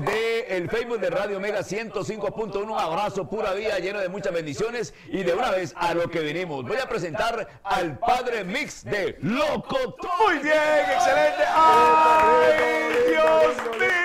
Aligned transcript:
del 0.00 0.68
Facebook 0.70 1.00
de 1.00 1.10
Radio 1.10 1.40
Mega 1.40 1.60
105.1. 1.60 2.56
Un 2.56 2.78
abrazo 2.78 3.28
pura 3.28 3.52
vida 3.52 3.78
lleno 3.78 4.00
de 4.00 4.08
muchas 4.08 4.32
bendiciones 4.32 4.94
y 5.08 5.22
de 5.22 5.32
una 5.32 5.50
vez 5.50 5.72
a 5.76 5.94
lo 5.94 6.08
que 6.10 6.20
venimos. 6.20 6.64
Voy 6.64 6.78
a 6.78 6.88
presentar 6.88 7.60
al 7.62 7.98
padre 7.98 8.44
Mix 8.44 8.84
de 8.84 9.16
Loco. 9.20 9.96
Muy 10.24 10.38
bien, 10.38 10.54
excelente. 10.94 11.42
¡Ay, 11.54 12.92
Dios! 13.08 13.99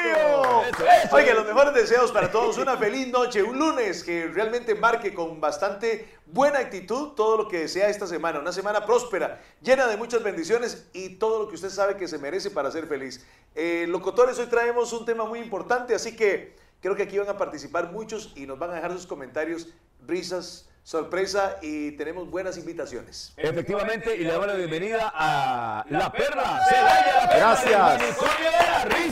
Eso. 0.68 1.16
Oiga, 1.16 1.34
los 1.34 1.46
mejores 1.46 1.74
deseos 1.74 2.12
para 2.12 2.32
todos. 2.32 2.58
Una 2.58 2.76
feliz 2.78 3.08
noche, 3.08 3.44
un 3.44 3.60
lunes 3.60 4.04
que 4.04 4.28
realmente 4.28 4.73
marque 4.73 5.14
con 5.14 5.40
bastante 5.40 6.18
buena 6.26 6.60
actitud 6.60 7.10
todo 7.10 7.38
lo 7.38 7.48
que 7.48 7.60
desea 7.60 7.90
esta 7.90 8.08
semana. 8.08 8.40
Una 8.40 8.52
semana 8.52 8.86
próspera, 8.86 9.42
llena 9.62 9.88
de 9.88 9.98
muchas 9.98 10.23
bendiciones 10.23 10.88
y 10.94 11.18
todo 11.18 11.44
lo 11.44 11.48
que 11.48 11.56
usted 11.56 11.70
sabe 11.70 11.98
que 11.98 12.08
se 12.08 12.18
merece 12.18 12.50
para 12.50 12.72
ser 12.72 12.88
feliz. 12.88 13.26
Eh, 13.54 13.86
locutores, 13.88 14.40
hoy 14.40 14.48
traemos 14.48 14.92
un 14.94 15.06
tema 15.06 15.26
muy 15.26 15.40
importante, 15.40 15.94
así 15.94 16.16
que 16.16 16.56
creo 16.82 16.95
que 16.95 17.04
aquí 17.04 17.18
van 17.18 17.30
a 17.30 17.38
participar 17.38 17.92
muchos 17.92 18.34
y 18.36 18.45
nos 18.45 18.58
van 18.58 18.72
a 18.72 18.73
dejar 18.76 18.92
sus 18.94 19.06
comentarios, 19.06 19.68
risas, 20.08 20.68
sorpresa 20.85 21.57
y 21.63 21.94
tenemos 21.94 22.30
buenas 22.30 22.59
invitaciones. 22.59 23.34
Efectivamente, 23.38 24.16
y 24.16 24.23
le 24.23 24.31
damos 24.31 24.45
la 24.45 24.53
bienvenida 24.53 25.11
a 25.16 25.84
La 25.89 26.11
Perla. 26.11 26.61
Celaya, 26.70 27.35
Gracias. 27.35 28.17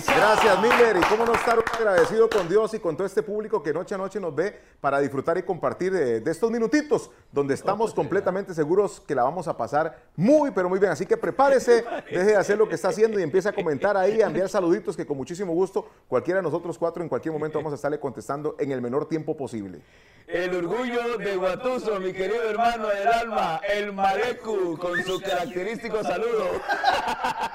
Gracias, 0.05 0.61
Miller. 0.61 0.97
Y 0.97 1.01
cómo 1.09 1.25
no 1.25 1.33
estar 1.33 1.57
agradecido 1.57 2.29
con 2.29 2.47
Dios 2.47 2.75
y 2.75 2.79
con 2.79 2.95
todo 2.95 3.07
este 3.07 3.23
público 3.23 3.63
que 3.63 3.73
noche 3.73 3.95
a 3.95 3.97
noche 3.97 4.19
nos 4.19 4.35
ve 4.35 4.55
para 4.79 4.99
disfrutar 4.99 5.35
y 5.39 5.43
compartir 5.43 5.91
de, 5.91 6.19
de 6.19 6.31
estos 6.31 6.51
minutitos 6.51 7.09
donde 7.31 7.55
estamos 7.55 7.91
completamente 7.91 8.53
seguros 8.53 9.01
que 9.07 9.15
la 9.15 9.23
vamos 9.23 9.47
a 9.47 9.57
pasar 9.57 9.97
muy, 10.15 10.51
pero 10.51 10.69
muy 10.69 10.77
bien. 10.77 10.91
Así 10.91 11.07
que 11.07 11.17
prepárese, 11.17 11.83
deje 12.11 12.23
de 12.23 12.35
hacer 12.35 12.55
lo 12.55 12.69
que 12.69 12.75
está 12.75 12.89
haciendo 12.89 13.19
y 13.19 13.23
empiece 13.23 13.49
a 13.49 13.51
comentar 13.51 13.97
ahí, 13.97 14.21
a 14.21 14.27
enviar 14.27 14.47
saluditos 14.47 14.95
que 14.95 15.07
con 15.07 15.17
muchísimo 15.17 15.53
gusto 15.53 15.89
cualquiera 16.07 16.37
de 16.37 16.43
nosotros 16.43 16.77
cuatro 16.77 17.01
en 17.01 17.09
cualquier 17.09 17.33
momento 17.33 17.57
vamos 17.57 17.71
a 17.71 17.77
estarle 17.77 17.99
contestando 17.99 18.55
en 18.59 18.71
el 18.71 18.79
menor 18.79 19.09
tiempo 19.09 19.35
posible. 19.35 19.81
El 20.27 20.55
orgullo 20.55 21.17
de 21.17 21.35
Mi 21.63 22.11
querido 22.11 22.43
hermano 22.49 22.89
del 22.89 23.07
alma, 23.07 23.61
el 23.65 23.93
Marecu, 23.93 24.77
con 24.77 25.01
su 25.01 25.21
característico 25.21 26.03
saludo. 26.03 26.45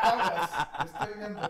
Caguas, 0.01 0.51
estoy 0.87 1.19
viendo. 1.19 1.41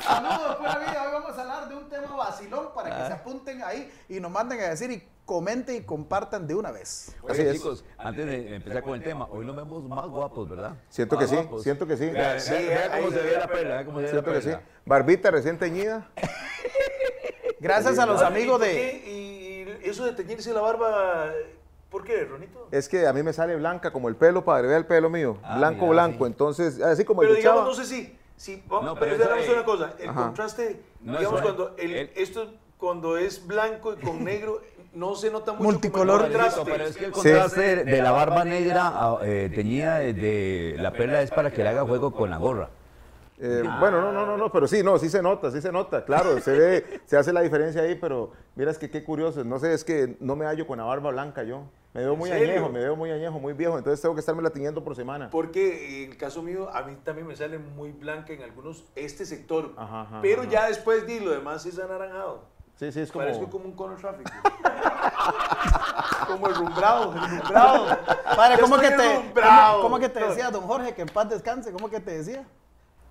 Saludos, 0.00 0.56
pura 0.58 0.78
vida. 0.78 1.02
Hoy 1.04 1.12
vamos 1.12 1.36
a 1.36 1.40
hablar 1.40 1.68
de 1.68 1.74
un 1.74 1.88
tema 1.88 2.14
vacilón 2.14 2.68
para 2.72 2.96
que 2.96 3.06
se 3.08 3.12
apunten 3.14 3.64
ahí 3.64 3.92
y 4.08 4.20
nos 4.20 4.30
manden 4.30 4.60
a 4.60 4.68
decir 4.68 4.92
y 4.92 5.02
comenten 5.24 5.74
y 5.74 5.80
compartan 5.80 6.46
de 6.46 6.54
una 6.54 6.70
vez. 6.70 7.16
Así 7.28 7.40
Oye, 7.40 7.50
es. 7.50 7.56
chicos, 7.56 7.84
antes 7.98 8.24
de 8.24 8.54
empezar 8.54 8.82
con 8.84 8.94
el 8.94 9.02
tema, 9.02 9.26
hoy 9.28 9.44
nos 9.44 9.56
vemos 9.56 9.82
más 9.82 10.06
guapos, 10.06 10.48
¿verdad? 10.48 10.76
Siento 10.88 11.16
Más 11.16 11.24
que 11.24 11.28
sí, 11.30 11.34
guapos. 11.34 11.62
siento 11.64 11.84
que 11.84 11.96
sí. 11.96 12.10
Vea, 12.10 12.38
Sí, 12.38 12.52
vea- 12.52 12.60
vea 12.88 12.96
cómo 13.00 13.10
se 13.10 13.22
ve 13.22 13.36
la 13.38 13.48
perla, 13.48 13.74
vea 13.74 13.84
cómo 13.84 13.98
se 13.98 14.02
ve 14.04 14.08
la 14.08 14.12
Siento 14.12 14.32
que 14.32 14.40
sí. 14.40 14.46
perla. 14.50 14.62
Barbita 14.86 15.30
recién 15.32 15.58
teñida. 15.58 16.08
Gracias 17.58 17.98
a 17.98 18.06
los 18.06 18.22
amigos 18.22 18.60
¿y 18.60 18.60
por 18.60 18.60
de... 18.68 19.41
eso 19.88 20.04
de 20.04 20.12
teñirse 20.12 20.52
la 20.52 20.60
barba, 20.60 21.30
¿por 21.90 22.04
qué, 22.04 22.24
Ronito? 22.24 22.68
Es 22.70 22.88
que 22.88 23.06
a 23.06 23.12
mí 23.12 23.22
me 23.22 23.32
sale 23.32 23.56
blanca 23.56 23.92
como 23.92 24.08
el 24.08 24.16
pelo, 24.16 24.44
padre. 24.44 24.68
Vea 24.68 24.78
el 24.78 24.86
pelo 24.86 25.10
mío. 25.10 25.38
Ah, 25.42 25.58
blanco, 25.58 25.82
mira, 25.86 25.92
blanco. 25.92 26.24
sí. 26.24 26.30
Entonces, 26.32 26.80
así 26.82 27.04
como 27.04 27.20
Pero 27.20 27.30
el 27.32 27.36
de 27.36 27.40
digamos, 27.42 27.64
no 27.64 27.74
sé 27.74 27.84
si, 27.86 28.16
si 28.36 28.62
vamos, 28.68 28.84
No, 28.86 28.94
pero 28.98 29.16
pero 29.16 29.52
una 29.54 29.64
cosa, 29.64 29.94
el 29.98 30.08
ajá. 30.08 30.22
contraste, 30.24 30.82
No 31.00 31.18
digamos, 31.18 31.42
cuando 31.42 31.74
el, 31.78 31.94
El- 31.94 32.10
esto 32.16 32.52
cuando 32.78 33.16
es 33.16 33.46
blanco 33.46 33.92
y 33.94 33.96
con 33.96 34.24
negro, 34.24 34.60
no 34.94 35.14
se 35.14 35.30
nota 35.30 35.52
mucho 35.52 35.64
Multicolor. 35.64 36.22
contraste. 36.22 36.60
pero 36.64 36.84
es 36.84 36.96
que 36.96 37.04
el 37.06 37.14
Sí. 37.14 37.20
contraste 37.20 37.84
de 37.84 38.02
la 38.02 38.10
barba 38.10 38.44
negra 38.44 38.88
a- 38.88 39.18
eh, 39.22 39.50
teñida 39.54 39.98
de, 39.98 40.12
de 40.12 40.74
la 40.78 40.92
perla 40.92 41.22
es 41.22 41.30
para 41.30 41.50
que 41.50 41.62
le 41.62 41.68
haga 41.70 41.82
juego 41.84 42.12
con 42.12 42.28
la 42.30 42.36
gorra. 42.38 42.68
Eh, 43.38 43.62
Bueno, 43.80 44.00
no, 44.00 44.12
no, 44.12 44.26
no, 44.26 44.36
no, 44.36 44.52
pero 44.52 44.68
sí, 44.68 44.82
no, 44.82 44.98
sí 44.98 45.08
se 45.08 45.22
nota, 45.22 45.50
sí 45.50 45.60
se 45.60 45.72
nota, 45.72 46.04
claro, 46.04 46.40
se 46.40 46.52
ve, 46.52 47.00
se 47.06 47.16
hace 47.16 47.32
la 47.32 47.40
diferencia 47.40 47.82
ahí, 47.82 47.94
pero 47.94 48.32
miras 48.54 48.78
que 48.78 48.90
qué 48.90 49.02
curioso, 49.02 49.42
no 49.44 49.58
sé, 49.58 49.72
es 49.72 49.84
que 49.84 50.16
no 50.20 50.36
me 50.36 50.44
hallo 50.46 50.66
con 50.66 50.78
la 50.78 50.84
barba 50.84 51.10
blanca 51.10 51.42
yo, 51.42 51.64
me 51.94 52.02
veo 52.02 52.14
muy 52.14 52.30
añejo, 52.30 52.68
me 52.68 52.78
veo 52.78 52.94
muy 52.94 53.10
añejo, 53.10 53.38
muy 53.40 53.52
viejo, 53.52 53.76
entonces 53.78 54.00
tengo 54.00 54.14
que 54.14 54.20
estarme 54.20 54.42
la 54.42 54.50
tiñendo 54.50 54.84
por 54.84 54.94
semana. 54.94 55.28
Porque 55.30 56.04
en 56.04 56.12
el 56.12 56.16
caso 56.16 56.42
mío, 56.42 56.68
a 56.72 56.82
mí 56.82 56.96
también 57.02 57.26
me 57.26 57.34
sale 57.34 57.58
muy 57.58 57.90
blanca 57.92 58.32
en 58.32 58.42
algunos, 58.42 58.84
este 58.94 59.26
sector, 59.26 59.72
Ajá, 59.76 60.02
ajá, 60.02 60.20
pero 60.22 60.42
ajá. 60.42 60.50
ya 60.50 60.68
después 60.68 61.06
di 61.06 61.20
lo 61.20 61.32
demás 61.32 61.66
es 61.66 61.78
anaranjado. 61.78 62.52
Sí, 62.76 62.90
sí, 62.90 63.00
es 63.00 63.12
como... 63.12 63.24
Parezco 63.24 63.50
como 63.50 63.66
un 63.66 63.72
cono 63.72 63.96
tráfico. 63.96 64.30
como 66.26 66.48
el 66.48 66.54
rumbrado, 66.54 67.14
el 67.14 67.30
rumbrado. 67.30 67.86
Padre, 68.36 68.60
¿cómo 68.60 68.78
que, 68.78 68.90
te. 68.90 69.32
¿cómo, 69.34 69.82
cómo 69.82 69.98
que 69.98 70.08
te 70.08 70.20
decía, 70.20 70.50
don 70.50 70.62
Jorge, 70.62 70.94
que 70.94 71.02
en 71.02 71.08
paz 71.08 71.28
descanse? 71.28 71.72
¿Cómo 71.72 71.90
que 71.90 72.00
te 72.00 72.18
decía? 72.18 72.46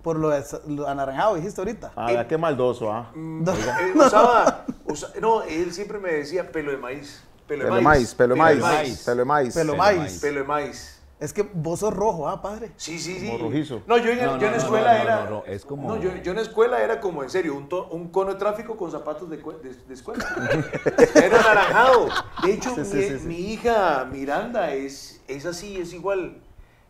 Por 0.02 0.18
lo, 0.18 0.30
de- 0.30 0.44
lo 0.68 0.88
anaranjado 0.88 1.36
dijiste 1.36 1.60
ahorita. 1.60 1.92
Ah, 1.96 2.24
qué 2.28 2.36
maldoso, 2.36 2.92
ah. 2.92 3.10
No. 3.14 3.52
Eh, 3.54 3.92
usaba, 3.94 4.66
usa- 4.86 5.12
no, 5.20 5.42
él 5.42 5.72
siempre 5.72 5.98
me 5.98 6.12
decía 6.12 6.50
pelo 6.50 6.70
de 6.72 6.76
maíz. 6.76 7.22
Pelo 7.46 7.64
de 7.64 7.70
Pelo 7.70 7.76
de 7.76 7.82
maíz, 7.82 8.14
pelo 8.14 8.34
de 8.34 8.40
maíz, 8.40 8.60
maíz. 8.60 9.02
pelo 9.04 9.18
de 9.18 9.24
maíz. 9.24 9.54
Pelo 9.54 9.72
Pelo 9.72 9.78
maíz. 9.82 10.20
Pelo 10.20 10.38
de 10.40 10.46
maíz. 10.46 10.98
Es 11.20 11.32
que 11.32 11.42
vos 11.54 11.78
sos 11.78 11.94
rojo, 11.94 12.28
¿ah, 12.28 12.42
padre? 12.42 12.72
Sí, 12.76 12.98
sí, 12.98 13.20
sí. 13.20 13.28
Como 13.30 13.44
rojizo. 13.44 13.82
No, 13.86 13.96
yo 13.96 14.10
en, 14.10 14.18
No, 14.24 14.38
yo 14.38 14.40
no, 14.40 14.46
en 14.48 14.54
escuela 14.54 14.92
no, 14.92 14.98
no, 14.98 15.04
era. 15.04 15.30
no, 15.30 15.44
es 15.46 15.64
como- 15.64 15.88
No, 15.88 15.96
yo, 16.02 16.16
yo 16.16 16.32
en 16.32 16.36
la 16.36 16.42
escuela 16.42 16.82
era 16.82 17.00
como 17.00 17.22
en 17.22 17.30
serio, 17.30 17.54
un, 17.54 17.68
to- 17.68 17.86
un 17.90 18.08
cono 18.08 18.32
de 18.32 18.40
tráfico 18.40 18.76
con 18.76 18.90
zapatos 18.90 19.30
de, 19.30 19.40
cue- 19.40 19.60
de- 19.60 19.72
de 19.74 19.94
escuela. 19.94 20.24
era 21.14 21.38
anaranjado. 21.40 22.08
De 22.42 22.52
hecho, 22.54 22.74
Sí, 22.74 22.84
sí, 22.84 22.96
mi, 22.96 23.02
sí, 23.04 23.18
sí. 23.20 23.26
mi 23.26 23.52
hija 23.52 24.04
Miranda 24.10 24.72
es, 24.72 25.20
es 25.28 25.46
así, 25.46 25.76
es 25.80 25.92
igual. 25.92 26.38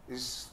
Es. 0.09 0.51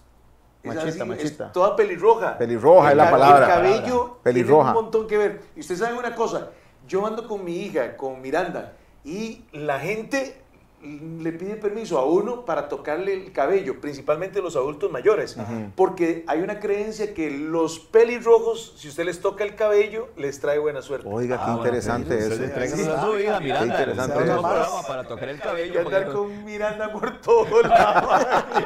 Es 0.64 0.96
es 0.96 1.06
machita. 1.06 1.52
toda 1.52 1.76
pelirroja. 1.76 2.38
Pelirroja 2.38 2.88
es 2.88 2.92
El 2.92 2.98
la 2.98 3.06
ca- 3.06 3.12
palabra. 3.12 3.46
El 3.46 3.52
cabello 3.80 4.18
Pelirroja. 4.24 4.64
tiene 4.72 4.78
un 4.80 4.84
montón 4.86 5.08
que 5.08 5.18
ver. 5.18 5.42
Y 5.56 5.62
usted 5.62 5.76
sabe 5.76 5.98
una 5.98 6.14
cosa, 6.16 6.50
yo 6.88 7.06
ando 7.06 7.28
con 7.28 7.44
mi 7.46 7.56
hija, 7.58 7.96
con 7.96 8.22
Miranda, 8.22 8.74
y 9.04 9.46
la 9.54 9.80
gente 9.80 10.42
le 10.82 11.32
pide 11.34 11.56
permiso 11.56 11.98
a 12.00 12.06
uno 12.06 12.46
para 12.46 12.70
tocarle 12.70 13.14
el 13.14 13.32
cabello, 13.34 13.82
principalmente 13.82 14.42
los 14.42 14.56
adultos 14.56 14.90
mayores, 14.92 15.36
porque 15.76 16.24
hay 16.28 16.42
una 16.42 16.60
creencia 16.60 17.14
que 17.14 17.30
los 17.30 17.80
pelirrojos, 17.80 18.74
si 18.78 18.88
usted 18.88 19.04
les 19.06 19.20
toca 19.20 19.44
el 19.44 19.56
cabello, 19.56 20.08
les 20.16 20.40
trae 20.40 20.58
buena 20.58 20.82
suerte. 20.82 21.08
Oiga, 21.12 21.36
qué 21.36 21.42
Ah, 21.44 21.46
bueno, 21.48 21.60
interesante 21.62 22.16
pues, 22.16 22.20
eso. 22.26 22.34
entonces 22.44 22.54
tráiganos 22.56 22.88
a 22.88 23.02
su 23.06 23.20
hija, 23.20 23.40
Miranda. 23.40 23.60
Qué 23.76 23.82
interesante 23.82 24.24
eso. 24.24 24.42
programa 24.42 24.82
para 24.88 25.04
tocar 25.08 25.30
el 25.30 25.36
Voy 25.38 25.44
cabello. 25.46 25.80
a 25.80 25.84
andar 25.84 26.12
con 26.12 26.46
Miranda 26.46 26.92
por. 26.92 27.10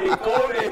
Y 0.04 0.10
cobre, 0.18 0.70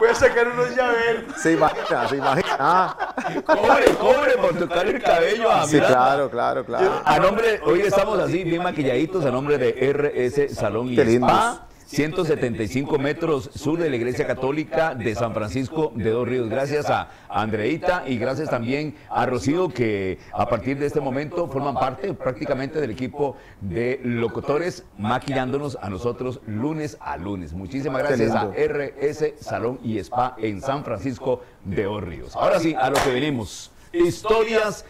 Voy 0.00 0.08
a 0.10 0.14
sacar 0.14 0.48
unos 0.48 0.74
llaveros. 0.76 1.34
Se 1.40 1.52
imagina, 1.52 2.08
se 2.08 2.16
imagina. 2.16 2.56
Ah, 2.58 3.13
cobre, 3.44 3.84
cobre 4.00 4.32
por 4.40 4.58
tocar 4.58 4.86
el 4.86 5.02
cabello 5.02 5.50
a 5.50 5.66
sí, 5.66 5.78
claro, 5.78 6.30
claro, 6.30 6.64
claro. 6.64 7.02
A 7.04 7.18
nombre, 7.18 7.60
hoy 7.64 7.80
estamos 7.80 8.18
así 8.18 8.44
bien 8.44 8.62
maquilladitos 8.62 9.24
a 9.24 9.30
nombre 9.30 9.58
de 9.58 9.92
RS 9.92 10.54
Salón 10.54 10.88
y 10.88 10.96
Qué. 10.96 11.02
Spa. 11.02 11.66
175 11.94 12.98
metros 12.98 13.50
sur 13.54 13.78
de 13.78 13.88
la 13.88 13.94
Iglesia 13.94 14.26
Católica 14.26 14.96
de 14.96 15.14
San 15.14 15.32
Francisco 15.32 15.92
de 15.94 16.10
Dos 16.10 16.26
Ríos. 16.26 16.48
Gracias 16.48 16.90
a 16.90 17.08
Andreita 17.28 18.02
y 18.08 18.18
gracias 18.18 18.50
también 18.50 18.96
a 19.08 19.26
Rocío 19.26 19.68
que 19.68 20.18
a 20.32 20.48
partir 20.48 20.76
de 20.76 20.86
este 20.86 21.00
momento 21.00 21.46
forman 21.46 21.74
parte 21.74 22.12
prácticamente 22.12 22.80
del 22.80 22.90
equipo 22.90 23.36
de 23.60 24.00
locutores 24.02 24.82
maquillándonos 24.98 25.78
a 25.80 25.88
nosotros 25.88 26.40
lunes 26.48 26.98
a 27.00 27.16
lunes. 27.16 27.52
Muchísimas 27.52 28.02
gracias 28.02 28.34
a. 28.34 28.46
RS 28.46 29.34
Salón 29.38 29.78
y 29.84 29.98
Spa 29.98 30.34
en 30.38 30.60
San 30.60 30.82
Francisco 30.82 31.42
de 31.64 31.84
Dos 31.84 32.02
Ríos. 32.02 32.34
Ahora 32.34 32.58
sí, 32.58 32.74
a 32.76 32.90
lo 32.90 32.96
que 32.96 33.12
venimos. 33.12 33.70
Historias 33.92 34.84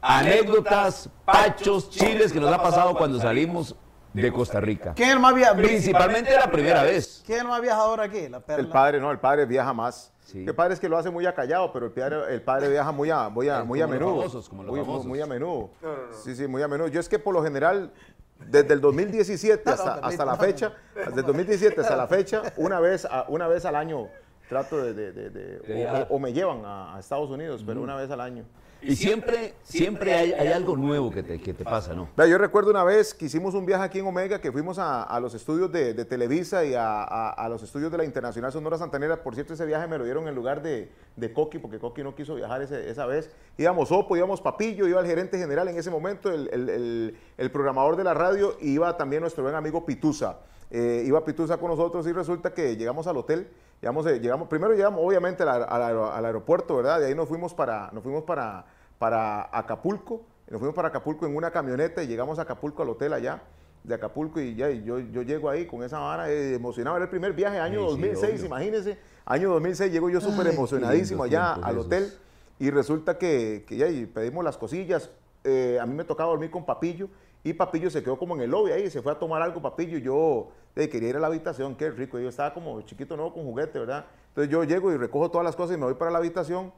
anécdotas, 0.00 1.10
pachos, 1.26 1.90
chiles 1.90 2.32
que 2.32 2.40
nos 2.40 2.52
ha 2.52 2.62
pasado 2.62 2.94
cuando 2.94 3.20
salimos 3.20 3.76
de 4.12 4.32
Costa 4.32 4.60
Rica. 4.60 4.92
¿Quién 4.94 5.08
es 5.10 5.14
el 5.14 5.20
más, 5.20 5.34
via- 5.34 5.54
Principalmente 5.54 6.34
la 6.34 6.50
primera 6.50 6.82
vez. 6.82 7.22
¿Quién 7.24 7.38
es 7.38 7.42
el 7.42 7.48
más 7.48 7.60
viajador 7.60 8.00
aquí? 8.00 8.28
La 8.28 8.40
perla. 8.40 8.62
El 8.62 8.68
padre, 8.68 9.00
no, 9.00 9.10
el 9.10 9.18
padre 9.18 9.46
viaja 9.46 9.72
más. 9.72 10.12
Sí. 10.24 10.44
El 10.46 10.54
padre 10.54 10.74
es 10.74 10.80
que 10.80 10.88
lo 10.88 10.96
hace 10.96 11.10
muy 11.10 11.26
acallado, 11.26 11.72
pero 11.72 11.86
el 11.86 11.92
padre, 11.92 12.16
el 12.34 12.42
padre 12.42 12.68
viaja 12.68 12.92
muy 12.92 13.10
a, 13.10 13.28
muy 13.28 13.48
a, 13.48 13.64
muy 13.64 13.80
a 13.80 13.86
menudo. 13.86 14.16
famosos, 14.16 14.48
como 14.48 14.62
los 14.62 14.70
muy, 14.70 14.78
muy- 14.80 14.86
famosos. 14.86 15.06
muy 15.06 15.20
a 15.20 15.26
menudo. 15.26 15.70
No, 15.82 15.88
no, 15.88 15.96
no. 16.08 16.12
Sí, 16.14 16.34
sí, 16.34 16.46
muy 16.46 16.62
a 16.62 16.68
menudo. 16.68 16.88
Yo 16.88 17.00
es 17.00 17.08
que 17.08 17.18
por 17.18 17.34
lo 17.34 17.42
general, 17.42 17.92
desde 18.38 18.74
el 18.74 18.80
2017 18.80 19.62
No, 19.64 19.70
no, 19.76 19.82
hasta, 19.82 20.06
hasta 20.06 20.24
la 20.24 20.36
fecha, 20.36 20.72
desde 20.94 21.20
el 21.20 21.26
2017 21.26 21.80
hasta 21.80 21.96
la 21.96 22.06
fecha, 22.06 22.42
una 22.56 22.80
vez, 22.80 23.04
a- 23.04 23.26
una 23.28 23.46
vez 23.48 23.64
al 23.64 23.76
año 23.76 24.08
trato 24.48 24.82
de, 24.82 24.92
de- 24.94 25.12
de- 25.12 25.30
de- 25.30 25.58
De 25.60 25.72
o- 25.72 25.76
viajar. 25.76 26.06
o, 26.10 26.18
me 26.18 26.32
llevan 26.32 26.64
a, 26.64 26.96
a 26.96 27.00
Estados 27.00 27.30
Unidos, 27.30 27.62
pero 27.66 27.80
una 27.82 27.96
vez 27.96 28.10
al 28.10 28.20
año. 28.20 28.44
Y 28.84 28.96
siempre, 28.96 29.54
siempre 29.62 30.12
hay, 30.12 30.32
hay 30.32 30.48
algo 30.48 30.76
nuevo 30.76 31.08
que 31.12 31.22
te, 31.22 31.40
que 31.40 31.54
te 31.54 31.62
pasa, 31.62 31.94
¿no? 31.94 32.08
Yo 32.26 32.36
recuerdo 32.36 32.68
una 32.72 32.82
vez 32.82 33.14
que 33.14 33.26
hicimos 33.26 33.54
un 33.54 33.64
viaje 33.64 33.84
aquí 33.84 34.00
en 34.00 34.06
Omega, 34.06 34.40
que 34.40 34.50
fuimos 34.50 34.76
a, 34.80 35.04
a 35.04 35.20
los 35.20 35.34
estudios 35.34 35.70
de, 35.70 35.94
de 35.94 36.04
Televisa 36.04 36.64
y 36.64 36.74
a, 36.74 37.04
a- 37.04 37.30
a 37.30 37.48
los 37.48 37.62
estudios 37.62 37.92
de 37.92 37.98
la 37.98 38.04
Internacional 38.04 38.50
Sonora 38.50 38.76
Santanera. 38.78 39.22
Por 39.22 39.34
cierto, 39.36 39.54
ese 39.54 39.66
viaje 39.66 39.86
me 39.86 39.98
lo 39.98 40.04
dieron 40.04 40.26
en 40.26 40.34
lugar 40.34 40.62
de, 40.62 40.90
de 41.14 41.32
Coqui, 41.32 41.60
porque 41.60 41.78
Coqui 41.78 42.02
no 42.02 42.16
quiso 42.16 42.34
viajar 42.34 42.60
ese- 42.60 42.90
esa 42.90 43.06
vez. 43.06 43.30
Íbamos 43.56 43.92
Opo, 43.92 44.16
íbamos 44.16 44.40
Papillo, 44.40 44.88
iba 44.88 45.00
el 45.00 45.06
gerente 45.06 45.38
general 45.38 45.68
en 45.68 45.78
ese 45.78 45.88
momento, 45.90 46.32
el, 46.32 46.50
el- 46.52 46.68
el- 46.68 47.18
el 47.38 47.50
programador 47.52 47.94
de 47.94 48.02
la 48.02 48.14
radio, 48.14 48.56
y 48.60 48.72
iba 48.72 48.96
también 48.96 49.20
nuestro 49.22 49.44
buen 49.44 49.54
amigo 49.54 49.86
Pitusa. 49.86 50.38
Eh, 50.72 51.04
iba 51.06 51.24
Pitusa 51.24 51.56
con 51.56 51.68
nosotros 51.70 52.04
y 52.08 52.12
resulta 52.12 52.52
que 52.52 52.76
llegamos 52.76 53.06
al 53.06 53.16
hotel. 53.16 53.46
Llegamos, 53.82 54.06
eh, 54.06 54.20
llegamos, 54.20 54.46
primero 54.48 54.72
llegamos 54.74 55.00
obviamente 55.02 55.42
al, 55.42 55.48
aer- 55.48 55.66
al 55.68 55.82
aer- 55.82 56.12
al 56.14 56.24
aeropuerto, 56.24 56.76
¿verdad? 56.76 57.00
De 57.00 57.06
ahí 57.06 57.14
nos 57.16 57.28
fuimos 57.28 57.52
para, 57.52 57.90
nos 57.92 58.02
fuimos 58.04 58.22
para, 58.22 58.64
para 58.98 59.48
Acapulco. 59.52 60.22
Nos 60.48 60.60
fuimos 60.60 60.74
para 60.76 60.88
Acapulco 60.88 61.26
en 61.26 61.34
una 61.34 61.50
camioneta 61.50 62.02
y 62.02 62.06
llegamos 62.06 62.38
a 62.38 62.42
Acapulco 62.42 62.82
al 62.82 62.90
hotel 62.90 63.12
allá 63.12 63.42
de 63.82 63.94
Acapulco 63.96 64.40
y 64.40 64.54
ya 64.54 64.70
y 64.70 64.84
yo, 64.84 65.00
yo 65.00 65.22
llego 65.22 65.50
ahí 65.50 65.66
con 65.66 65.82
esa 65.82 65.98
vara 65.98 66.30
eh, 66.30 66.54
emocionado. 66.54 66.94
Era 66.96 67.06
el 67.06 67.10
primer 67.10 67.32
viaje, 67.32 67.58
año 67.58 67.80
Sí, 67.80 67.84
sí, 67.86 67.90
2006, 67.90 68.32
obvio. 68.34 68.46
imagínense. 68.46 68.98
Año 69.24 69.50
2006 69.50 69.90
llego 69.92 70.08
yo 70.10 70.20
súper 70.20 70.46
emocionadísimo 70.46 71.24
allá 71.24 71.54
al 71.54 71.72
esos. 71.74 71.86
hotel 71.86 72.12
y 72.60 72.70
resulta 72.70 73.18
que, 73.18 73.64
que 73.66 73.76
ya 73.76 73.88
y 73.88 74.06
pedimos 74.06 74.44
las 74.44 74.56
cosillas. 74.56 75.10
Eh, 75.42 75.78
a 75.82 75.86
mí 75.86 75.94
me 75.94 76.04
tocaba 76.04 76.30
dormir 76.30 76.52
con 76.52 76.64
Papillo 76.64 77.08
y 77.44 77.52
Papillo 77.52 77.90
se 77.90 78.02
quedó 78.02 78.18
como 78.18 78.34
en 78.36 78.42
el 78.42 78.50
lobby 78.50 78.72
ahí, 78.72 78.90
se 78.90 79.02
fue 79.02 79.12
a 79.12 79.18
tomar 79.18 79.42
algo 79.42 79.60
Papillo 79.60 79.98
y 79.98 80.02
yo 80.02 80.50
eh, 80.76 80.88
quería 80.88 81.10
ir 81.10 81.16
a 81.16 81.20
la 81.20 81.26
habitación, 81.26 81.74
qué 81.74 81.90
rico. 81.90 82.18
Yo 82.18 82.28
estaba 82.28 82.54
como 82.54 82.80
chiquito 82.82 83.16
nuevo 83.16 83.34
con 83.34 83.44
juguete, 83.44 83.78
¿verdad? 83.78 84.06
Entonces 84.28 84.50
yo 84.50 84.64
llego 84.64 84.92
y 84.92 84.96
recojo 84.96 85.30
todas 85.30 85.44
las 85.44 85.56
cosas 85.56 85.76
y 85.76 85.78
me 85.78 85.84
voy 85.84 85.94
para 85.94 86.10
la 86.10 86.18
habitación 86.18 86.72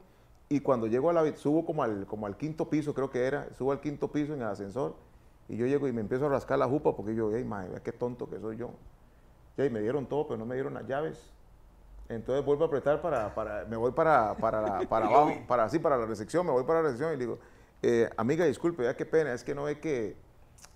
y 0.49 0.59
cuando 0.59 0.87
llego 0.87 1.09
a 1.09 1.13
la 1.13 1.35
subo 1.37 1.65
como 1.65 1.83
al, 1.83 2.05
como 2.07 2.25
al 2.25 2.37
quinto 2.37 2.69
piso, 2.69 2.93
creo 2.93 3.09
que 3.09 3.25
era, 3.25 3.53
subo 3.53 3.71
al 3.71 3.79
quinto 3.79 4.11
piso 4.11 4.33
en 4.33 4.41
el 4.41 4.47
ascensor 4.47 4.95
y 5.47 5.57
yo 5.57 5.65
llego 5.67 5.87
y 5.87 5.93
me 5.93 6.01
empiezo 6.01 6.25
a 6.25 6.29
rascar 6.29 6.57
la 6.57 6.67
jupa 6.67 6.95
porque 6.95 7.15
yo, 7.15 7.31
hey, 7.33 7.43
madre, 7.43 7.79
qué 7.83 7.91
tonto 7.91 8.29
que 8.29 8.39
soy 8.39 8.57
yo. 8.57 8.71
Y 9.57 9.69
me 9.69 9.79
dieron 9.79 10.05
todo, 10.07 10.27
pero 10.27 10.37
no 10.37 10.45
me 10.45 10.55
dieron 10.55 10.73
las 10.73 10.85
llaves. 10.87 11.31
Entonces 12.09 12.43
vuelvo 12.45 12.65
a 12.65 12.67
apretar 12.67 13.01
para, 13.01 13.33
para 13.33 13.65
me 13.65 13.77
voy 13.77 13.91
para, 13.91 14.35
para, 14.37 14.79
para 14.89 15.05
abajo, 15.05 15.33
para 15.47 15.63
así, 15.63 15.79
para 15.79 15.97
la 15.97 16.05
recepción, 16.05 16.45
me 16.45 16.51
voy 16.51 16.63
para 16.63 16.81
la 16.81 16.89
recepción 16.89 17.13
y 17.13 17.17
le 17.17 17.25
digo, 17.25 17.39
eh, 17.81 18.09
amiga, 18.17 18.45
disculpe, 18.45 18.83
ya 18.83 18.95
qué 18.95 19.05
pena, 19.05 19.33
es 19.33 19.43
que 19.43 19.55
no 19.55 19.63
ve 19.63 19.79
que, 19.79 20.15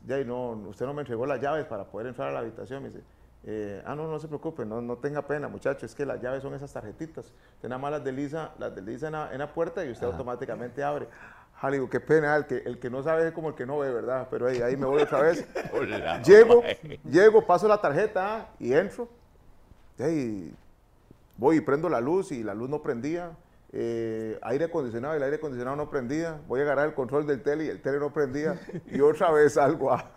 ya, 0.05 0.19
y 0.19 0.25
no, 0.25 0.51
usted 0.51 0.85
no 0.85 0.93
me 0.93 1.01
entregó 1.01 1.25
las 1.25 1.41
llaves 1.41 1.65
para 1.65 1.85
poder 1.85 2.07
entrar 2.07 2.29
a 2.29 2.31
la 2.31 2.39
habitación. 2.39 2.83
Me 2.83 2.89
dice, 2.89 3.03
eh, 3.43 3.81
ah, 3.85 3.95
no, 3.95 4.07
no 4.07 4.19
se 4.19 4.27
preocupe, 4.27 4.65
no, 4.65 4.81
no 4.81 4.97
tenga 4.97 5.21
pena, 5.25 5.47
muchacho, 5.47 5.85
es 5.85 5.95
que 5.95 6.05
las 6.05 6.21
llaves 6.21 6.41
son 6.41 6.53
esas 6.53 6.71
tarjetitas. 6.71 7.31
Usted 7.55 7.69
nada 7.69 7.79
más 7.79 7.91
las 7.91 8.03
desliza, 8.03 8.51
las 8.57 8.75
desliza 8.75 9.07
en 9.07 9.13
la, 9.13 9.33
en 9.33 9.39
la 9.39 9.53
puerta 9.53 9.85
y 9.85 9.91
usted 9.91 10.07
automáticamente 10.07 10.83
abre. 10.83 11.07
Ah, 11.61 11.69
digo, 11.69 11.89
qué 11.89 11.99
pena, 11.99 12.35
el 12.37 12.45
que, 12.45 12.57
el 12.57 12.79
que 12.79 12.89
no 12.89 13.03
sabe 13.03 13.27
es 13.27 13.33
como 13.33 13.49
el 13.49 13.55
que 13.55 13.65
no 13.65 13.79
ve, 13.79 13.91
¿verdad? 13.91 14.27
Pero 14.31 14.47
ahí, 14.47 14.61
ahí 14.61 14.77
me 14.77 14.85
voy 14.85 15.01
otra 15.01 15.21
vez. 15.21 15.45
Hola, 15.73 16.21
Llego, 16.23 16.63
llego, 17.03 17.45
paso 17.45 17.67
la 17.67 17.81
tarjeta 17.81 18.47
y 18.59 18.73
entro. 18.73 19.09
Y 19.99 20.53
voy 21.37 21.57
y 21.57 21.61
prendo 21.61 21.89
la 21.89 21.99
luz 21.99 22.31
y 22.31 22.43
la 22.43 22.53
luz 22.53 22.69
no 22.69 22.81
prendía. 22.81 23.31
Eh, 23.71 24.39
aire 24.41 24.65
acondicionado 24.65 25.13
y 25.13 25.17
el 25.17 25.23
aire 25.23 25.35
acondicionado 25.37 25.75
no 25.77 25.89
prendía. 25.89 26.39
Voy 26.47 26.59
a 26.61 26.63
agarrar 26.63 26.87
el 26.87 26.93
control 26.95 27.27
del 27.27 27.41
tele 27.43 27.65
y 27.65 27.67
el 27.69 27.81
tele 27.81 27.99
no 27.99 28.11
prendía. 28.11 28.59
Y 28.91 28.99
otra 29.01 29.31
vez 29.31 29.53
salgo 29.53 29.91
a- 29.93 30.11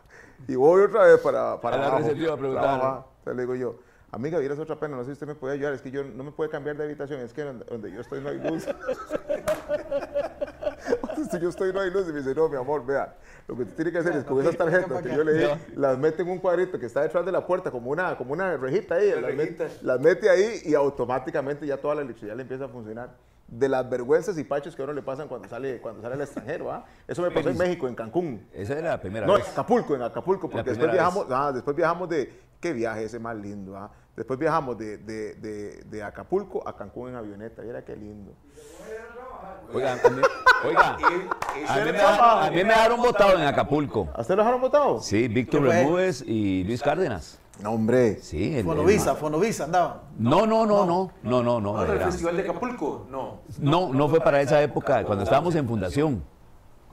y 0.49 0.55
voy 0.57 0.83
otra 0.83 1.05
vez 1.05 1.19
para, 1.21 1.61
para 1.61 1.77
A 1.77 1.79
la 1.79 1.87
abajo, 1.87 2.03
recepción 2.03 2.33
a 2.33 2.37
preguntar. 2.37 2.65
para 2.65 2.75
abajo. 2.77 3.09
Entonces 3.19 3.37
le 3.37 3.43
digo 3.43 3.55
yo, 3.55 3.79
amiga, 4.13 4.39
vieras 4.39 4.59
otra 4.59 4.79
pena, 4.79 4.97
no 4.97 5.03
sé 5.03 5.07
si 5.07 5.13
usted 5.13 5.27
me 5.27 5.35
puede 5.35 5.55
ayudar, 5.55 5.73
es 5.73 5.83
que 5.83 5.91
yo 5.91 6.05
no 6.05 6.23
me 6.23 6.31
puede 6.33 6.51
cambiar 6.51 6.77
de 6.77 6.85
habitación, 6.85 7.21
es 7.21 7.33
que 7.33 7.43
donde, 7.43 7.65
donde 7.65 7.91
yo 7.91 8.01
estoy 8.01 8.21
no 8.21 8.29
hay 8.29 8.39
luz. 8.39 8.65
si 11.31 11.39
yo 11.41 11.49
estoy 11.49 11.73
no 11.73 11.81
hay 11.81 11.91
luz 11.91 12.09
y 12.09 12.13
me 12.13 12.19
dice, 12.19 12.35
no, 12.35 12.49
mi 12.49 12.57
amor, 12.57 12.85
vea, 12.85 13.15
lo 13.49 13.57
que 13.57 13.63
usted 13.63 13.77
tiene 13.77 13.93
que 13.93 13.99
hacer 13.99 14.17
es 14.17 14.25
con 14.25 14.41
esas 14.41 14.57
tarjetas 14.57 15.03
que 15.03 15.15
yo 15.15 15.25
le 15.25 15.33
di, 15.35 15.47
las 15.77 15.99
mete 15.99 16.23
en 16.23 16.29
un 16.29 16.39
cuadrito 16.39 16.79
que 16.79 16.87
está 16.87 17.03
detrás 17.03 17.25
de 17.25 17.33
la 17.33 17.47
puerta, 17.47 17.71
como 17.71 17.91
una, 17.91 18.17
como 18.17 18.33
una 18.35 18.57
rejita 18.57 18.97
ahí, 18.97 19.11
las, 19.21 19.33
met- 19.33 19.81
las 19.83 20.01
mete 20.01 20.29
ahí 20.29 20.61
y 20.65 20.75
automáticamente 20.75 21.67
ya 21.67 21.77
toda 21.79 21.95
la 21.97 22.03
electricidad 22.03 22.37
le 22.37 22.43
empieza 22.43 22.67
a 22.67 22.69
funcionar. 22.69 23.11
De 23.49 23.69
las 23.69 23.89
vergüenzas 23.91 24.39
y 24.39 24.45
pachos 24.45 24.75
que 24.75 24.81
a 24.81 24.87
uno 24.87 24.95
le 24.95 25.03
pasan 25.03 25.29
cuando 25.29 25.47
sale, 25.47 25.79
cuando 25.83 26.01
sale 26.01 26.15
al 26.15 26.23
extranjero, 26.23 26.73
¿ah? 26.73 26.87
Eso 27.07 27.21
me 27.21 27.31
pasó 27.31 27.51
en 27.51 27.59
México, 27.59 27.87
en 27.87 27.95
Cancún. 27.95 28.47
Esa 28.51 28.79
era 28.79 28.91
la 28.93 29.01
primera 29.01 29.27
No, 29.27 29.35
en 29.35 29.41
vez. 29.43 29.51
Acapulco, 29.51 29.95
en 29.95 30.01
Acapulco, 30.01 30.49
porque 30.49 30.71
después 30.71 30.91
viajamos, 30.91 31.27
ah, 31.29 31.53
después 31.53 31.77
viajamos 31.77 32.09
de, 32.09 32.33
qué 32.61 32.73
viaje 32.73 33.05
ese 33.05 33.19
más 33.19 33.37
lindo, 33.37 33.77
ah? 33.77 33.91
Después 34.17 34.39
viajamos 34.39 34.77
de, 34.77 34.99
de, 34.99 35.35
de, 35.37 35.83
de 35.85 36.03
Acapulco 36.03 36.67
a 36.69 36.77
Cancún 36.77 37.09
en 37.11 37.17
avioneta, 37.17 37.63
mira 37.63 37.83
qué 37.83 37.97
lindo. 37.97 38.33
Oiga, 39.73 39.93
a 39.93 40.11
mí, 40.11 40.21
oiga, 40.67 40.91
a 41.69 41.77
mí, 41.79 41.93
me, 41.93 42.01
a 42.01 42.51
mí 42.51 42.57
me 42.57 42.65
dejaron 42.65 43.01
votado 43.01 43.39
en 43.39 43.45
Acapulco. 43.47 44.09
¿A 44.15 44.21
usted 44.21 44.35
los 44.37 44.45
dejaron 44.45 44.61
votado? 44.61 45.01
Sí, 45.01 45.29
Víctor. 45.29 45.63
Bermúdez 45.63 46.23
y 46.27 46.63
Luis 46.65 46.83
Cárdenas. 46.83 47.39
No, 47.63 47.73
hombre. 47.73 48.17
Sí, 48.21 48.53
el- 48.53 48.59
el- 48.59 48.65
Fonovisa, 48.65 49.15
Fonovisa 49.15 49.65
andaban. 49.65 50.01
No, 50.19 50.47
no, 50.47 50.67
no, 50.67 50.85
no, 50.85 51.11
no, 51.23 51.43
no, 51.43 51.61
no. 51.61 51.73
¿No 51.75 51.85
era 51.85 51.95
el 51.95 52.01
Festival 52.01 52.37
de 52.37 52.43
Acapulco? 52.43 53.07
No. 53.11 53.41
No, 53.61 53.93
no 53.95 54.09
fue 54.09 54.21
para 54.21 54.41
esa 54.43 54.61
época, 54.63 55.05
cuando 55.05 55.25
estábamos 55.25 55.55
en 55.55 55.67
fundación, 55.67 56.23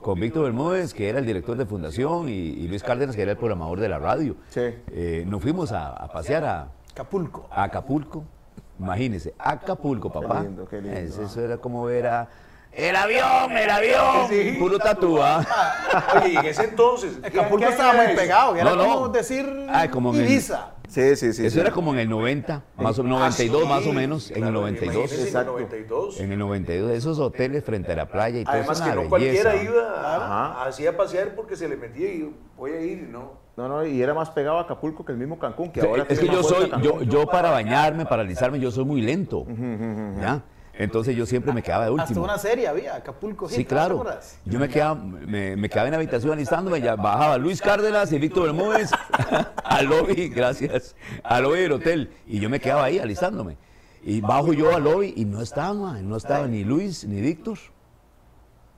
con 0.00 0.18
Víctor 0.18 0.44
Bermúdez, 0.44 0.94
que 0.94 1.10
era 1.10 1.18
el 1.18 1.26
director 1.26 1.56
de 1.58 1.66
fundación, 1.66 2.30
y, 2.30 2.32
y 2.32 2.68
Luis 2.68 2.82
Cárdenas, 2.82 3.14
que 3.14 3.22
era 3.22 3.32
el 3.32 3.36
programador 3.36 3.78
de 3.80 3.88
la 3.90 3.98
radio. 3.98 4.36
Sí. 4.48 4.60
Eh, 4.92 5.24
nos 5.26 5.42
fuimos 5.42 5.72
a, 5.72 5.88
a 5.92 6.08
pasear 6.08 6.44
a, 6.44 6.68
Acapulco. 6.92 7.46
Acapulco. 7.50 8.24
Imagínense, 8.78 9.34
Acapulco, 9.38 10.10
papá. 10.10 10.40
lindo, 10.42 10.66
qué 10.68 10.80
lindo. 10.80 10.96
Es- 10.98 11.18
Eso 11.18 11.40
era 11.44 11.58
como 11.58 11.84
ver 11.84 12.06
a... 12.06 12.28
¡El 12.72 12.94
avión, 12.94 13.50
el 13.56 13.68
avión! 13.68 14.28
Sí. 14.28 14.56
Puro 14.58 14.78
tatúa. 14.78 15.44
Oye, 16.22 16.34
y 16.34 16.36
en 16.36 16.46
ese 16.46 16.64
entonces. 16.64 17.18
¿qué- 17.20 17.26
Acapulco 17.40 17.64
qué 17.66 17.72
estaba 17.72 17.92
muy 17.94 18.14
pegado. 18.14 18.54
Era 18.54 18.64
No, 18.70 18.76
no. 18.76 18.84
como 18.94 19.08
decir 19.08 19.66
Ay, 19.70 19.88
como 19.88 20.14
en 20.14 20.20
el- 20.20 20.30
Ibiza. 20.30 20.70
Sí, 20.88 21.14
sí, 21.16 21.32
sí. 21.32 21.46
Eso 21.46 21.54
sí. 21.54 21.60
era 21.60 21.70
como 21.72 21.92
en 21.92 22.00
el 22.00 22.08
90, 22.08 22.62
más 22.76 22.98
o 22.98 23.02
92 23.04 23.62
Ah, 23.64 23.68
más 23.68 23.86
o 23.86 23.92
menos, 23.92 24.28
en 24.30 24.36
el 24.36 24.42
claro, 24.42 24.60
92. 24.60 24.94
imagínese, 24.96 25.14
En 25.14 25.20
el 25.20 25.26
Exacto. 25.28 25.52
92. 25.52 26.20
En 26.20 26.32
el 26.32 26.38
92, 26.38 26.90
esos 26.92 27.18
hoteles 27.20 27.64
frente 27.64 27.92
a 27.92 27.96
la 27.96 28.06
playa 28.08 28.40
y 28.40 28.44
todo 28.44 28.54
Además 28.54 28.76
eso 28.78 28.84
que 28.84 28.90
es 28.90 28.94
no 28.96 29.00
una 29.02 29.10
cualquiera 29.10 29.52
belleza. 29.52 29.70
iba 29.72 30.16
Ajá. 30.16 30.46
a, 30.62 30.64
así 30.66 30.86
a 30.86 30.96
pasear 30.96 31.34
porque 31.36 31.54
se 31.56 31.68
le 31.68 31.76
metía 31.76 32.08
y 32.12 32.34
voy 32.56 32.72
a 32.72 32.80
ir, 32.80 33.02
¿no? 33.08 33.34
No, 33.60 33.68
no, 33.68 33.86
y 33.86 34.00
era 34.00 34.14
más 34.14 34.30
pegado 34.30 34.56
a 34.56 34.62
Acapulco 34.62 35.04
que 35.04 35.12
el 35.12 35.18
mismo 35.18 35.38
Cancún, 35.38 35.70
que 35.70 35.82
Sí, 35.82 35.86
ahora 35.86 36.06
es 36.08 36.18
que 36.18 36.26
yo 36.26 36.42
soy, 36.42 36.70
yo, 37.06 37.26
para 37.26 37.50
bañarme, 37.50 38.06
para 38.06 38.22
alisarme, 38.22 38.58
yo 38.58 38.70
soy 38.70 38.86
muy 38.86 39.02
lento. 39.02 39.44
¿Ya? 40.18 40.42
Entonces 40.72 41.14
yo 41.14 41.26
siempre 41.26 41.52
me 41.52 41.62
quedaba 41.62 41.84
de 41.84 41.90
Hasta 41.90 42.02
último. 42.04 42.24
una 42.24 42.38
serie 42.38 42.66
había, 42.66 42.96
Acapulco. 42.96 43.50
Sí, 43.50 43.56
Hit, 43.56 43.64
¿no 43.64 43.68
te 43.68 43.74
claro. 43.74 44.04
Yo 44.46 44.58
me 44.58 44.66
quedaba, 44.66 44.94
me, 44.94 45.54
me 45.56 45.68
quedaba 45.68 45.88
en 45.88 45.92
la 45.92 45.98
habitación 45.98 46.32
alistándome, 46.32 46.80
ya 46.80 46.96
bajaba 46.96 47.36
Luis 47.36 47.60
Cárdenas 47.60 48.10
y 48.12 48.18
Víctor 48.18 48.44
Bermúdez 48.44 48.90
al 49.64 49.86
lobby, 49.86 50.30
gracias, 50.30 50.96
al 51.22 51.42
lobby 51.42 51.60
del 51.60 51.72
hotel. 51.72 52.10
Y 52.26 52.40
yo 52.40 52.48
me 52.48 52.60
quedaba 52.60 52.84
ahí 52.84 52.98
alistándome. 52.98 53.58
Y 54.02 54.22
bajo 54.22 54.54
yo 54.54 54.74
al 54.74 54.84
lobby 54.84 55.12
y 55.14 55.26
no 55.26 55.42
estaba, 55.42 56.00
no 56.00 56.16
estaba 56.16 56.46
ni 56.46 56.64
Luis 56.64 57.04
ni 57.06 57.20
Víctor. 57.20 57.58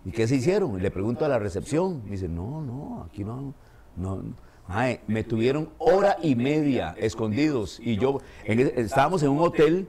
¿Y 0.05 0.11
qué 0.11 0.26
se 0.26 0.34
hicieron? 0.34 0.76
Y 0.76 0.81
le 0.81 0.90
pregunto 0.90 1.25
a 1.25 1.29
la 1.29 1.38
recepción. 1.38 2.02
Me 2.05 2.12
dice, 2.12 2.26
no, 2.26 2.62
no, 2.62 3.06
aquí 3.08 3.23
no. 3.23 3.55
no. 3.94 4.22
Mae, 4.69 5.00
me 5.06 5.24
tuvieron 5.24 5.69
hora 5.78 6.16
y 6.22 6.34
media 6.34 6.94
escondidos. 6.98 7.78
Y 7.81 7.96
yo, 7.96 8.20
en 8.44 8.60
ese- 8.60 8.81
estábamos 8.81 9.22
en 9.22 9.31
un 9.31 9.40
hotel 9.40 9.88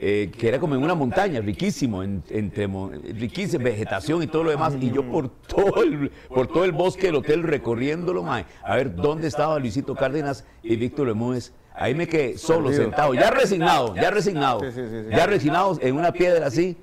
eh, 0.00 0.30
que 0.38 0.46
era 0.48 0.60
como 0.60 0.76
en 0.76 0.82
una 0.84 0.94
montaña, 0.94 1.40
riquísimo, 1.40 2.04
en- 2.04 2.22
entre 2.30 2.68
riquísima 3.14 3.64
vegetación 3.64 4.22
y 4.22 4.28
todo 4.28 4.44
lo 4.44 4.50
demás. 4.50 4.74
Y 4.80 4.90
yo 4.92 5.02
por 5.10 5.28
todo 5.28 5.82
el, 5.82 6.10
por 6.28 6.46
todo 6.46 6.64
el 6.64 6.70
bosque 6.72 7.06
del 7.08 7.16
hotel 7.16 7.42
recorriéndolo, 7.42 8.22
mae, 8.22 8.44
a 8.62 8.76
ver 8.76 8.94
dónde 8.94 9.26
estaba 9.26 9.58
Luisito 9.58 9.96
Cárdenas 9.96 10.44
y 10.62 10.76
Víctor 10.76 11.06
Bermúdez. 11.06 11.52
Ahí 11.74 11.94
me 11.96 12.06
quedé 12.08 12.38
solo, 12.38 12.70
sentado, 12.76 13.14
ya 13.14 13.30
resignado, 13.30 13.94
ya 13.96 14.10
resignado, 14.12 14.60
ya 15.10 15.26
resignado 15.26 15.78
en 15.80 15.96
una 15.96 16.12
piedra 16.12 16.46
así. 16.46 16.76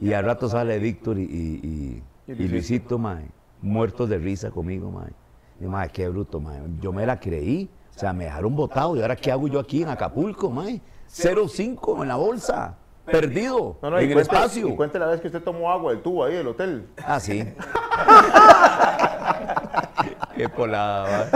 Y 0.00 0.14
al 0.14 0.24
rato 0.24 0.48
sale 0.48 0.78
Víctor 0.78 1.18
y, 1.18 1.22
y, 1.22 1.60
y- 1.62 2.02
y 2.32 2.48
Luisito, 2.48 2.98
mae, 2.98 3.26
muertos 3.60 4.08
de 4.08 4.16
risa 4.18 4.50
conmigo, 4.50 4.90
mae. 4.90 5.10
Y, 5.60 5.64
mae, 5.64 5.88
qué 5.90 6.08
bruto, 6.08 6.40
mae. 6.40 6.60
Yo 6.80 6.92
me 6.92 7.06
la 7.06 7.18
creí. 7.18 7.70
O 7.94 7.98
sea, 7.98 8.12
me 8.12 8.24
dejaron 8.24 8.56
botado. 8.56 8.96
¿Y 8.96 9.02
ahora 9.02 9.16
qué 9.16 9.30
hago 9.30 9.48
yo 9.48 9.60
aquí 9.60 9.82
en 9.82 9.88
Acapulco, 9.88 10.50
mae? 10.50 10.80
0,5 11.10 12.02
en 12.02 12.08
la 12.08 12.16
bolsa. 12.16 12.76
Perdido. 13.04 13.76
No, 13.82 13.90
no, 13.90 14.00
y 14.00 14.04
en 14.04 14.10
el 14.10 14.14
cuente, 14.14 14.34
espacio. 14.34 14.68
y 14.68 14.76
cuente 14.76 14.98
la 14.98 15.06
vez 15.06 15.20
que 15.20 15.26
usted 15.26 15.42
tomó 15.42 15.70
agua 15.70 15.92
del 15.92 16.02
tubo 16.02 16.24
ahí 16.24 16.34
del 16.34 16.48
hotel. 16.48 16.86
Ah, 17.04 17.18
sí. 17.20 17.44
qué 20.36 20.48
polada. 20.48 21.28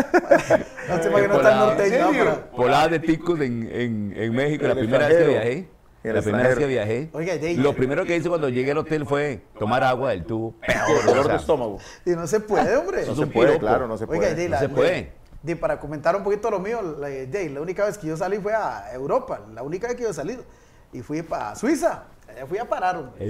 No 0.88 1.02
sé 1.02 1.10
para 1.10 1.22
qué 1.22 1.28
no 1.28 1.34
está 1.34 1.56
norteño. 1.56 2.40
Poladas 2.54 2.90
de 2.92 3.00
ticos 3.00 3.40
en, 3.40 3.68
en, 3.70 4.14
en 4.16 4.34
México, 4.34 4.62
En 4.64 4.68
la 4.70 4.74
primera 4.76 5.08
vez 5.08 5.16
que 5.18 5.28
viajé. 5.28 5.68
La 6.12 6.22
primera 6.22 6.48
vez 6.48 6.58
que 6.58 6.66
viajé. 6.66 7.10
Oiga, 7.12 7.36
de- 7.36 7.54
Lo 7.54 7.74
primero 7.74 8.04
que 8.04 8.16
hice 8.16 8.28
cuando 8.28 8.48
llegué 8.48 8.70
al 8.72 8.78
hotel 8.78 9.06
fue 9.06 9.42
tomar 9.58 9.82
agua 9.84 10.10
del 10.10 10.24
tubo. 10.24 10.54
Peor, 10.66 11.04
Dolor 11.04 11.28
de 11.28 11.36
estómago. 11.36 11.78
Y 12.04 12.10
no 12.10 12.26
se 12.26 12.40
puede, 12.40 12.76
hombre. 12.76 13.04
No 13.06 13.14
se 13.14 13.26
puede, 13.26 13.48
piropo. 13.48 13.60
claro, 13.66 13.86
no 13.88 13.96
se 13.98 14.06
puede. 14.06 14.34
Oiga, 14.34 14.48
No 14.50 14.58
se 14.58 14.68
puede. 14.68 15.12
de- 15.42 15.56
para 15.56 15.78
comentar 15.80 16.14
un 16.16 16.22
poquito 16.24 16.50
lo 16.50 16.58
mío, 16.60 16.80
la, 16.98 17.08
de- 17.08 17.50
la 17.50 17.60
única 17.60 17.84
vez 17.84 17.98
que 17.98 18.06
yo 18.08 18.16
salí 18.16 18.38
fue 18.38 18.52
a 18.54 18.92
Europa, 18.92 19.40
la 19.54 19.62
única 19.62 19.86
vez 19.88 19.96
que 19.96 20.02
yo 20.04 20.12
salido. 20.12 20.42
Y 20.92 21.02
fui 21.02 21.22
para 21.22 21.54
Suiza, 21.56 22.04
allá 22.28 22.46
fui 22.46 22.58
a 22.58 22.68
parar. 22.68 22.96
hombre. 22.96 23.24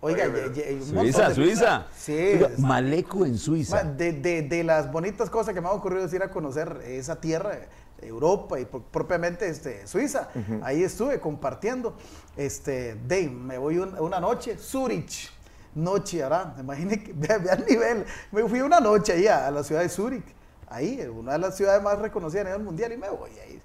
Oiga, 0.00 0.26
ye- 0.26 0.52
ye- 0.54 0.72
un 0.74 0.78
montón 0.80 1.02
Suiza, 1.04 1.28
de- 1.30 1.34
Suiza. 1.34 1.86
Sí. 1.96 2.12
Oiga, 2.34 2.50
Maleco 2.58 3.24
en 3.24 3.38
Suiza. 3.38 3.82
De, 3.84 4.12
de- 4.12 4.42
de 4.42 4.62
las 4.62 4.92
bonitas 4.92 5.30
cosas 5.30 5.54
que 5.54 5.62
me 5.62 5.68
ha 5.68 5.72
ocurrido 5.72 6.04
es 6.04 6.12
ir 6.12 6.22
a 6.22 6.30
conocer 6.30 6.82
esa 6.86 7.16
tierra, 7.20 7.58
Europa 8.04 8.58
y 8.60 8.64
pro- 8.64 8.82
propiamente 8.82 9.48
este, 9.48 9.86
Suiza. 9.86 10.28
Ahí 10.62 10.82
estuve 10.84 11.20
compartiendo. 11.20 11.94
Este, 12.36 12.94
de, 12.94 13.28
me 13.28 13.58
voy 13.58 13.78
un- 13.78 13.98
una 13.98 14.20
noche, 14.20 14.56
Zurich. 14.58 15.30
Noche, 15.74 16.18
¿verdad? 16.22 16.56
Imagine 16.60 17.02
que 17.02 17.12
vea, 17.12 17.38
vea 17.38 17.54
el 17.54 17.66
nivel. 17.66 18.04
Me 18.32 18.48
fui 18.48 18.60
una 18.60 18.80
noche 18.80 19.12
ahí 19.12 19.26
a, 19.26 19.46
a 19.46 19.50
la 19.50 19.64
ciudad 19.64 19.82
de 19.82 19.88
Zurich. 19.88 20.24
Ahí, 20.68 21.00
una 21.06 21.32
de 21.32 21.38
las 21.38 21.56
ciudades 21.56 21.82
más 21.82 21.98
reconocidas 21.98 22.46
a 22.46 22.48
nivel 22.50 22.62
mundial 22.64 22.92
y 22.92 22.96
me 22.96 23.08
voy 23.10 23.30
ahí. 23.38 23.60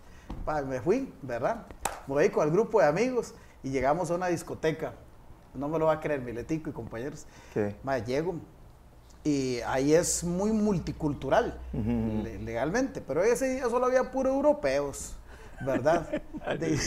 Pa, 0.45 0.61
me 0.61 0.79
fui, 0.81 1.13
¿verdad? 1.21 1.65
Me 2.07 2.13
voy 2.15 2.29
con 2.29 2.45
el 2.47 2.51
grupo 2.53 2.79
de 2.81 2.87
amigos 2.87 3.33
y 3.63 3.69
llegamos 3.69 4.09
a 4.11 4.15
una 4.15 4.27
discoteca. 4.27 4.93
No 5.53 5.67
me 5.67 5.79
lo 5.79 5.85
va 5.87 5.93
a 5.93 5.99
creer, 5.99 6.21
Miletico 6.21 6.69
y 6.69 6.73
compañeros. 6.73 7.25
¿Qué? 7.53 7.75
Ma, 7.83 7.97
llego, 7.97 8.35
y 9.29 9.61
ahí 9.67 9.93
es 9.93 10.23
muy 10.23 10.51
multicultural 10.51 11.57
le- 11.73 12.39
legalmente, 12.39 13.01
pero 13.01 13.23
ese 13.23 13.47
día 13.55 13.69
solo 13.69 13.85
había 13.85 14.09
puro 14.11 14.29
europeos, 14.29 15.13
¿verdad? 15.61 16.07
De- 16.59 16.79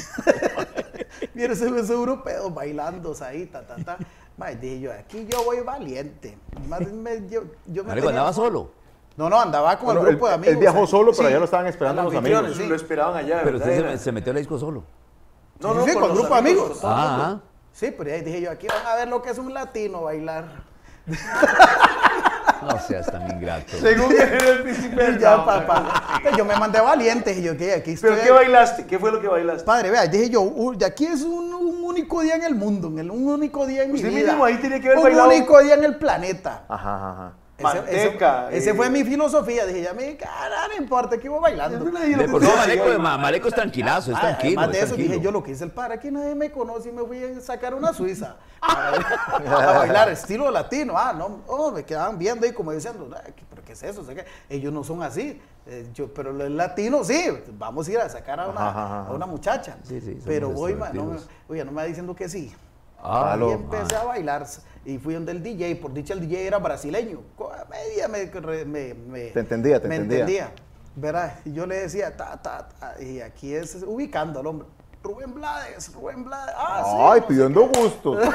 Mira 1.34 1.52
esos, 1.52 1.68
esos 1.72 1.90
europeos 1.90 2.52
bailando 2.52 3.14
ahí, 3.24 3.46
ta, 3.46 3.66
ta, 3.66 3.76
ta. 3.76 3.98
Mae, 4.36 4.56
dije 4.56 4.80
yo, 4.80 4.92
aquí 4.92 5.26
yo 5.30 5.44
voy 5.44 5.60
valiente. 5.60 6.36
Más 6.68 6.80
me- 6.90 7.28
yo, 7.28 7.42
yo 7.66 7.82
me 7.84 7.88
Marico, 7.90 8.06
tenía- 8.08 8.20
andaba 8.20 8.32
solo. 8.32 8.70
No, 9.16 9.28
no, 9.28 9.38
andaba 9.40 9.76
con 9.76 9.86
Bueno, 9.86 10.00
el 10.00 10.06
grupo 10.08 10.26
de 10.28 10.34
amigos. 10.34 10.54
él 10.54 10.58
viajó 10.60 10.80
ahí. 10.80 10.86
solo, 10.86 11.12
pero 11.14 11.28
Sí. 11.28 11.32
ya 11.34 11.38
lo 11.38 11.44
estaban 11.44 11.66
esperando 11.66 12.02
los 12.02 12.14
amigos. 12.14 12.56
sí. 12.56 12.66
Lo 12.66 12.74
esperaban 12.74 13.14
allá. 13.16 13.42
Pero 13.44 13.58
¿verdad? 13.58 13.76
usted 13.78 13.98
se, 13.98 14.04
se 14.04 14.12
metió 14.12 14.30
a 14.30 14.34
la 14.34 14.38
disco 14.38 14.58
solo. 14.58 14.84
No, 15.60 15.72
Sí, 15.72 15.78
no, 15.78 15.84
sí, 15.86 15.92
con 15.92 16.02
los 16.08 16.12
grupo 16.18 16.32
de 16.34 16.40
amigos. 16.40 16.78
con 16.80 16.90
el 16.90 16.96
Ah, 16.98 17.18
mundo. 17.28 17.42
Sí, 17.72 17.94
pero 17.96 18.10
ahí 18.12 18.22
dije 18.22 18.40
yo, 18.40 18.50
aquí 18.50 18.66
van 18.66 18.86
a 18.86 18.94
ver 18.96 19.08
lo 19.08 19.20
que 19.22 19.30
es 19.30 19.38
un 19.38 19.52
latino 19.52 20.02
bailar. 20.02 20.64
no 22.62 22.78
seas 22.78 23.06
tan 23.10 23.30
ingrato. 23.30 23.72
Según 23.80 24.12
era 24.12 24.38
el 24.50 24.62
príncipe 24.62 25.16
ya, 25.20 25.44
papá. 25.44 26.14
Entonces, 26.16 26.38
Yo 26.38 26.44
me 26.44 26.56
mandé 26.56 26.80
valiente 26.80 27.32
y 27.32 27.42
yo, 27.42 27.56
¿qué? 27.56 27.74
Aquí 27.74 27.92
estoy. 27.92 28.10
¿Pero 28.10 28.22
qué 28.22 28.30
bailaste? 28.30 28.86
¿Qué 28.86 28.98
fue 28.98 29.10
lo 29.12 29.20
que 29.20 29.28
bailaste? 29.28 29.64
Padre, 29.64 29.90
vea, 29.90 30.06
dije 30.06 30.30
yo, 30.30 30.42
u- 30.42 30.76
de 30.76 30.84
aquí 30.86 31.06
es 31.06 31.22
un, 31.22 31.52
un 31.54 31.84
único 31.84 32.20
día 32.22 32.36
en 32.36 32.44
el 32.44 32.54
mundo, 32.54 32.88
en 32.88 32.98
el, 33.00 33.10
un 33.10 33.26
único 33.28 33.66
día 33.66 33.82
en 33.82 33.90
mi 33.92 33.96
Usted 33.96 34.08
vida. 34.10 34.26
mínimo 34.28 34.44
ahí 34.44 34.56
tiene 34.58 34.80
que 34.80 34.86
haber 34.88 34.98
un 34.98 35.04
bailado. 35.04 35.28
único 35.28 35.58
día 35.62 35.74
en 35.74 35.84
el 35.84 35.96
planeta. 35.96 36.64
Ajá, 36.68 36.94
ajá, 36.96 37.10
ajá. 37.12 37.32
Ese- 37.70 37.80
Manteca, 38.06 38.48
Ese, 38.48 38.58
ese 38.58 38.74
fue 38.74 38.90
mi 38.90 39.04
filosofía. 39.04 39.66
Dije, 39.66 39.82
ya 39.82 39.94
me 39.94 40.16
cara, 40.16 40.68
no 40.68 40.74
importa, 40.76 41.16
aquí 41.16 41.28
voy 41.28 41.40
bailando. 41.40 41.78
De 41.84 42.28
por 42.28 42.42
sí, 42.44 42.50
Maleco, 42.56 42.98
Ma- 42.98 43.18
Maleco 43.18 43.48
es 43.48 43.54
tranquilazo, 43.54 44.10
es 44.12 44.16
Ah, 44.16 44.20
tranquilo. 44.20 44.60
Además 44.60 44.72
de 44.72 44.78
es 44.78 44.84
eso, 44.84 44.94
tranquilo. 44.94 45.12
dije 45.14 45.24
yo 45.24 45.30
lo 45.32 45.42
que 45.42 45.50
hice 45.52 45.64
el 45.64 45.70
par, 45.70 45.92
aquí 45.92 46.10
nadie 46.10 46.34
me 46.34 46.50
conoce 46.50 46.88
y 46.88 46.92
me 46.92 47.02
fui 47.04 47.22
a 47.22 47.40
sacar 47.40 47.74
una 47.74 47.92
suiza. 47.92 48.36
A, 48.62 48.94
a 48.94 49.78
bailar 49.78 50.08
estilo 50.10 50.50
latino. 50.50 50.94
Ah, 50.96 51.12
no, 51.12 51.40
oh, 51.48 51.72
me 51.72 51.84
quedaban 51.84 52.16
viendo 52.18 52.46
ahí 52.46 52.52
como 52.52 52.70
diciendo, 52.72 53.08
"Ay, 53.24 53.32
¿qué- 53.34 53.44
¿pero 53.50 53.62
qué 53.62 53.72
es 53.72 53.82
eso? 53.82 54.02
O 54.02 54.04
sea, 54.04 54.14
que 54.14 54.24
ellos 54.48 54.72
no 54.72 54.84
son 54.84 55.02
así. 55.02 55.40
Eh, 55.66 55.88
yo, 55.94 56.12
pero 56.12 56.32
los 56.32 56.50
latinos 56.50 57.06
sí, 57.08 57.24
vamos 57.58 57.86
a 57.88 57.90
ir 57.92 57.98
a 57.98 58.08
sacar 58.08 58.38
a 58.40 58.48
una, 58.48 58.60
Ajá, 58.68 58.84
ajá, 58.84 59.00
ajá. 59.02 59.10
a 59.10 59.12
una 59.14 59.26
muchacha. 59.26 59.76
Sí, 59.82 60.00
sí, 60.00 60.18
pero 60.24 60.50
voy, 60.50 60.74
ma, 60.74 60.90
no, 60.90 61.16
oye, 61.48 61.64
no 61.64 61.70
me 61.72 61.76
va 61.82 61.84
diciendo 61.84 62.14
que 62.14 62.28
sí. 62.28 62.52
Ah. 63.02 63.36
Y 63.38 63.50
empecé 63.52 63.96
a 63.96 64.04
bailar 64.04 64.46
y 64.84 64.98
fui 64.98 65.14
donde 65.14 65.32
el 65.32 65.42
DJ, 65.42 65.76
por 65.76 65.92
dicha 65.92 66.14
el 66.14 66.20
DJ 66.20 66.46
era 66.46 66.58
brasileño. 66.58 67.20
Media 67.70 68.08
me, 68.08 68.30
me, 68.64 68.94
me- 68.94 69.20
Te 69.30 69.40
entendía, 69.40 69.80
te 69.80 69.88
me 69.88 69.96
entendía. 69.96 70.20
entendía. 70.20 70.52
¿verdad? 70.94 71.34
Y 71.44 71.52
yo 71.52 71.66
le 71.66 71.76
decía, 71.80 72.16
ta, 72.16 72.40
ta, 72.42 72.68
ta, 72.68 73.02
y 73.02 73.20
aquí 73.20 73.54
es 73.54 73.82
ubicando 73.86 74.40
al 74.40 74.46
hombre. 74.46 74.68
Rubén 75.02 75.34
Blades, 75.34 75.92
Rubén 75.94 76.24
Blades. 76.24 76.54
Ah, 76.56 76.82
sí, 76.84 76.96
Ay, 77.00 77.20
no 77.20 77.26
pidiendo 77.26 77.66
gusto. 77.68 78.18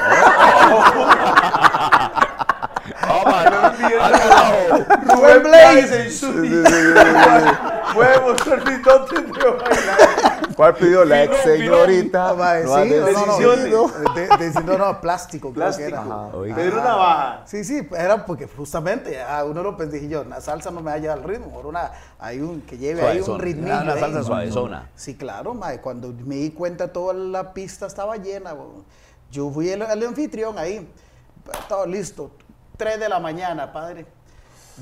Ah. 3.00 3.72
Ah, 4.00 5.04
Rubén 5.14 5.42
Blades. 5.42 6.20
Mis 8.64 8.82
dotes 8.82 9.24
de 9.26 9.50
bailar. 9.50 10.54
¿Cuál 10.54 10.74
pidió 10.74 11.04
la 11.04 11.22
ex 11.24 11.36
señorita? 11.42 12.32
No 12.34 12.42
ha 12.42 12.84
sí, 12.84 12.90
no, 12.90 13.56
no, 13.56 13.88
de- 14.14 14.50
de- 14.50 14.62
no, 14.64 14.76
no, 14.78 15.00
plástico, 15.00 15.52
creo 15.52 15.70
que 15.70 15.86
Plástico. 15.88 16.42
era. 16.44 16.54
Pedro 16.56 16.76
Navaja. 16.82 17.42
Sí, 17.46 17.62
sí, 17.64 17.86
era 17.96 18.24
porque 18.24 18.46
justamente 18.48 19.22
a 19.22 19.44
uno 19.44 19.62
lo 19.62 19.76
pensé 19.76 19.96
dije 19.98 20.08
yo, 20.08 20.24
la 20.24 20.40
salsa 20.40 20.70
no 20.70 20.80
me 20.80 20.90
va 20.90 20.94
a 20.94 20.98
llevar 20.98 21.18
al 21.18 21.24
ritmo, 21.24 21.50
por 21.52 21.66
una, 21.66 21.92
hay 22.18 22.40
un 22.40 22.62
que 22.62 22.76
lleve 22.76 23.02
ahí 23.06 23.20
un 23.20 23.38
ritmillo. 23.38 23.82
una 23.82 23.96
salsa 23.98 24.22
suavezona. 24.24 24.90
Sí, 24.96 25.16
claro, 25.16 25.54
mae, 25.54 25.80
cuando 25.80 26.12
me 26.24 26.36
di 26.36 26.50
cuenta 26.50 26.92
toda 26.92 27.14
la 27.14 27.52
pista 27.54 27.86
estaba 27.86 28.16
llena, 28.16 28.54
yo 29.30 29.50
fui 29.50 29.68
el, 29.70 29.82
el 29.82 30.06
anfitrión 30.06 30.58
ahí, 30.58 30.90
todo 31.68 31.86
listo, 31.86 32.30
3 32.76 32.98
de 32.98 33.08
la 33.08 33.20
mañana, 33.20 33.72
padre. 33.72 34.06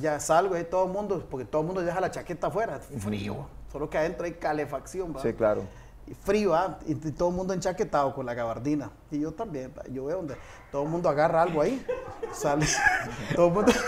Ya 0.00 0.21
salgo 0.21 0.55
ahí 0.55 0.65
todo 0.65 0.87
el 0.87 0.93
mundo, 0.93 1.25
porque 1.31 1.45
todo 1.45 1.62
el 1.62 1.67
mundo 1.67 1.83
deja 1.83 2.00
la 2.00 2.11
chaqueta 2.11 2.49
afuera, 2.49 2.79
frío, 2.99 3.47
solo 3.71 3.88
que 3.88 3.99
adentro 3.99 4.25
hay 4.26 4.33
calefacción. 4.33 5.15
¿va? 5.17 5.23
Sí, 5.23 5.33
claro. 5.33 5.62
Y 6.07 6.15
frío, 6.15 6.55
¿ah? 6.55 6.79
y, 6.87 6.93
y 6.93 7.12
todo 7.12 7.31
el 7.31 7.35
mundo 7.35 7.53
enchaquetado 7.53 8.15
con 8.15 8.26
la 8.26 8.35
gabardina. 8.35 8.91
Y 9.11 9.21
yo 9.21 9.33
también, 9.33 9.73
¿va? 9.76 9.83
yo 9.88 10.05
veo 10.05 10.19
donde 10.19 10.37
todo 10.71 10.85
el 10.85 10.88
mundo 10.88 11.09
agarra 11.09 11.43
algo 11.43 11.61
ahí, 11.61 11.85
sale, 12.33 12.67
todo 13.35 13.49
el 13.49 13.53
mundo... 13.53 13.73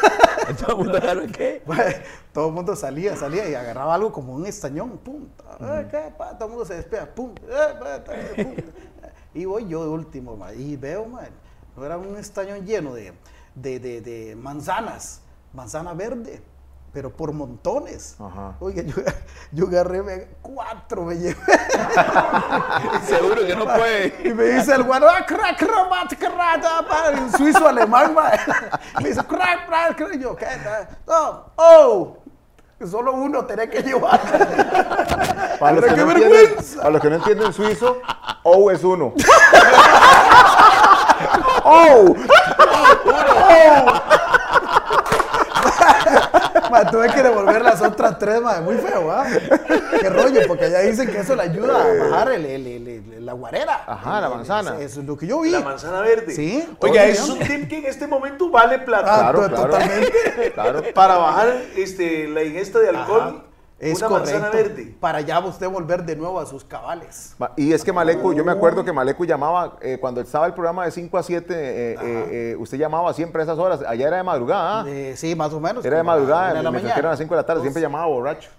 Todo 0.57 0.73
el 0.73 0.77
mundo 0.79 0.97
agarra 0.97 1.27
qué? 1.27 1.63
todo 2.33 2.49
el 2.49 2.55
mundo 2.55 2.75
salía, 2.75 3.15
salía 3.17 3.47
y 3.51 3.55
agarraba 3.55 3.95
algo 3.95 4.11
como 4.11 4.35
un 4.35 4.47
estañón, 4.47 4.97
pum, 4.97 5.27
ta, 5.37 5.81
eh, 5.81 5.89
¿qué, 5.91 6.15
pa? 6.17 6.39
todo 6.39 6.47
el 6.47 6.51
mundo 6.53 6.65
se 6.65 6.75
despega, 6.75 7.05
pum, 7.05 7.35
eh, 7.47 8.35
pum. 8.35 8.55
Y 9.35 9.45
voy 9.45 9.69
yo 9.69 9.83
de 9.83 9.91
último, 9.91 10.39
y 10.57 10.77
veo, 10.77 11.05
ma, 11.05 11.21
no 11.77 11.85
era 11.85 11.99
un 11.99 12.17
estañón 12.17 12.65
lleno 12.65 12.95
de, 12.95 13.13
de, 13.55 13.79
de, 13.79 14.01
de 14.01 14.37
manzanas, 14.37 15.21
manzana 15.53 15.95
verde, 15.95 16.43
pero 16.93 17.11
por 17.11 17.33
montones. 17.33 18.17
Ajá. 18.21 18.57
Oiga, 18.61 18.83
yo, 18.83 18.95
yo 19.53 19.67
agarré 19.67 20.29
cuatro, 20.43 21.05
me 21.05 21.17
llevé. 21.17 21.37
Seguro 23.07 23.47
que 23.47 23.55
no 23.55 23.65
puede. 23.65 24.15
Y 24.25 24.35
me 24.35 24.45
dice 24.45 24.75
el 24.75 24.83
guano, 24.85 25.07
ah, 25.09 25.25
crack, 25.27 25.61
rabat, 25.63 26.15
crack, 26.19 26.65
ah, 26.65 26.85
pa", 26.89 27.11
en 27.13 27.33
suizo 27.33 27.67
alemán. 27.69 28.15
Me 29.01 29.09
dice, 29.09 29.25
crack, 29.25 29.67
crack, 29.67 29.97
crack. 29.97 30.15
Y 30.15 30.19
yo, 30.21 30.37
¿qué? 30.37 30.47
No, 31.07 31.53
oh, 31.57 32.19
solo 32.87 33.13
uno 33.13 33.45
tenía 33.45 33.69
que 33.69 33.83
llevar. 33.83 34.21
Para 35.59 35.73
los, 35.73 35.85
que 35.85 35.91
no 35.97 36.11
entienden, 36.11 36.31
vergüenza. 36.31 36.77
para 36.79 36.91
los 36.91 37.03
que 37.03 37.11
no 37.11 37.17
entienden 37.17 37.53
suizo, 37.53 38.01
O 38.45 38.71
es 38.71 38.85
uno. 38.85 39.13
¡Oh! 41.65 42.15
Ma, 46.71 46.85
tuve 46.91 47.09
que 47.09 47.23
devolver 47.23 47.63
las 48.09 48.17
otras 48.17 48.19
tres, 48.19 48.43
ma, 48.43 48.61
muy 48.61 48.77
feo, 48.77 49.11
¿ah? 49.11 49.27
Qué 50.01 50.09
rollo, 50.11 50.41
porque 50.47 50.65
allá 50.67 50.81
dicen 50.81 51.11
que 51.11 51.19
eso 51.21 51.35
le 51.37 51.43
ayuda 51.43 51.83
a 51.83 51.95
bajar 52.05 52.33
el, 52.33 52.45
el- 52.47 52.67
el- 52.67 52.89
el- 52.89 53.27
la 53.27 53.33
guarera. 53.35 53.85
Ajá, 53.87 54.21
la 54.21 54.29
manzana. 54.31 54.81
Eso 54.81 55.01
es 55.01 55.07
lo 55.07 55.17
que 55.17 55.27
yo 55.27 55.41
vi. 55.41 55.51
La 55.51 55.61
manzana 55.61 56.01
verde. 56.01 56.35
Sí, 56.35 56.67
Oiga, 56.81 57.05
es 57.05 57.21
un 57.29 57.39
tip 57.39 57.69
que 57.69 57.79
en 57.79 57.87
este 57.87 58.07
momento 58.07 58.51
vale 58.51 58.79
plata. 58.79 59.15
Ah, 59.15 59.19
Claro, 59.33 59.43
to- 59.43 59.49
claro. 59.55 59.71
totalmente. 59.73 60.53
Claro. 60.55 60.83
Para 60.95 61.17
bajar 61.19 61.49
este, 61.77 62.27
la 62.29 62.43
ingesta 62.43 62.79
de 62.79 62.89
alcohol, 62.91 63.21
Ajá, 63.21 63.45
Es 63.79 63.99
una 63.99 64.09
correcto. 64.09 64.33
manzana 64.33 64.51
verde. 64.51 64.95
Para 64.99 65.21
ya 65.21 65.39
usted 65.39 65.69
volver 65.69 66.05
de 66.05 66.17
nuevo 66.17 66.41
a 66.41 66.47
sus 66.47 66.65
cabales. 66.65 67.37
Y 67.57 67.73
es 67.73 67.85
que 67.85 67.93
Maleco, 67.93 68.33
yo 68.33 68.45
me 68.45 68.51
acuerdo 68.53 68.85
que 68.85 68.93
Maleco 68.93 69.25
llamaba, 69.25 69.77
eh, 69.81 69.99
cuando 70.01 70.21
estaba 70.21 70.47
el 70.47 70.55
programa 70.55 70.85
de 70.85 70.91
5 70.91 71.17
a 71.17 71.23
7, 71.23 71.55
eh, 71.55 71.93
eh, 71.93 71.97
eh, 72.03 72.57
usted 72.59 72.77
llamaba 72.77 73.13
siempre 73.15 73.41
a 73.43 73.45
esas 73.45 73.59
horas. 73.59 73.81
Allá 73.87 74.09
era 74.09 74.17
de 74.17 74.23
madrugada, 74.25 74.81
¿ah? 74.81 74.85
Eh, 74.89 75.15
sí, 75.17 75.35
más 75.37 75.53
o 75.53 75.61
menos. 75.61 75.85
Era 75.85 75.97
de 75.97 76.01
a 76.01 76.05
madrugada, 76.05 76.55
que 76.61 76.63
mañana. 76.71 76.95
eran 76.97 77.11
las 77.11 77.19
5 77.21 77.33
de 77.35 77.41
la 77.41 77.47
tarde, 77.47 77.61
siempre 77.63 77.81
llamaba 77.81 78.07
borracho. 78.07 78.51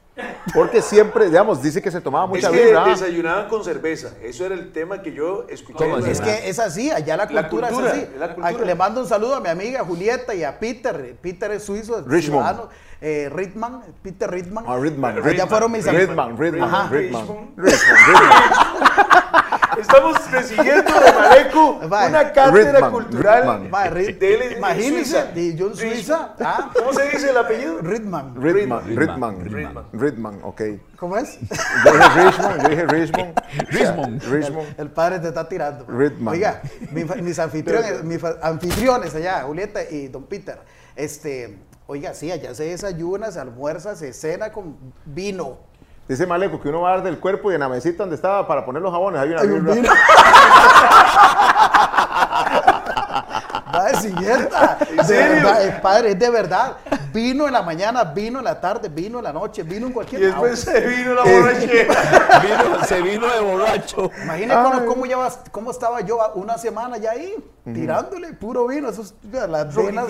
Porque 0.53 0.81
siempre, 0.81 1.25
digamos, 1.27 1.61
dice 1.61 1.81
que 1.81 1.91
se 1.91 2.01
tomaba 2.01 2.25
Es 2.25 2.29
mucha 2.31 2.51
que 2.51 2.65
birra. 2.65 2.83
¿ah? 2.85 2.89
desayunaban 2.89 3.47
con 3.47 3.63
cerveza. 3.63 4.09
Eso 4.21 4.45
era 4.45 4.55
el 4.55 4.71
tema 4.73 5.01
que 5.01 5.13
yo 5.13 5.45
escuché. 5.49 5.85
Es 6.11 6.19
que 6.19 6.49
es 6.49 6.59
así, 6.59 6.91
allá 6.91 7.15
la 7.15 7.25
La 7.25 7.47
cultura, 7.49 7.69
es 7.69 7.77
así. 7.77 8.07
la 8.17 8.35
cultura. 8.35 8.65
Le 8.65 8.75
mando 8.75 8.99
un 9.01 9.07
saludo 9.07 9.35
a 9.35 9.39
mi 9.39 9.47
amiga 9.49 9.83
Julieta 9.85 10.33
y 10.33 10.43
a 10.43 10.59
Peter. 10.59 11.15
Peter 11.21 11.51
es 11.51 11.63
suizo, 11.63 11.99
es 11.99 12.05
Richmond. 12.05 12.45
ciudadano. 12.45 12.69
Eh, 13.01 13.29
Ritman, 13.31 13.81
Peter 14.01 14.29
Ritman. 14.29 14.65
Ah, 14.67 14.77
Ritman. 14.77 15.17
Allá 15.17 15.23
Ritman. 15.25 15.47
fueron 15.49 15.71
mis 15.71 15.87
amigos. 15.87 16.07
Ritman, 16.09 16.37
Ritman, 16.37 16.63
Ajá. 16.63 16.89
Ritman. 16.89 17.21
Richmond. 17.21 17.49
Ritman, 17.57 17.97
Ritman. 18.07 19.58
Estamos 19.77 20.31
recibiendo 20.31 20.91
de 20.99 21.13
Maleco 21.13 21.79
una 21.81 22.31
cátedra 22.31 22.71
Ritman, 22.71 22.91
cultural 22.91 23.61
Ritman. 23.61 23.93
Ri- 23.93 24.17
de 24.17 24.53
Imagínense, 24.57 25.73
Suiza. 25.75 26.33
Ah, 26.39 26.71
¿Cómo 26.73 26.93
se 26.93 27.09
dice 27.09 27.29
el 27.29 27.37
apellido? 27.37 27.79
Ritman. 27.81 28.35
Ritman, 28.41 28.95
Ritman, 28.95 29.45
Ritman, 29.45 29.85
Ritman. 29.93 30.39
Ok. 30.43 30.61
¿Cómo 30.97 31.17
es? 31.17 31.39
Yo 31.39 31.91
dije 31.91 32.09
Richmond, 32.23 32.61
yo 32.63 32.69
dije 32.69 32.85
Richmond. 32.87 33.41
Richmond. 33.69 34.23
Richmond. 34.23 34.79
El 34.79 34.91
padre 34.91 35.19
te 35.19 35.27
está 35.29 35.47
tirando. 35.47 35.85
Ritman. 35.87 36.33
Oiga, 36.33 36.61
mis 36.91 37.39
anfitriones, 37.39 38.03
mis 38.03 38.23
anfitriones 38.23 39.15
allá, 39.15 39.43
Julieta 39.43 39.83
y 39.83 40.07
don 40.07 40.23
Peter. 40.23 40.59
Este, 40.95 41.57
oiga, 41.87 42.13
sí, 42.13 42.31
allá 42.31 42.53
se 42.53 42.65
desayuna, 42.65 43.31
se 43.31 43.39
almuerza, 43.39 43.95
se 43.95 44.13
cena 44.13 44.51
con 44.51 44.77
vino. 45.05 45.68
Dice 46.09 46.25
Maleco 46.25 46.59
que 46.59 46.67
uno 46.69 46.81
va 46.81 46.89
a 46.89 46.95
dar 46.95 47.03
del 47.03 47.19
cuerpo 47.19 47.51
y 47.51 47.53
en 47.53 47.59
la 47.59 47.69
mesita 47.69 47.97
donde 48.03 48.15
estaba 48.15 48.47
para 48.47 48.65
poner 48.65 48.81
los 48.81 48.91
jabones 48.91 49.21
hay 49.21 49.29
una 49.29 49.43
birra. 49.43 49.93
Va 53.75 53.85
de 53.91 53.97
siguienta. 53.97 54.77
De 54.79 55.03
serio? 55.03 55.35
verdad, 55.35 55.67
eh, 55.67 55.79
padre, 55.81 56.11
es 56.11 56.19
de 56.19 56.29
verdad. 56.31 56.77
Vino 57.13 57.45
en 57.45 57.53
la 57.53 57.61
mañana, 57.61 58.03
vino 58.03 58.39
en 58.39 58.45
la 58.45 58.59
tarde, 58.59 58.89
vino 58.89 59.19
en 59.19 59.23
la 59.25 59.31
noche, 59.33 59.61
vino 59.63 59.85
en 59.85 59.91
Y 59.91 59.93
cualquier 59.93 60.21
lado. 60.21 60.43
después 60.43 60.59
se 60.61 60.79
vino 60.87 61.13
la 61.13 61.23
borrachera. 61.23 61.93
Vino- 62.41 62.83
se 62.85 63.01
vino 63.01 63.27
de 63.27 63.39
borracho. 63.41 64.09
Imagínate 64.23 64.69
cómo, 64.71 64.85
cómo, 64.87 65.05
llevas- 65.05 65.39
cómo 65.51 65.69
estaba 65.71 66.01
yo 66.01 66.17
una 66.35 66.57
semana 66.57 66.97
ya 66.97 67.11
ahí, 67.11 67.35
tirándole 67.63 68.33
puro 68.33 68.65
vino, 68.67 68.89
esos, 68.89 69.13
las 69.31 69.75
venas, 69.75 70.07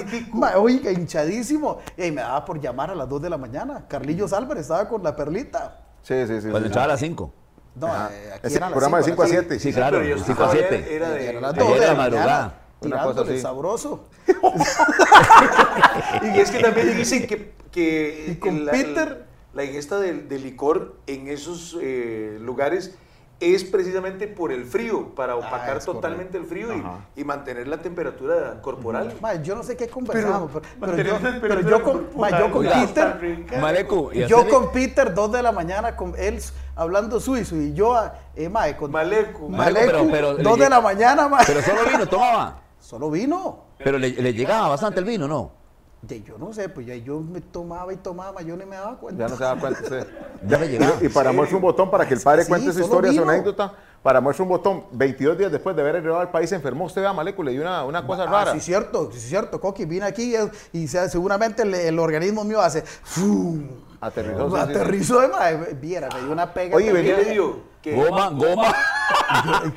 oiga, 0.55 0.91
hinchadísimo. 0.91 1.79
Y 1.97 2.11
me 2.11 2.21
daba 2.21 2.45
por 2.45 2.59
llamar 2.61 2.89
a 2.91 2.95
las 2.95 3.09
2 3.09 3.21
de 3.21 3.29
la 3.29 3.37
mañana. 3.37 3.83
Carlillos 3.89 4.31
Álvarez 4.31 4.61
estaba 4.63 4.87
con 4.87 5.03
la 5.03 5.13
perlita. 5.15 5.75
Sí, 6.09 6.15
sí, 6.27 6.41
sí. 6.41 6.47
Cuando 6.49 6.67
sí. 6.67 6.71
echaba 6.71 6.85
a 6.85 6.87
las 6.87 6.99
5. 6.99 7.33
No, 7.75 7.87
eh, 7.87 8.31
aquí 8.33 8.47
Ese 8.47 8.57
eran 8.57 8.71
las 8.71 8.77
programa 8.77 8.97
de 8.97 9.03
cinco, 9.03 9.21
5 9.21 9.21
a 9.21 9.25
las 9.25 9.45
7. 9.47 9.59
Sí, 9.59 9.73
claro, 9.73 9.99
de 9.99 10.05
5 10.17 10.19
estaba 10.31 10.51
a 10.51 10.55
era- 10.55 10.67
7. 10.69 10.95
Era 10.95 11.09
de... 11.11 11.33
las 11.33 11.53
Ayer 11.53 11.63
2 11.63 11.69
de 11.69 11.77
era 11.77 11.87
la 11.87 11.93
madrugada. 11.95 12.61
tirándole 12.81 13.39
sabroso. 13.39 14.03
Y 16.23 16.39
es 16.39 16.49
que 16.51 16.59
también 16.59 16.97
dicen 16.97 17.27
que, 17.27 17.53
que 17.71 18.25
Y 18.31 18.35
con 18.35 18.65
la, 18.65 18.71
Peter. 18.71 19.25
la 19.53 19.63
ingesta 19.63 19.99
del, 19.99 20.27
del 20.27 20.41
licor 20.43 20.95
en 21.07 21.27
esos 21.27 21.77
eh, 21.81 22.37
lugares 22.41 22.95
es 23.39 23.63
precisamente 23.63 24.27
por 24.27 24.51
el 24.51 24.65
frío, 24.65 25.15
para 25.15 25.35
opacar 25.35 25.75
Ah, 25.75 25.77
es 25.77 25.85
totalmente 25.85 26.37
el 26.37 26.45
frío 26.45 26.69
y, 27.15 27.23
mantener 27.23 27.67
la 27.67 27.81
temperatura 27.81 28.61
corporal. 28.61 29.13
Yo 29.43 29.55
no 29.55 29.63
sé 29.63 29.77
qué 29.77 29.87
conversamos, 29.87 30.51
pero, 30.79 30.97
yo, 30.97 31.13
pero 31.41 31.81
con, 31.81 32.09
yo 32.11 32.51
con 32.51 32.65
Peter. 32.65 33.59
Maleco, 33.61 34.11
y 34.13 34.25
yo 34.25 34.47
con 34.47 34.71
Peter, 34.71 35.13
dos 35.13 35.31
de 35.31 35.41
la 35.41 35.51
mañana, 35.51 35.95
con 35.95 36.13
él 36.17 36.39
hablando 36.75 37.19
suizo 37.19 37.55
y 37.55 37.73
yo, 37.73 37.95
eh, 38.35 38.49
mae, 38.49 38.75
con 38.75 38.91
Maleco. 38.91 39.47
Maleco, 39.49 39.85
pero- 39.85 40.07
pero 40.11 40.33
le 40.33 40.43
dos 40.43 40.57
de 40.59 40.69
la 40.69 40.81
mañana. 40.81 41.29
Pero 41.45 41.61
solo 41.61 41.81
vino, 41.89 42.07
tomaba. 42.07 42.61
Solo 42.79 43.09
vino. 43.11 43.65
Pero 43.77 43.97
le, 43.97 44.09
le 44.09 44.33
llegaba 44.33 44.69
bastante 44.69 44.99
el 44.99 45.05
vino, 45.05 45.27
¿no? 45.27 45.58
De- 46.01 46.23
yo 46.23 46.37
no 46.37 46.53
sé, 46.53 46.69
pues 46.69 46.85
ya 46.87 46.95
yo 46.95 47.19
me 47.19 47.41
tomaba 47.41 47.91
y 47.91 47.97
tomaba, 47.97 48.41
yo 48.41 48.55
ni 48.55 48.65
me 48.65 48.77
daba 48.77 48.97
cuenta. 48.97 49.23
Ya 49.25 49.29
no 49.29 49.35
se 49.37 49.43
da 49.43 49.55
cuenta 49.59 49.81
usted. 49.83 50.07
Ya 50.47 50.57
le 50.57 50.69
llegaba. 50.69 50.93
Y, 51.01 51.07
y 51.07 51.09
para 51.09 51.33
muestra 51.33 51.57
un 51.57 51.61
botón, 51.61 51.91
para 51.91 52.07
que 52.07 52.13
el 52.13 52.21
padre 52.21 52.43
Sí, 52.43 52.49
cuente 52.49 52.71
su 52.71 52.79
historia, 52.79 53.11
su 53.11 53.19
vino. 53.19 53.29
anécdota, 53.29 53.73
para 54.01 54.21
muestra 54.21 54.43
un 54.43 54.49
botón, 54.49 54.85
22 54.93 55.37
días 55.37 55.51
después 55.51 55.75
de 55.75 55.81
haber 55.81 55.97
arribado 55.97 56.21
al 56.21 56.31
país 56.31 56.49
se 56.49 56.55
enfermó, 56.55 56.85
usted 56.85 57.01
vea, 57.01 57.11
Maleco, 57.11 57.43
le 57.43 57.51
dio 57.51 57.61
una, 57.61 57.83
una 57.83 58.07
cosa 58.07 58.23
Ah, 58.23 58.27
rara. 58.27 58.53
sí, 58.53 58.61
cierto, 58.61 59.11
sí, 59.11 59.19
cierto, 59.19 59.59
Coqui, 59.59 59.83
vine 59.83 60.05
aquí 60.05 60.33
eh, 60.35 60.49
y, 60.71 60.87
se- 60.87 61.09
seguramente 61.09 61.63
el, 61.63 61.73
el 61.75 61.99
organismo 61.99 62.45
mío 62.45 62.61
hace. 62.61 62.81
¡fum! 62.83 63.67
Aterrizó. 64.01 64.49
sí, 64.49 64.55
sí, 64.55 64.61
sí. 64.65 64.71
Aterrizó 64.71 65.19
de 65.21 65.27
mae, 65.27 65.55
viera, 65.73 66.09
me 66.13 66.21
dio 66.21 66.31
una 66.31 66.53
pega. 66.53 66.75
Oye, 66.75 66.87
¿Qué 66.87 66.93
venía- 66.93 67.17
le 67.17 67.25
dio? 67.31 67.59
¿Qué? 67.81 67.95
Goma, 67.95 68.29
goma. 68.29 68.73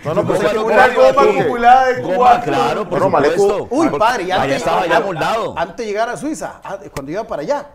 No, 0.05 0.15
no, 0.15 0.27
pues 0.27 0.39
Goma, 0.41 0.49
es 0.49 0.51
que- 0.51 0.55
no, 0.59 0.65
Una 0.65 0.89
goma, 0.89 1.23
acumulada 1.41 1.87
de 1.89 2.03
Goma, 2.03 2.41
claro, 2.41 2.89
por 2.89 2.99
No, 2.99 3.05
supuesto. 3.07 3.67
Uy, 3.71 3.89
padre, 3.99 4.27
ya 4.27 4.43
antes, 4.43 4.57
estaba 4.59 4.87
ya 4.87 5.01
moldado. 5.01 5.55
Antes 5.59 5.77
de 5.77 5.87
llegar 5.87 6.09
a 6.09 6.17
Suiza, 6.17 6.61
ah, 6.65 6.79
cuando 6.95 7.13
iba 7.13 7.25
para 7.25 7.43
allá, 7.43 7.67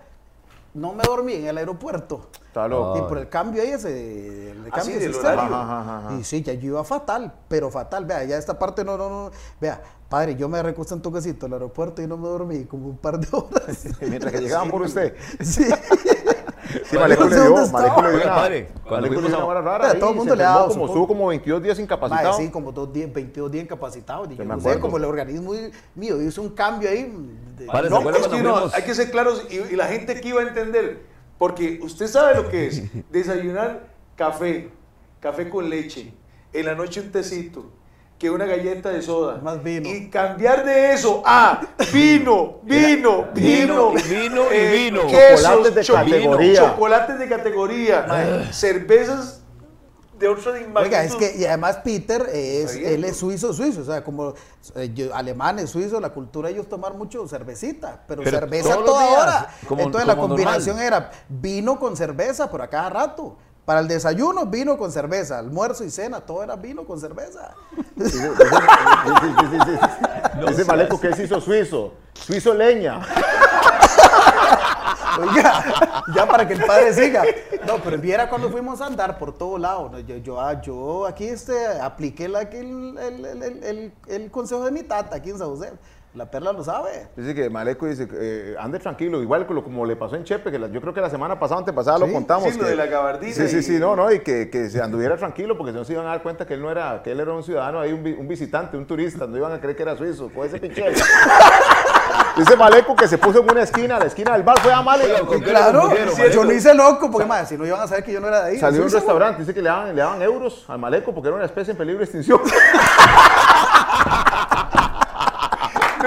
no 0.74 0.94
me 0.94 1.04
dormí 1.04 1.34
en 1.34 1.48
el 1.48 1.58
aeropuerto. 1.58 2.30
Está 2.48 2.68
loco. 2.68 2.98
Y 2.98 3.02
por 3.10 3.18
el 3.20 3.30
cambio 3.30 3.62
ahí, 3.62 3.70
ese, 3.70 4.52
el 4.52 4.66
Ah, 4.72 4.76
cambio 4.76 4.96
sí, 4.96 5.00
de 5.00 5.08
sistema. 5.14 5.34
horario. 5.34 5.56
Ajá, 5.56 5.82
ajá, 5.82 5.98
ajá. 6.08 6.14
Y 6.20 6.24
sí, 6.24 6.42
ya 6.42 6.54
yo 6.54 6.68
iba 6.68 6.84
fatal, 6.84 7.32
pero 7.48 7.70
fatal. 7.70 8.06
Vea, 8.06 8.24
ya 8.24 8.38
esta 8.38 8.58
parte 8.58 8.84
no, 8.84 8.98
no, 8.98 9.10
no. 9.10 9.32
Vea, 9.62 9.82
padre, 10.10 10.36
yo 10.36 10.50
me 10.50 10.62
recosté 10.64 10.94
un 10.96 11.02
toquecito 11.02 11.46
al 11.46 11.54
aeropuerto 11.54 12.02
y 12.02 12.08
no 12.08 12.18
me 12.18 12.28
dormí 12.28 12.66
como 12.66 12.88
un 12.88 12.98
par 12.98 13.20
de 13.20 13.28
horas. 13.32 13.86
Mientras 14.02 14.32
que 14.34 14.40
llegaban 14.42 14.70
por 14.72 14.82
usted. 14.82 15.16
Sí. 15.42 15.66
Sí, 16.86 16.98
Maleco 16.98 17.24
le 17.26 17.36
dio, 17.36 17.68
Maleco 17.68 18.02
le 18.02 18.10
dio 18.12 18.22
una, 18.22 18.36
padre, 18.36 18.70
cuando 18.88 19.08
fuimos 19.08 19.26
dio 19.28 19.36
a- 19.36 19.38
una 19.40 19.48
vara 19.48 19.62
rara 19.62 19.92
ahí, 19.92 20.00
todo 20.00 20.10
el 20.12 20.16
mundo 20.16 20.36
le 20.36 20.44
ha 20.44 20.50
dado, 20.50 20.68
como, 20.70 20.86
estuvo 20.86 21.08
como 21.08 21.28
22 21.28 21.64
días 21.64 21.80
incapacitado. 21.80 22.34
sí, 22.38 22.50
como 22.50 22.72
dos 22.72 22.92
días, 22.94 23.12
22 23.14 23.52
días 23.52 23.64
incapacitados. 23.64 24.30
Yo 24.30 24.38
me 24.38 24.46
no 24.46 24.56
sé, 24.60 24.70
acuerdo. 24.70 24.82
como 24.82 24.98
el 24.98 25.06
organismo 25.06 25.54
mío 25.96 26.22
hizo 26.22 26.42
un 26.42 26.50
cambio 26.50 26.90
ahí. 26.90 27.12
de- 27.58 27.66
Padre, 27.66 27.90
¿se 27.90 27.94
No, 27.94 28.10
es 28.10 28.28
que 28.28 28.44
no, 28.44 28.58
hay 28.74 28.84
que 28.84 28.94
ser 28.96 29.10
claros 29.12 29.46
y, 29.50 29.56
y 29.74 29.76
la 29.76 29.88
gente 29.88 30.12
aquí 30.14 30.32
va 30.32 30.42
a 30.42 30.48
entender. 30.48 31.02
Porque 31.38 31.80
usted 31.84 32.08
sabe 32.08 32.36
lo 32.36 32.50
que 32.50 32.68
es 32.68 32.84
desayunar 33.12 33.88
café, 34.16 34.72
café 35.20 35.50
con 35.50 35.70
leche, 35.70 36.14
en 36.54 36.66
la 36.66 36.74
noche 36.76 37.00
un 37.02 37.12
tecito, 37.12 37.66
que 38.18 38.30
una 38.32 38.46
galleta 38.46 38.90
de 38.90 39.02
soda. 39.02 39.40
Más 39.44 39.64
vino. 39.64 39.88
Y 39.88 40.10
cambiar 40.10 40.66
de 40.66 40.94
eso 40.94 41.22
a 41.26 41.62
vino, 41.94 42.60
vino, 42.64 43.28
vino, 43.34 43.92
Vino, 43.92 43.94
y 43.94 44.02
vino, 44.04 44.44
y 44.52 44.56
eh, 44.56 44.72
vino. 44.72 45.02
quesos, 45.08 45.44
Chocolates 45.44 45.76
de 45.76 45.84
cho- 45.84 45.94
categoría. 45.94 46.60
Chocolates 46.72 47.20
de 47.20 47.30
categoría, 47.30 48.48
cervezas 48.52 49.42
de 50.18 50.28
otra 50.28 50.52
magnitud. 50.52 50.78
Oiga, 50.82 51.04
es 51.04 51.14
que, 51.16 51.36
y 51.38 51.46
además 51.46 51.78
Peter 51.84 52.28
es, 52.34 52.76
él 52.76 53.04
es 53.04 53.18
suizo, 53.18 53.54
suizo, 53.54 53.82
o 53.82 53.86
sea, 53.86 54.04
como 54.04 54.34
eh, 54.76 54.90
yo- 54.92 55.14
alemanes, 55.14 55.70
suizos, 55.70 56.02
la 56.02 56.10
cultura 56.10 56.50
ellos 56.50 56.68
tomar 56.68 56.96
mucho 56.96 57.28
cervecita, 57.28 58.04
pero, 58.08 58.24
Pero 58.24 58.40
cerveza 58.40 58.78
toda 58.84 59.08
días, 59.08 59.22
hora. 59.22 59.50
como- 59.68 59.84
Entonces 59.84 60.08
la 60.08 60.16
combinación 60.18 60.80
era 60.80 61.12
vino 61.30 61.80
con 61.80 61.96
cerveza 61.96 62.50
por 62.50 62.64
a 62.64 62.68
cada 62.68 62.90
rato. 62.90 63.38
Para 63.68 63.82
el 63.82 63.88
desayuno, 63.90 64.46
vino 64.46 64.78
con 64.78 64.94
cerveza. 64.94 65.40
Almuerzo 65.40 65.84
y 65.84 65.90
cena, 65.92 66.22
todo 66.22 66.42
era 66.42 66.56
vino 66.56 66.86
con 66.86 66.98
cerveza. 67.02 67.54
Dice- 67.98 68.30
dice- 68.30 69.80
dice 70.48 70.64
Maleco 70.64 70.98
que 71.02 71.14
se 71.14 71.26
hizo 71.26 71.42
suizo. 71.42 71.94
Suizo 72.14 72.54
leña. 72.54 73.02
Oiga, 75.20 75.64
ya 76.16 76.26
para 76.26 76.48
que 76.48 76.54
el 76.54 76.64
padre 76.66 76.94
siga. 76.94 77.24
No, 77.66 77.80
pero 77.84 77.98
viera 77.98 78.30
cuando 78.30 78.50
fuimos 78.50 78.80
a 78.80 78.86
andar 78.86 79.18
por 79.20 79.38
todo 79.38 79.58
lado. 79.58 79.90
¿no? 79.90 80.00
Yo, 80.00 80.16
yo, 80.16 80.40
ah, 80.40 80.62
yo 80.62 81.06
aquí 81.06 81.28
este, 81.28 81.68
apliqué 81.82 82.30
la, 82.30 82.44
el- 82.44 82.98
el- 82.98 83.64
el- 83.66 83.94
el 84.08 84.32
consejo 84.32 84.64
de 84.64 84.72
mi 84.72 84.84
tata 84.84 85.18
aquí 85.18 85.32
en 85.32 85.40
San 85.40 85.50
José. 85.50 85.74
La 86.18 86.26
perla 86.26 86.52
lo 86.52 86.64
sabe. 86.64 87.10
Dice 87.16 87.36
que 87.36 87.48
Maleco 87.48 87.86
dice, 87.86 88.08
eh, 88.12 88.56
ande 88.60 88.80
tranquilo, 88.80 89.22
igual 89.22 89.46
como, 89.46 89.64
como 89.64 89.86
le 89.86 89.96
pasó 89.96 90.16
en 90.16 90.24
Chepe, 90.24 90.50
que 90.50 90.58
la- 90.58 90.68
yo 90.68 90.82
creo 90.82 90.92
que 90.92 91.00
la 91.00 91.12
semana 91.12 91.38
pasada, 91.38 91.60
antepasada 91.60 92.00
lo 92.00 92.08
Sí, 92.08 92.12
contamos. 92.14 92.52
sí, 92.52 92.58
lo 92.58 92.64
que- 92.64 92.72
de 92.72 92.76
la 92.76 92.88
gabardina 92.88 93.36
Sí, 93.36 93.48
sí, 93.48 93.58
y- 93.58 93.62
sí, 93.62 93.78
no, 93.80 93.96
no, 93.96 94.12
y 94.12 94.22
que, 94.22 94.50
que 94.50 94.68
se 94.72 94.82
anduviera 94.82 95.16
tranquilo, 95.16 95.56
porque 95.56 95.74
si 95.74 95.78
no 95.78 95.86
se 95.86 95.94
iban 95.94 96.08
a 96.08 96.10
dar 96.10 96.24
cuenta 96.24 96.48
que 96.48 96.56
él 96.56 96.62
no 96.64 96.72
era, 96.72 97.04
que 97.04 97.12
él 97.12 97.20
era 97.20 97.32
un 97.32 97.44
ciudadano, 97.44 97.80
ahí 97.80 97.94
un, 97.94 98.02
vi- 98.04 98.14
un 98.14 98.28
visitante, 98.28 98.76
un 98.78 98.88
turista, 98.88 99.28
no 99.28 99.38
iban 99.38 99.52
a 99.52 99.60
creer 99.62 99.76
que 99.76 99.84
era 99.84 99.96
suizo, 99.96 100.32
con 100.34 100.48
ese 100.48 100.58
pinche. 100.60 100.84
Dice 102.36 102.56
Maleco 102.56 102.96
que 102.96 103.08
se 103.08 103.20
puso 103.20 103.42
en 103.44 103.52
una 103.52 103.62
esquina, 103.62 104.00
la 104.00 104.06
esquina 104.06 104.34
del 104.34 104.42
bar 104.42 104.60
fue 104.60 104.74
a 104.74 104.82
Maleco. 104.82 105.14
Oiga, 105.14 105.26
¿con 105.28 105.40
qué 105.40 105.50
Claro, 105.52 105.84
lo 105.94 106.28
yo 106.30 106.44
no 106.46 106.52
hice 106.52 106.74
loco, 106.74 107.12
porque 107.12 107.28
más, 107.28 107.48
si 107.48 107.58
no 107.58 107.66
iban 107.66 107.80
a 107.82 107.88
saber 107.88 108.04
que 108.04 108.12
yo 108.14 108.20
no 108.20 108.28
era 108.28 108.44
de 108.46 108.52
ahí. 108.54 108.58
Salió 108.58 108.80
de 108.82 108.88
un 108.88 108.92
restaurante, 108.92 109.42
dice 109.42 109.54
que 109.54 109.62
le 109.62 109.70
daban, 109.70 109.96
le 109.96 110.02
daban 110.02 110.20
euros 110.24 110.66
al 110.68 110.80
Maleco 110.80 111.14
porque 111.14 111.28
era 111.28 111.36
una 111.36 111.46
especie 111.46 111.72
en 111.74 111.78
peligro 111.78 112.00
de 112.00 112.06
extinción. 112.06 112.40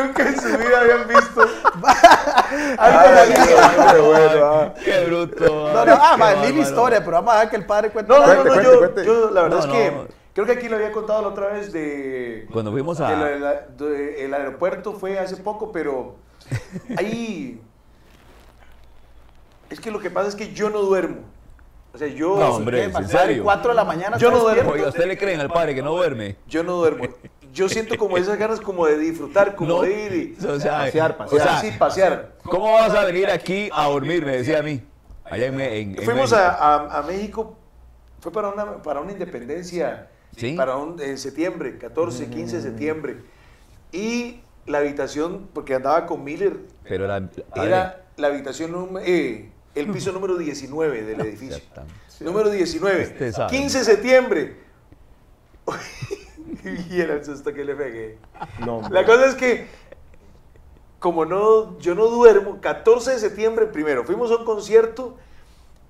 Nunca 0.03 0.29
en 0.29 0.41
su 0.41 0.49
vida 0.49 0.81
habían 0.81 1.09
visto 1.09 1.43
Ay, 2.79 3.33
qué 3.35 3.99
bueno, 4.01 4.45
ah. 4.47 4.75
Qué 4.85 5.05
bruto. 5.07 5.73
No, 5.73 5.85
no, 5.85 5.93
ah, 6.01 6.17
bárbaro. 6.19 6.49
historias, 6.61 7.01
pero 7.01 7.13
vamos 7.13 7.31
a 7.33 7.35
dejar 7.37 7.51
que 7.51 7.57
el 7.57 7.67
padre 7.67 7.91
cuente. 7.91 8.13
No, 8.13 8.19
no, 8.27 8.35
no, 8.35 8.43
Cuente, 8.43 8.49
no, 8.49 8.53
cuente, 8.55 8.73
yo, 8.73 8.79
cuente. 8.79 9.05
yo 9.05 9.31
la 9.31 9.43
verdad 9.43 9.57
No, 9.59 9.63
es 9.65 9.71
que 9.71 9.91
no. 9.91 10.07
creo 10.35 10.47
que 10.47 10.53
aquí 10.53 10.69
lo 10.69 10.77
había 10.77 10.93
contado 10.93 11.23
la 11.23 11.29
otra 11.29 11.49
vez 11.49 11.73
de 11.73 12.47
Cuando 12.53 12.71
fuimos 12.73 13.01
a- 13.01 13.11
la- 13.13 13.61
de- 13.77 14.25
el 14.25 14.35
aeropuerto 14.35 14.93
fue 14.95 15.19
hace 15.19 15.37
poco, 15.37 15.71
pero 15.73 16.17
ahí 16.97 17.61
es 19.69 19.81
que 19.81 19.91
lo 19.91 20.01
que 20.01 20.11
pasa 20.11 20.29
es 20.29 20.35
que 20.35 20.53
yo 20.53 20.71
no 20.71 20.81
duermo. 20.81 21.19
O 21.93 21.99
sea, 21.99 22.07
yo 22.09 22.37
No, 22.39 22.55
hombre. 22.55 22.89
¿Qué, 22.91 22.97
¿en 22.99 23.09
serio? 23.09 23.43
4 23.45 23.71
de 23.71 23.75
la 23.75 23.85
mañana. 23.85 24.17
Yo 24.17 24.31
no 24.31 24.39
duermo. 24.39 24.73
¿usted 24.87 25.07
le 25.07 25.19
creen 25.19 25.41
al 25.41 25.49
padre 25.51 25.75
que 25.75 25.83
no 25.83 25.91
duerme? 25.93 26.37
yo 26.47 26.63
no 26.63 26.75
duermo. 26.75 27.05
Yo 27.53 27.69
siento 27.69 27.97
como 27.97 28.17
esas 28.17 28.39
ganas 28.39 28.61
como 28.61 28.87
de 28.87 28.99
disfrutar, 28.99 29.57
como 29.57 29.69
No. 29.77 29.83
de 29.83 30.07
ir 30.07 30.37
y 30.41 30.47
O 30.47 30.61
sea, 30.61 30.79
Pasear, 30.79 31.13
o 31.13 31.17
pasear. 31.19 31.43
sea, 31.43 31.61
sí, 31.61 31.77
pasear. 31.79 32.33
¿cómo 32.45 32.73
vas 32.73 32.95
a 32.95 33.05
venir 33.05 33.29
aquí 33.29 33.69
a 33.73 33.87
dormir? 33.89 34.25
Me 34.25 34.37
decía 34.37 34.59
a 34.61 34.63
mí. 34.63 34.83
Allá 35.25 35.47
en, 35.47 35.57
Me- 35.57 35.81
en- 35.81 35.91
en 35.99 36.05
Fuimos 36.05 36.31
México. 36.31 36.37
a, 36.37 36.99
a- 36.99 37.03
México, 37.03 37.57
fue 38.21 38.31
para 38.33 38.51
una, 38.51 38.83
para 38.83 39.01
una 39.01 39.13
independencia, 39.13 40.09
Sí. 40.37 40.53
para 40.55 40.77
un, 40.77 41.01
en 41.01 41.19
septiembre, 41.19 41.77
14, 41.79 42.29
15 42.29 42.57
de 42.57 42.63
septiembre. 42.63 43.17
Y 43.93 44.41
la 44.67 44.79
habitación, 44.79 45.49
porque 45.53 45.75
andaba 45.75 46.07
con 46.07 46.23
Miller, 46.23 46.57
Pero 46.85 47.05
era... 47.07 47.29
era 47.57 48.05
la 48.17 48.27
habitación, 48.29 48.91
eh, 49.05 49.51
el 49.75 49.87
piso 49.91 50.13
número 50.13 50.37
19 50.37 51.03
del 51.03 51.21
edificio. 51.27 51.59
Número 52.21 52.51
19, 52.51 53.03
Usted 53.05 53.33
sabe. 53.33 53.51
15 53.57 53.79
de 53.79 53.85
septiembre. 53.85 54.57
Y 56.91 57.01
era 57.01 57.15
el 57.15 57.25
susto 57.25 57.53
que 57.53 57.65
le 57.65 57.75
pegué. 57.75 58.19
No. 58.65 58.83
La 58.91 59.05
cosa 59.05 59.27
es 59.27 59.35
que, 59.35 59.67
como 60.99 61.25
no, 61.25 61.79
yo 61.79 61.95
no 61.95 62.07
duermo, 62.07 62.59
14 62.61 63.13
de 63.13 63.19
septiembre 63.19 63.67
primero, 63.67 64.05
fuimos 64.05 64.31
a 64.31 64.37
un 64.37 64.45
concierto 64.45 65.17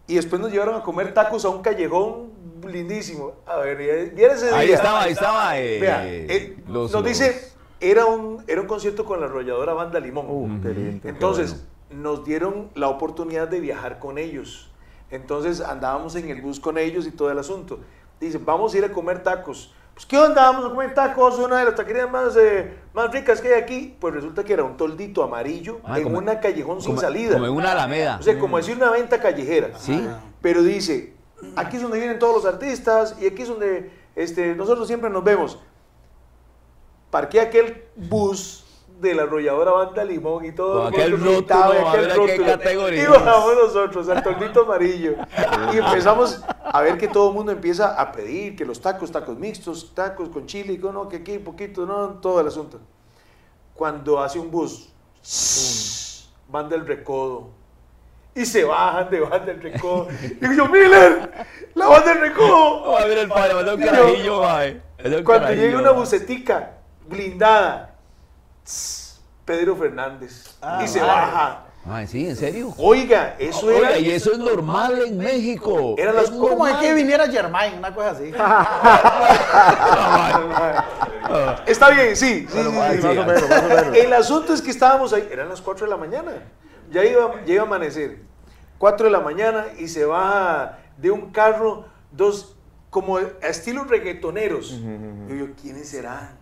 y 0.06 0.14
después 0.16 0.40
nos 0.40 0.52
llevaron 0.52 0.76
a 0.76 0.82
comer 0.82 1.12
tacos 1.14 1.44
a 1.44 1.48
un 1.48 1.62
callejón 1.62 2.30
lindísimo. 2.66 3.32
A 3.46 3.56
ver, 3.56 3.76
viera 4.14 4.34
ese 4.34 4.46
día. 4.46 4.56
Ahí 4.58 4.70
estaba, 4.72 5.02
ahí 5.02 5.12
estaba. 5.12 5.58
eh, 5.58 5.78
Vea, 5.80 6.06
eh, 6.08 6.56
los- 6.68 6.92
nos 6.92 7.02
los- 7.02 7.04
dice, 7.04 7.52
era 7.80 8.06
un, 8.06 8.44
era 8.46 8.60
un 8.60 8.66
concierto 8.66 9.04
con 9.04 9.20
la 9.20 9.26
arrolladora 9.26 9.72
Banda 9.72 9.98
Limón. 10.00 10.26
Uh, 10.28 10.60
qué 10.62 10.68
lindo. 10.68 11.08
Entonces, 11.08 11.64
nos 11.90 12.24
dieron 12.24 12.70
la 12.74 12.88
oportunidad 12.88 13.48
de 13.48 13.58
viajar 13.60 13.98
con 13.98 14.18
ellos. 14.18 14.70
Entonces, 15.10 15.60
andábamos 15.60 16.14
en 16.14 16.28
el 16.30 16.40
bus 16.40 16.60
con 16.60 16.78
ellos 16.78 17.06
y 17.06 17.10
todo 17.10 17.30
el 17.32 17.38
asunto. 17.38 17.80
Dicen, 18.20 18.44
vamos 18.44 18.74
a 18.74 18.78
ir 18.78 18.84
a 18.84 18.92
comer 18.92 19.22
tacos. 19.24 19.74
Pues, 20.00 20.06
¿qué 20.06 20.16
onda? 20.18 20.50
Vamos 20.50 20.64
a 20.64 20.68
comer 20.70 20.94
tacos, 20.94 21.38
una 21.38 21.58
de 21.58 21.66
las 21.66 21.74
taquerías 21.74 22.10
más, 22.10 22.34
eh, 22.34 22.72
más 22.94 23.12
ricas 23.12 23.38
que 23.42 23.48
hay 23.52 23.60
aquí. 23.60 23.94
Pues 24.00 24.14
resulta 24.14 24.42
que 24.42 24.54
era 24.54 24.64
un 24.64 24.74
toldito 24.78 25.22
amarillo 25.22 25.80
Ah, 25.84 25.98
en 25.98 26.04
como- 26.04 26.16
una 26.16 26.40
callejón 26.40 26.80
sin 26.80 26.96
salida. 26.96 27.34
Como 27.34 27.44
en 27.44 27.52
una 27.52 27.72
alameda. 27.72 28.16
O 28.18 28.22
sea, 28.22 28.38
como 28.38 28.56
decir 28.56 28.78
una 28.78 28.90
venta 28.90 29.20
callejera. 29.20 29.78
Sí. 29.78 30.02
Pero 30.40 30.62
dice, 30.62 31.12
aquí 31.54 31.76
es 31.76 31.82
donde 31.82 31.98
vienen 31.98 32.18
todos 32.18 32.34
los 32.42 32.46
artistas 32.50 33.14
y 33.20 33.26
aquí 33.26 33.42
es 33.42 33.48
donde 33.48 33.90
este, 34.16 34.54
nosotros 34.54 34.86
siempre 34.86 35.10
nos 35.10 35.22
vemos. 35.22 35.58
Parqué 37.10 37.38
aquel 37.42 37.84
bus 37.94 38.59
de 39.00 39.14
la 39.14 39.22
arrolladora 39.22 39.72
Banda 39.72 40.04
Limón 40.04 40.44
y 40.44 40.52
todo. 40.52 40.84
Con 40.84 40.92
aquel 40.94 41.16
gritaba 41.16 41.66
rótulo, 41.68 41.88
a 41.88 41.92
aquel 41.92 42.10
a 42.10 42.14
rótulo. 42.14 42.46
categoría. 42.46 43.02
Y 43.02 43.06
bajamos 43.06 43.54
nosotros 43.54 44.08
al 44.08 44.22
toldito 44.22 44.62
amarillo. 44.62 45.14
y 45.72 45.78
empezamos 45.78 46.42
a 46.62 46.80
ver 46.82 46.98
que 46.98 47.08
todo 47.08 47.28
el 47.30 47.34
mundo 47.34 47.52
empieza 47.52 48.00
a 48.00 48.12
pedir 48.12 48.56
que 48.56 48.64
los 48.64 48.80
tacos, 48.80 49.10
tacos 49.10 49.36
mixtos, 49.38 49.94
tacos 49.94 50.28
con 50.28 50.46
chile, 50.46 50.78
que 50.78 50.92
no, 50.92 51.08
que 51.08 51.16
aquí 51.16 51.38
poquito, 51.38 51.86
no, 51.86 52.20
todo 52.20 52.40
el 52.40 52.48
asunto. 52.48 52.78
Cuando 53.74 54.20
hace 54.20 54.38
un 54.38 54.50
bus, 54.50 54.92
van 56.48 56.68
del 56.68 56.86
recodo. 56.86 57.48
Y 58.34 58.46
se 58.46 58.62
bajan 58.64 59.10
de 59.10 59.20
van 59.20 59.44
del 59.44 59.60
recodo. 59.60 60.06
Digo 60.40 60.52
yo, 60.52 60.66
Miller, 60.68 61.46
la 61.74 61.88
van 61.88 62.04
del 62.04 62.20
recodo. 62.20 62.96
A 62.96 63.04
ver 63.04 63.18
el 63.18 63.28
padre, 63.28 63.54
mandó 63.54 63.74
un 63.74 63.80
Yo- 63.80 63.86
carajillo, 63.86 64.40
un 65.18 65.24
Cuando 65.24 65.52
llega 65.52 65.78
una 65.78 65.90
bucetica 65.90 66.76
blindada, 67.08 67.89
Pedro 69.44 69.76
Fernández. 69.76 70.56
Ah, 70.62 70.80
y 70.84 70.88
se 70.88 71.00
vale. 71.00 71.12
baja. 71.12 71.64
Mae, 71.84 72.06
sí, 72.06 72.28
en 72.28 72.36
serio. 72.36 72.74
Oiga, 72.76 73.36
eso 73.38 73.66
Oiga, 73.66 73.88
era. 73.90 73.98
y 73.98 74.10
eso 74.10 74.32
es 74.32 74.38
normal 74.38 75.00
en 75.06 75.16
México. 75.16 75.94
Las 75.96 76.24
Es 76.24 76.30
Como 76.30 76.66
que 76.78 76.92
viniera 76.92 77.26
Germain, 77.26 77.78
una 77.78 77.94
cosa 77.94 78.10
así. 78.10 78.24
Está 81.66 81.90
bien, 81.90 82.16
sí. 82.16 82.46
sí, 82.48 82.48
sí, 82.48 82.50
Sí, 82.50 82.62
sí. 82.62 82.68
más 82.68 83.04
o 83.16 83.24
menos, 83.24 83.48
más 83.48 83.62
o 83.62 83.68
menos. 83.68 83.96
El 83.96 84.12
asunto 84.12 84.52
es 84.52 84.60
que 84.62 84.70
estábamos 84.70 85.12
ahí, 85.12 85.28
eran 85.32 85.48
las 85.48 85.60
4 85.62 85.86
de 85.86 85.90
la 85.90 85.96
mañana. 85.96 86.32
Ya 86.90 87.04
iba, 87.04 87.34
ya 87.46 87.54
iba 87.54 87.62
a 87.62 87.66
amanecer. 87.66 88.18
4 88.78 89.06
de 89.06 89.12
la 89.12 89.20
mañana 89.20 89.66
y 89.78 89.88
se 89.88 90.04
baja 90.04 90.78
de 90.96 91.10
un 91.10 91.30
carro 91.30 91.86
dos, 92.10 92.56
como 92.90 93.18
a 93.18 93.22
estilo 93.42 93.84
reggaetoneros. 93.84 94.72
Y 95.28 95.38
yo, 95.38 95.46
¿quiénes 95.60 95.88
serán? 95.88 96.36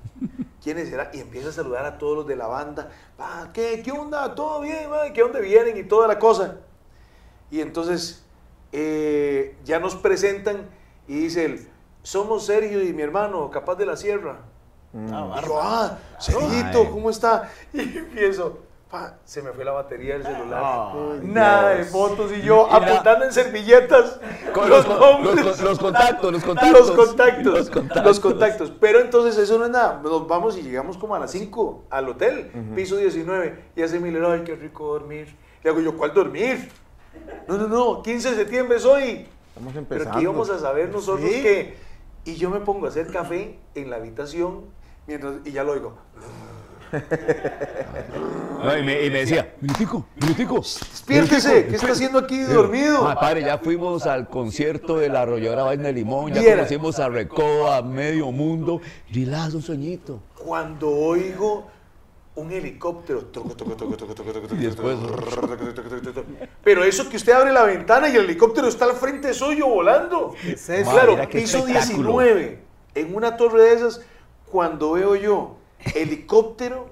¿Quiénes 0.69 0.91
serán? 0.91 1.09
Y 1.15 1.21
empieza 1.21 1.49
a 1.49 1.53
saludar 1.53 1.87
a 1.87 1.97
todos 1.97 2.15
los 2.15 2.27
de 2.27 2.37
la 2.37 2.47
banda. 2.47 2.91
"Pa, 3.17 3.49
¿Qué, 3.55 3.81
qué 3.83 3.91
onda? 3.91 4.35
¿Todo 4.35 4.61
bien? 4.61 4.91
ma? 4.91 5.11
¿Qué 5.15 5.23
dónde 5.23 5.41
vienen? 5.41 5.79
Y 5.79 5.85
toda 5.85 6.07
la 6.07 6.19
cosa. 6.19 6.57
Y 7.51 7.63
entonces 7.63 8.23
eh, 8.73 9.57
ya 9.65 9.79
nos 9.81 9.97
presentan 9.97 10.69
y 11.07 11.21
dice 11.21 11.47
él, 11.47 11.69
somos 12.03 12.45
Sergio 12.45 12.85
y 12.85 12.93
mi 12.93 13.01
hermano, 13.01 13.51
capaz 13.51 13.77
de 13.77 13.87
la 13.87 13.97
sierra. 13.97 14.41
Ah, 15.11 15.41
Y 15.43 15.47
yo, 15.47 15.59
ah, 15.59 15.99
Sergito, 16.19 16.81
Ay. 16.83 16.89
¿cómo 16.93 17.09
está? 17.09 17.51
Y 17.73 17.81
empiezo, 17.97 18.59
pa, 18.91 19.19
se 19.25 19.43
me 19.43 19.53
fue 19.53 19.65
la 19.65 19.73
batería 19.73 20.15
del 20.15 20.23
celular. 20.25 20.95
Nada 21.23 21.75
Dios. 21.75 21.87
de 21.87 21.93
fotos 21.93 22.33
y 22.33 22.43
yo 22.43 22.73
apuntando 22.73 23.25
en 23.27 23.33
servilletas 23.33 24.19
Con 24.55 24.69
los, 24.71 24.87
los, 24.89 24.99
nombres. 25.01 25.45
los- 25.45 25.61
los 25.61 25.79
contactos, 25.79 26.33
los 26.33 26.43
contactos. 26.45 26.89
Los 26.89 26.91
contactos, 26.97 27.45
Los 27.55 27.71
contactos. 27.71 28.05
los 28.05 28.21
contactos. 28.21 28.73
Pero 28.81 29.01
entonces 29.01 29.37
eso 29.39 29.59
no 29.59 29.65
es 29.67 29.71
nada. 29.71 30.01
Nos 30.03 30.27
vamos 30.27 30.57
y 30.57 30.63
llegamos 30.63 30.97
como 30.97 31.15
a 31.15 31.19
las 31.19 31.31
5 31.33 31.85
al 31.91 32.09
hotel, 32.09 32.51
piso 32.75 32.97
19. 32.97 33.65
Y 33.77 33.83
hace 33.83 34.01
Miller, 34.01 34.25
ay, 34.25 34.43
qué 34.45 34.55
rico 34.57 34.87
dormir. 34.87 35.37
Le 35.63 35.71
hago 35.71 35.81
yo, 35.81 35.97
¿cuál 35.97 36.15
dormir? 36.15 36.71
No, 37.47 37.57
no, 37.59 37.67
no, 37.69 38.03
15 38.03 38.31
de 38.31 38.37
septiembre 38.37 38.79
es 38.79 38.85
hoy. 38.85 39.27
Estamos 39.49 39.73
Pero 39.73 39.79
empezando. 39.81 40.17
que 40.19 40.23
íbamos 40.23 40.51
a 40.51 40.59
saber 40.59 40.89
nosotros 40.91 41.29
Sí. 41.29 41.43
que. 41.43 41.77
Y 42.25 42.37
yo 42.37 42.49
me 42.51 42.61
pongo 42.61 42.87
a 42.87 42.89
hacer 42.91 43.11
café 43.11 43.59
en 43.75 43.91
la 43.91 43.97
habitación 43.97 44.67
mientras, 45.07 45.35
y 45.45 45.53
ya 45.53 45.65
lo 45.65 45.73
oigo. 45.73 45.95
No, 48.63 48.77
y, 48.77 48.83
me, 48.83 49.05
y 49.05 49.11
me 49.11 49.21
decía, 49.21 49.55
minutico, 49.61 50.05
minutico. 50.21 50.57
Despiértese, 50.57 51.67
¿qué 51.67 51.77
está 51.77 51.93
haciendo 51.93 52.19
aquí 52.19 52.41
dormido? 52.41 53.07
Ah, 53.07 53.15
padre, 53.19 53.43
ya 53.43 53.59
fuimos 53.59 54.05
al 54.05 54.29
concierto 54.29 54.99
de 54.99 55.09
la 55.09 55.23
arrolladora 55.23 55.63
Vaina 55.63 55.85
de 55.85 55.93
Limón, 55.93 56.33
ya 56.33 56.41
Viera. 56.41 56.57
conocimos 56.57 56.99
a 56.99 57.09
Recodo, 57.09 57.73
a 57.73 57.83
Medio 57.83 58.33
Mundo. 58.33 58.81
Relax, 59.13 59.55
un 59.55 59.63
sueñito. 59.63 60.21
Cuando 60.35 60.91
oigo 60.91 61.69
un 62.35 62.51
helicóptero. 62.53 63.29
Y 64.53 64.57
después-. 64.57 64.99
Pero 66.65 66.85
eso 66.85 67.09
que 67.09 67.17
usted 67.17 67.33
abre 67.33 67.53
la 67.53 67.65
ventana 67.65 68.09
y 68.09 68.17
el 68.17 68.25
helicóptero 68.25 68.67
está 68.69 68.87
al 68.87 68.93
frente 68.95 69.35
suyo 69.35 69.69
volando. 69.69 70.35
es 70.45 70.69
eso? 70.69 70.91
Claro, 70.91 71.17
piso 71.31 71.59
espectáculo. 71.59 72.19
19, 72.19 72.59
en 72.97 73.15
una 73.15 73.37
torre 73.37 73.63
de 73.63 73.73
esas, 73.75 74.01
cuando 74.51 74.93
veo 74.93 75.15
yo 75.15 75.58
helicóptero 75.95 76.91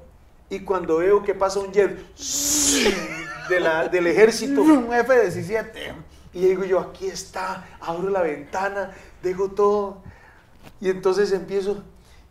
y 0.49 0.61
cuando 0.61 0.99
veo 0.99 1.22
que 1.22 1.35
pasa 1.35 1.59
un 1.61 1.72
jet 1.72 1.99
de 3.49 3.61
la- 3.61 3.88
del 3.88 4.07
ejército. 4.07 4.62
Un 4.62 4.92
F-17. 4.92 5.92
Y 6.35 6.40
digo 6.49 6.64
yo, 6.64 6.81
aquí 6.81 7.07
está, 7.07 7.64
abro 7.81 8.11
la 8.11 8.22
ventana, 8.22 8.90
dejo 9.22 9.51
todo. 9.51 10.03
Y 10.81 10.90
entonces 10.90 11.33
empiezo 11.33 11.83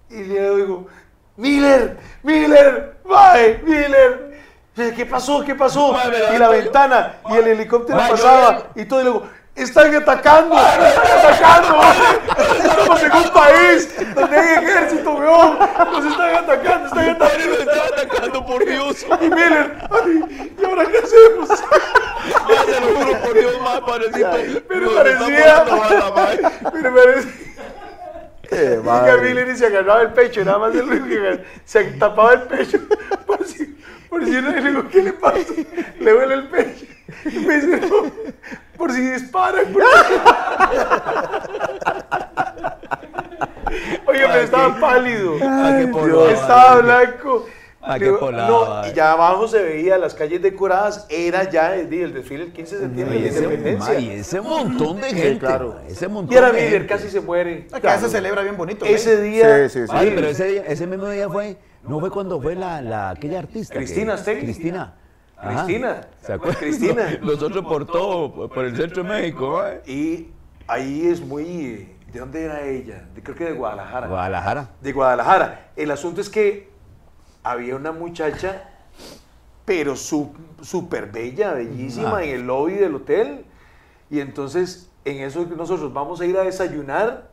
y 0.10 0.24
le 0.24 0.56
digo, 0.56 0.88
Miller, 1.38 1.98
Miller, 2.24 2.98
bye, 3.04 3.60
Miller. 3.64 4.36
¿Qué 4.96 5.06
pasó? 5.06 5.44
¿Qué 5.44 5.56
pasó? 5.56 5.94
Y 6.36 6.38
la 6.38 6.50
ventana 6.50 7.16
y 7.30 7.34
el 7.34 7.48
helicóptero 7.48 7.98
pasaba 8.12 8.72
y 8.76 8.86
todo. 8.86 9.00
Y 9.02 9.04
luego, 9.04 9.24
están 9.56 9.96
atacando, 9.96 10.56
están 10.58 11.08
atacando. 11.18 11.82
Estamos 12.64 13.04
en 13.04 13.12
un 13.12 13.30
país 13.30 14.16
donde 14.16 14.38
hay 14.38 14.64
ejército, 14.64 15.14
weón. 15.14 15.60
Nos 15.60 16.06
están 16.06 16.36
atacando, 16.36 16.88
están 16.88 17.10
atacando. 17.10 17.54
están 17.54 17.80
atacando, 17.94 18.46
por 18.46 18.66
Dios. 18.66 19.06
Y 19.22 19.30
Miller, 19.30 19.78
ay, 19.92 20.52
¿y 20.60 20.66
ahora 20.66 20.86
qué 20.86 20.98
hacemos? 20.98 21.50
Madre, 21.50 22.74
te 22.74 22.82
lo 22.82 22.88
juro 23.00 23.22
por 23.22 23.34
Dios, 23.34 23.62
madre, 23.62 23.82
padrecito. 23.86 24.64
Pero 24.68 24.82
Nos 24.82 24.94
parecía. 24.94 25.66
Pero 26.74 26.96
parecía. 26.96 27.32
Qué 28.50 29.46
Y 29.48 29.52
y 29.52 29.56
se 29.56 29.66
agarraba 29.68 30.02
el 30.02 30.12
pecho, 30.14 30.44
nada 30.44 30.58
más 30.60 30.76
el 30.76 30.84
único 30.84 31.08
que 31.08 31.44
se 31.66 31.84
tapaba 31.94 32.34
el 32.34 32.42
pecho 32.44 32.80
por 33.26 33.46
si, 33.46 33.66
por 34.10 34.24
si 34.26 34.32
no, 34.32 34.58
y 34.58 34.62
le 34.62 34.70
digo, 34.70 34.88
¿qué 34.90 35.02
le 35.04 35.14
pasa? 35.14 35.54
Le 36.00 36.12
duele 36.12 36.34
el 36.36 36.48
pecho. 36.48 36.86
Y 37.26 37.40
me 37.40 37.56
dice, 37.56 37.82
no, 37.88 38.12
por 38.78 38.92
si 38.92 39.02
disparan. 39.02 39.66
por 39.74 39.84
si-". 39.84 39.88
Oye, 44.06 44.22
pero 44.28 44.42
estaba 44.42 44.80
pálido. 44.80 45.36
Estaba 46.30 46.82
blanco. 46.82 47.48
Ah, 47.88 48.00
qué 48.00 48.06
No, 48.10 48.88
y 48.88 48.94
ya 48.94 49.12
abajo 49.12 49.48
se 49.48 49.62
veía 49.62 49.98
las 49.98 50.14
calles 50.16 50.42
decoradas. 50.42 51.06
Era 51.10 51.50
ya 51.50 51.76
el, 51.76 51.90
día, 51.90 52.06
el 52.06 52.14
desfile 52.14 52.46
del 52.46 52.54
15 52.54 52.76
de 52.78 52.82
septiembre 52.86 53.18
Y 53.18 53.22
de 53.22 53.28
ese, 53.30 53.44
independencia. 53.44 53.94
ma, 53.94 54.00
y 54.00 54.10
ese 54.10 54.42
montón 54.42 55.02
de 55.02 55.08
gente, 55.10 55.40
claro. 55.40 55.80
ese 55.88 56.08
montón 56.08 56.34
Y 56.34 56.38
era 56.38 56.52
de 56.52 56.62
gente. 56.70 56.88
casi 56.88 57.10
se 57.10 57.22
muere. 57.22 57.68
Acá 57.72 58.00
se 58.00 58.10
celebra 58.10 58.42
bien 58.42 58.58
bonito. 58.58 58.86
Ese 58.86 59.14
¿eh? 59.14 59.22
día. 59.22 59.70
Sí, 59.70 59.80
sí, 59.82 59.88
sí. 59.88 59.94
Ay, 59.96 60.14
pero 60.16 60.28
ese, 60.28 60.46
día- 60.46 60.64
ese 60.68 60.88
mismo 60.88 61.08
día 61.10 61.30
fue, 61.30 61.58
no 61.84 62.00
fue 62.00 62.10
cuando 62.10 62.42
fue 62.42 62.56
la, 62.56 62.82
la 62.82 63.12
aquella 63.12 63.40
artista. 63.40 63.74
que- 63.74 63.80
Cristina 63.80 64.16
Astegui. 64.16 64.42
Cristina. 64.46 64.96
Ajá. 65.38 65.66
Cristina. 65.66 66.02
¿Se 66.26 66.34
acuerdan? 66.34 66.60
Cristina. 66.62 67.18
Nosotros 67.22 67.64
por 67.66 67.86
todo, 67.86 68.50
por 68.50 68.66
el 68.66 68.76
centro 68.76 69.04
de 69.04 69.10
México. 69.10 69.62
Y 69.86 70.30
ahí 70.68 71.06
es 71.08 71.22
muy... 71.22 71.92
¿De 72.12 72.20
dónde 72.22 72.46
era 72.46 72.62
ella? 72.66 73.06
De- 73.14 73.22
creo 73.22 73.36
que 73.36 73.44
de 73.44 73.52
Guadalajara. 73.52 74.08
Guadalajara. 74.08 74.70
De 74.82 74.92
Guadalajara. 74.94 75.70
El 75.76 75.92
asunto 75.92 76.22
es 76.22 76.30
que 76.30 76.74
había 77.46 77.76
una 77.76 77.92
muchacha, 77.92 78.64
pero 79.66 79.96
su- 79.96 80.34
súper 80.62 81.08
bella, 81.12 81.54
bellísima, 81.54 82.18
Ah. 82.18 82.24
en 82.24 82.30
el 82.36 82.48
lobby 82.48 82.74
del 82.74 82.96
hotel. 82.96 83.46
Y 84.10 84.20
entonces, 84.20 84.90
en 85.06 85.22
eso 85.22 85.46
nosotros 85.56 85.94
vamos 85.94 86.20
a 86.22 86.26
ir 86.26 86.38
a 86.38 86.42
desayunar 86.44 87.30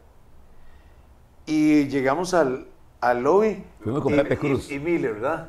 y 1.47 1.89
llegamos 1.89 2.35
al, 2.35 2.67
al 3.01 3.23
lobby. 3.23 3.65
Fuimos 3.83 4.03
con 4.03 4.15
y, 4.15 4.17
Pepe 4.17 4.39
Cruz. 4.39 4.71
Y, 4.71 4.75
y 4.75 4.79
Miller, 4.79 5.15
¿verdad? 5.15 5.49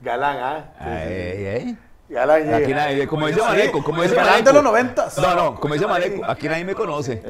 Galán, 0.00 0.36
¿ah? 0.40 0.72
Ay, 0.78 1.46
ay. 1.46 1.78
Galán. 2.08 2.54
Aquí 2.54 2.72
nadie, 2.72 3.06
como 3.06 3.26
dice 3.26 3.40
Maneco, 3.40 3.82
como 3.84 4.02
dice 4.02 4.14
galán 4.14 4.32
Maneco. 4.32 4.48
de 4.48 4.54
los 4.54 4.64
noventas. 4.64 5.18
No, 5.18 5.34
no, 5.34 5.60
como 5.60 5.74
dice 5.74 5.86
Maneco, 5.86 6.24
aquí 6.24 6.48
nadie 6.48 6.64
me 6.64 6.74
conoce. 6.74 7.22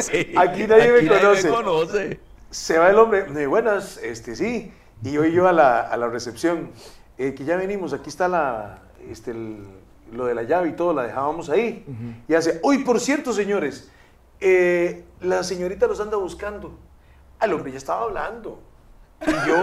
Sí, 0.00 0.32
Aquí 0.36 0.66
nadie 0.66 0.92
me 1.02 1.08
conoce. 1.08 1.48
conoce. 1.48 2.20
Se 2.50 2.78
va 2.78 2.88
el 2.90 2.98
hombre, 2.98 3.24
de 3.24 3.46
buenas, 3.46 3.98
este 3.98 4.34
sí, 4.36 4.72
y 5.02 5.16
voy 5.16 5.32
yo 5.32 5.48
a 5.48 5.52
la, 5.52 5.80
a 5.80 5.96
la 5.96 6.08
recepción, 6.08 6.70
eh, 7.18 7.34
que 7.34 7.44
ya 7.44 7.56
venimos, 7.56 7.92
aquí 7.92 8.08
está 8.08 8.28
la, 8.28 8.80
este, 9.08 9.30
el- 9.32 9.66
lo 10.12 10.24
de 10.24 10.34
la 10.34 10.42
llave 10.42 10.70
y 10.70 10.72
todo, 10.72 10.94
la 10.94 11.02
dejábamos 11.02 11.50
ahí. 11.50 11.84
Y 12.28 12.34
hace, 12.34 12.60
uy, 12.62 12.78
por 12.84 12.98
cierto, 12.98 13.32
señores, 13.34 13.90
eh, 14.40 15.04
la 15.20 15.42
señorita 15.42 15.86
los 15.86 16.00
anda 16.00 16.16
buscando. 16.16 16.78
Al 17.38 17.52
hombre 17.52 17.72
ya 17.72 17.78
estaba 17.78 18.04
hablando. 18.04 18.62
Y 19.26 19.30
yo, 19.46 19.62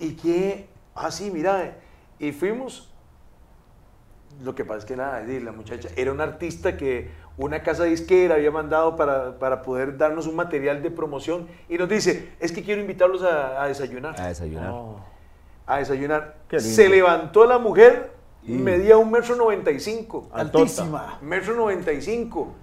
¿y 0.00 0.12
qué? 0.16 0.68
Ah, 0.94 1.10
sí, 1.10 1.30
mira, 1.30 1.76
y 2.18 2.32
fuimos. 2.32 2.90
Lo 4.42 4.54
que 4.54 4.64
pasa 4.64 4.80
es 4.80 4.84
que 4.84 4.96
la, 4.96 5.20
la 5.22 5.52
muchacha 5.52 5.88
era 5.96 6.12
una 6.12 6.24
artista 6.24 6.76
que 6.76 7.10
una 7.36 7.62
casa 7.62 7.84
disquera 7.84 8.36
había 8.36 8.50
mandado 8.50 8.96
para, 8.96 9.38
para 9.38 9.62
poder 9.62 9.96
darnos 9.98 10.26
un 10.26 10.36
material 10.36 10.82
de 10.82 10.90
promoción 10.90 11.48
y 11.68 11.76
nos 11.78 11.88
dice, 11.88 12.30
es 12.40 12.52
que 12.52 12.62
quiero 12.62 12.80
invitarlos 12.80 13.22
a, 13.22 13.62
a 13.62 13.68
desayunar. 13.68 14.20
A 14.20 14.28
desayunar. 14.28 14.72
A 15.66 15.78
desayunar. 15.78 16.36
Qué 16.48 16.58
lindo. 16.58 16.74
Se 16.74 16.88
levantó 16.88 17.44
la 17.46 17.58
mujer, 17.58 18.12
Y- 18.44 18.52
medía 18.52 18.96
un 18.98 19.10
metro 19.10 19.34
noventa 19.36 19.70
y 19.70 19.80
cinco. 19.80 20.28
Altísima. 20.32 21.18
Metro 21.22 21.54
noventa 21.56 21.92
y 21.92 22.00
cinco. 22.02 22.54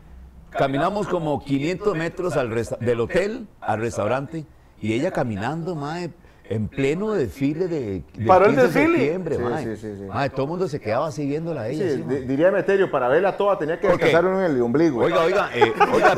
Caminamos 0.52 1.08
como 1.08 1.42
500 1.44 1.96
metros 1.98 2.36
al 2.36 2.50
resta- 2.52 2.78
del 2.78 3.00
hotel 3.00 3.48
al 3.62 3.80
restaurante 3.80 4.46
y 4.82 4.94
ella 4.94 5.12
caminando, 5.12 5.76
mae, 5.76 6.12
en 6.56 6.68
pleno 6.68 7.12
desfile 7.14 7.68
de, 7.68 8.04
del 8.16 8.28
¿Paró 8.28 8.46
el 8.46 8.52
15 8.56 8.62
de 8.62 8.68
desfile? 8.68 8.98
septiembre, 8.98 9.36
Sí, 9.38 9.42
mae. 9.42 9.64
sí, 9.64 9.76
sí, 9.82 9.96
sí. 9.98 10.04
Mae, 10.04 10.30
todo 10.30 10.44
el 10.44 10.50
mundo 10.50 10.68
se 10.68 10.80
quedaba 10.80 11.12
siguiéndola 11.12 11.62
a 11.62 11.68
ella. 11.70 11.96
Sí, 11.96 12.04
así, 12.08 12.16
diría 12.26 12.50
Emeterio, 12.50 12.92
para 12.92 13.08
verla 13.08 13.38
toda 13.38 13.58
tenía 13.58 13.80
que 13.80 13.88
descansar 13.88 14.26
uno 14.26 14.44
en 14.46 14.52
el 14.52 14.62
ombligo. 14.62 15.00
Oiga, 15.02 15.22
oiga, 15.22 15.50
eh, 15.56 15.72
oiga, 15.94 16.16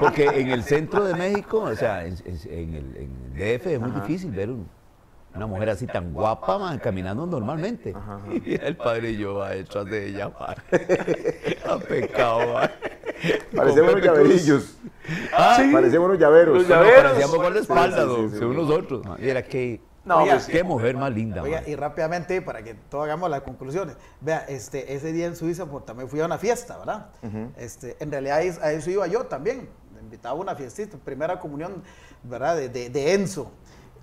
porque 0.00 0.24
en 0.26 0.50
el 0.50 0.62
centro 0.64 1.04
de 1.04 1.14
México, 1.14 1.60
o 1.60 1.74
sea, 1.74 2.04
en, 2.04 2.14
en- 2.24 2.52
en 2.52 2.74
el, 2.74 2.96
en 2.96 3.10
el 3.40 3.58
DF 3.58 3.66
es 3.66 3.80
muy 3.80 3.90
difícil 3.92 4.30
ver 4.32 4.50
un- 4.50 4.68
una 5.34 5.46
mujer 5.46 5.68
así 5.68 5.86
tan 5.86 6.12
guapa, 6.14 6.58
man, 6.58 6.78
caminando 6.78 7.26
normalmente. 7.26 7.94
Y 8.46 8.54
el 8.54 8.76
padre 8.76 9.10
y 9.10 9.18
yo 9.18 9.34
va 9.34 9.50
detrás 9.50 9.84
de 9.86 10.08
ella, 10.08 10.30
man. 10.40 10.56
A 11.70 11.78
pecado, 11.78 12.54
man. 12.54 12.70
Parecíamos 13.54 13.94
unos 13.94 14.75
Ah, 15.36 15.58
Parecíamos 15.72 16.08
unos 16.08 16.18
llaveros. 16.20 16.58
Los 16.58 16.68
llaveros. 16.68 17.02
Parecíamos 17.02 17.36
con 17.36 17.54
la 17.54 17.60
espalda, 17.60 18.04
Sí, 18.04 18.14
sí, 18.16 18.28
sí, 18.30 18.38
según 18.38 18.54
sí. 18.54 18.60
nosotros. 18.62 19.06
Y 19.18 19.28
era 19.28 19.42
que, 19.42 19.80
No, 20.04 20.18
Oiga, 20.22 20.34
pues, 20.34 20.46
qué 20.46 20.62
mujer 20.62 20.96
más 20.96 21.12
linda, 21.12 21.42
Oiga, 21.42 21.62
y 21.66 21.74
rápidamente, 21.74 22.40
para 22.42 22.62
que 22.62 22.74
todos 22.74 23.04
hagamos 23.04 23.28
las 23.28 23.40
conclusiones. 23.42 23.96
Vea, 24.20 24.44
este, 24.48 24.94
ese 24.94 25.12
día 25.12 25.26
en 25.26 25.34
Suiza 25.36 25.66
pues, 25.66 25.84
también 25.84 26.08
fui 26.08 26.20
a 26.20 26.26
una 26.26 26.38
fiesta, 26.38 26.78
¿verdad? 26.78 27.10
este, 27.56 27.96
en 28.00 28.10
realidad 28.12 28.38
a 28.62 28.72
eso 28.72 28.90
iba 28.90 29.06
yo 29.08 29.24
también. 29.26 29.68
Me 29.94 30.00
invitaba 30.00 30.36
a 30.36 30.40
una 30.40 30.54
fiestita, 30.54 30.96
primera 30.98 31.40
comunión, 31.40 31.82
¿verdad? 32.22 32.56
De, 32.56 32.68
de- 32.68 32.90
de 32.90 33.14
Enzo. 33.14 33.50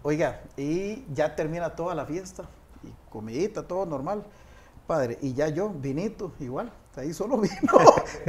Oiga, 0.01 0.41
y 0.57 1.05
ya 1.13 1.33
termina 1.35 1.69
toda 1.69 1.95
la 1.95 2.05
fiesta. 2.05 2.43
Y 2.83 2.89
comidita, 3.09 3.63
todo 3.63 3.85
normal. 3.85 4.23
Padre, 4.87 5.17
y 5.21 5.33
ya 5.33 5.47
yo, 5.47 5.69
vinito, 5.69 6.33
igual. 6.39 6.71
Ahí 6.95 7.13
solo 7.13 7.37
vino, 7.41 7.53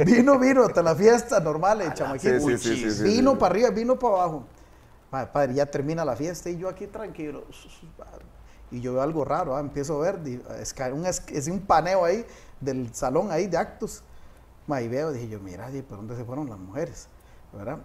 vino, 0.05 0.39
vino 0.39 0.63
hasta 0.65 0.81
la 0.81 0.95
fiesta 0.95 1.39
normal, 1.39 1.81
el 1.81 1.93
chamaquito. 1.93 2.39
sí, 2.39 2.57
sí, 2.57 2.91
sí, 2.91 3.03
vino 3.03 3.37
para 3.37 3.51
arriba, 3.53 3.69
vino 3.69 3.99
para 3.99 4.15
abajo. 4.15 4.43
Padre, 5.11 5.29
padre, 5.31 5.53
ya 5.53 5.65
termina 5.67 6.03
la 6.03 6.15
fiesta 6.15 6.49
y 6.49 6.57
yo 6.57 6.67
aquí 6.67 6.87
tranquilo. 6.87 7.43
Y 8.71 8.81
yo 8.81 8.93
veo 8.93 9.01
algo 9.03 9.23
raro, 9.23 9.55
ah, 9.55 9.59
empiezo 9.59 9.97
a 10.01 10.11
ver, 10.11 10.19
esca- 10.61 10.91
un, 10.91 11.05
es, 11.05 11.21
es 11.29 11.47
un 11.47 11.59
paneo 11.59 12.03
ahí 12.03 12.25
del 12.59 12.93
salón 12.93 13.31
ahí 13.31 13.45
de 13.47 13.57
actos. 13.57 14.03
Ma, 14.65 14.81
y 14.81 14.87
veo, 14.87 15.11
dije 15.11 15.27
yo, 15.27 15.39
mira, 15.39 15.69
¿por 15.87 15.97
dónde 15.97 16.15
se 16.15 16.25
fueron 16.25 16.49
las 16.49 16.57
mujeres? 16.57 17.07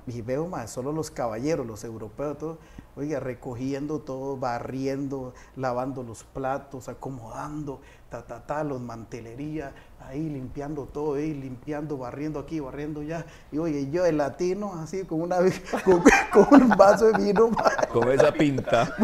Y 0.06 0.22
veo 0.22 0.46
más 0.46 0.70
solo 0.70 0.92
los 0.92 1.10
caballeros, 1.10 1.66
los 1.66 1.84
europeos, 1.84 2.38
todo, 2.38 2.58
oiga, 2.96 3.20
recogiendo 3.20 4.00
todo, 4.00 4.36
barriendo, 4.36 5.32
lavando 5.56 6.02
los 6.02 6.24
platos, 6.24 6.88
acomodando, 6.88 7.80
ta, 8.08 8.26
ta, 8.26 8.46
ta, 8.46 8.64
los 8.64 8.80
mantelería, 8.80 9.72
ahí 10.10 10.28
limpiando 10.28 10.86
todo, 10.86 11.14
ahí 11.14 11.32
limpiando, 11.32 11.96
barriendo 11.96 12.40
aquí, 12.40 12.58
barriendo 12.60 13.00
allá. 13.00 13.24
Y 13.52 13.58
oye, 13.58 13.90
yo 13.90 14.04
el 14.04 14.18
latino, 14.18 14.74
así, 14.82 15.04
con, 15.04 15.20
una, 15.22 15.36
con, 15.84 16.02
con 16.32 16.62
un 16.62 16.68
vaso 16.70 17.06
de 17.06 17.18
vino, 17.24 17.50
Con 17.92 18.10
esa 18.10 18.32
pinta. 18.32 18.94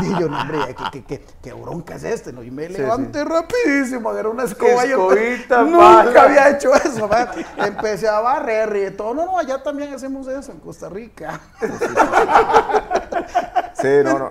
Dije 0.00 0.14
yo, 0.20 0.28
no, 0.28 0.40
hombre, 0.40 0.58
¿qué, 0.68 0.84
qué, 0.92 1.04
qué, 1.04 1.24
qué 1.42 1.52
bronca 1.52 1.96
es 1.96 2.04
este? 2.04 2.32
¿no? 2.32 2.42
Y 2.42 2.50
me 2.50 2.66
Sí, 2.68 2.74
levanté 2.74 3.24
rapidísimo, 3.24 4.10
agarré 4.10 4.28
una 4.28 4.44
escoba. 4.44 4.84
yo 4.86 5.12
Escobita, 5.12 5.62
nunca 5.62 5.78
mala. 5.78 6.22
había 6.22 6.50
hecho 6.50 6.74
eso, 6.74 7.08
man. 7.08 7.28
Empecé 7.58 8.08
a 8.08 8.20
barrer 8.20 8.92
y 8.92 8.96
todo. 8.96 9.14
No, 9.14 9.26
no, 9.26 9.38
allá 9.38 9.62
también 9.62 9.92
hacemos 9.94 10.26
eso 10.28 10.52
en 10.52 10.58
Costa 10.60 10.88
Rica. 10.88 11.40
Sí, 13.74 13.88
no, 14.04 14.18
no, 14.18 14.30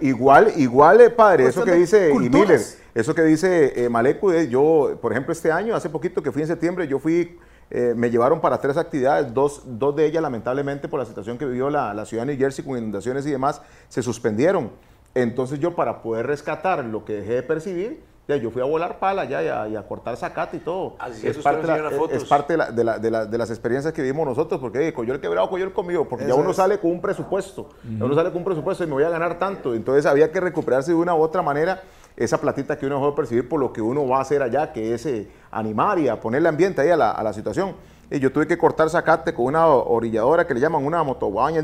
igual, 0.00 0.52
igual, 0.56 1.00
eh, 1.00 1.10
padre, 1.10 1.46
eso 1.48 1.64
que 1.64 1.72
dice 1.72 2.10
y. 2.12 2.28
Miller, 2.28 2.60
eso 2.94 3.14
que 3.14 3.22
dice 3.22 3.84
eh, 3.84 3.88
Malecu, 3.88 4.30
eh, 4.30 4.48
yo, 4.48 4.98
por 5.02 5.12
ejemplo, 5.12 5.32
este 5.32 5.50
año, 5.50 5.74
hace 5.74 5.90
poquito 5.90 6.22
que 6.22 6.30
fui 6.30 6.42
en 6.42 6.48
septiembre, 6.48 6.86
yo 6.86 6.98
fui, 6.98 7.38
eh, 7.70 7.92
me 7.96 8.10
llevaron 8.10 8.40
para 8.40 8.58
tres 8.58 8.76
actividades, 8.76 9.32
dos, 9.34 9.62
dos 9.64 9.96
de 9.96 10.06
ellas 10.06 10.22
lamentablemente 10.22 10.88
por 10.88 11.00
la 11.00 11.06
situación 11.06 11.36
que 11.38 11.44
vivió 11.46 11.70
la, 11.70 11.92
la 11.94 12.04
ciudad 12.06 12.24
de 12.24 12.32
New 12.32 12.38
Jersey 12.38 12.64
con 12.64 12.78
inundaciones 12.78 13.26
y 13.26 13.30
demás, 13.30 13.62
se 13.88 14.02
suspendieron. 14.02 14.70
Entonces 15.14 15.58
yo 15.60 15.74
para 15.74 16.02
poder 16.02 16.26
rescatar 16.26 16.84
lo 16.84 17.04
que 17.04 17.14
dejé 17.14 17.34
de 17.34 17.42
percibir, 17.42 18.02
ya, 18.26 18.36
yo 18.36 18.50
fui 18.50 18.62
a 18.62 18.64
volar 18.64 18.98
pala 19.00 19.26
ya 19.26 19.42
y 19.42 19.48
a, 19.48 19.68
y 19.68 19.76
a 19.76 19.82
cortar 19.86 20.16
zacate 20.16 20.56
y 20.56 20.60
todo. 20.60 20.96
Así 20.98 21.26
es, 21.26 21.36
es, 21.36 21.42
parte 21.42 21.66
la- 21.66 21.90
es- 22.10 22.24
parte 22.24 22.54
de, 22.54 22.56
la- 22.56 22.70
de 22.70 22.82
la- 22.84 22.98
de 22.98 23.10
la- 23.10 23.26
de 23.26 23.36
las 23.38 23.50
experiencias 23.50 23.92
que 23.92 24.00
vivimos 24.00 24.26
nosotros, 24.26 24.60
porque 24.60 24.88
eh, 24.88 24.94
coyol 24.94 25.20
quebrado, 25.20 25.50
coyol 25.50 25.72
conmigo, 25.74 26.08
porque 26.08 26.24
ya 26.24 26.30
Eso 26.30 26.38
uno 26.40 26.50
es. 26.50 26.56
sale 26.56 26.78
con 26.78 26.90
un 26.92 27.02
presupuesto, 27.02 27.68
ya 27.98 28.02
uno 28.04 28.14
sale 28.14 28.30
con 28.30 28.38
un 28.38 28.44
presupuesto 28.44 28.82
y 28.82 28.86
me 28.86 28.94
voy 28.94 29.04
a 29.04 29.10
ganar 29.10 29.38
tanto, 29.38 29.74
entonces 29.74 30.06
había 30.06 30.32
que 30.32 30.40
recuperarse 30.40 30.92
de 30.92 30.96
una 30.96 31.14
u 31.14 31.20
otra 31.20 31.42
manera 31.42 31.82
esa 32.16 32.40
platita 32.40 32.78
que 32.78 32.86
uno 32.86 32.96
dejó 32.96 33.10
de 33.10 33.16
percibir 33.16 33.48
por 33.48 33.60
lo 33.60 33.72
que 33.72 33.82
uno 33.82 34.06
va 34.06 34.18
a 34.18 34.22
hacer 34.22 34.42
allá, 34.42 34.72
que 34.72 34.94
es 34.94 35.04
eh, 35.06 35.28
animar 35.50 35.98
y 35.98 36.08
a 36.08 36.20
ponerle 36.20 36.48
ambiente 36.48 36.80
ahí 36.80 36.90
a 36.90 36.96
la, 36.96 37.32
situación. 37.32 37.74
Y 38.10 38.20
yo 38.20 38.30
tuve 38.32 38.46
que 38.46 38.58
cortar 38.58 38.88
zacate 38.90 39.34
con 39.34 39.46
una 39.46 39.66
orilladora 39.66 40.46
que 40.46 40.54
le 40.54 40.60
llaman 40.60 40.84
una 40.84 41.02
motoguaña, 41.02 41.62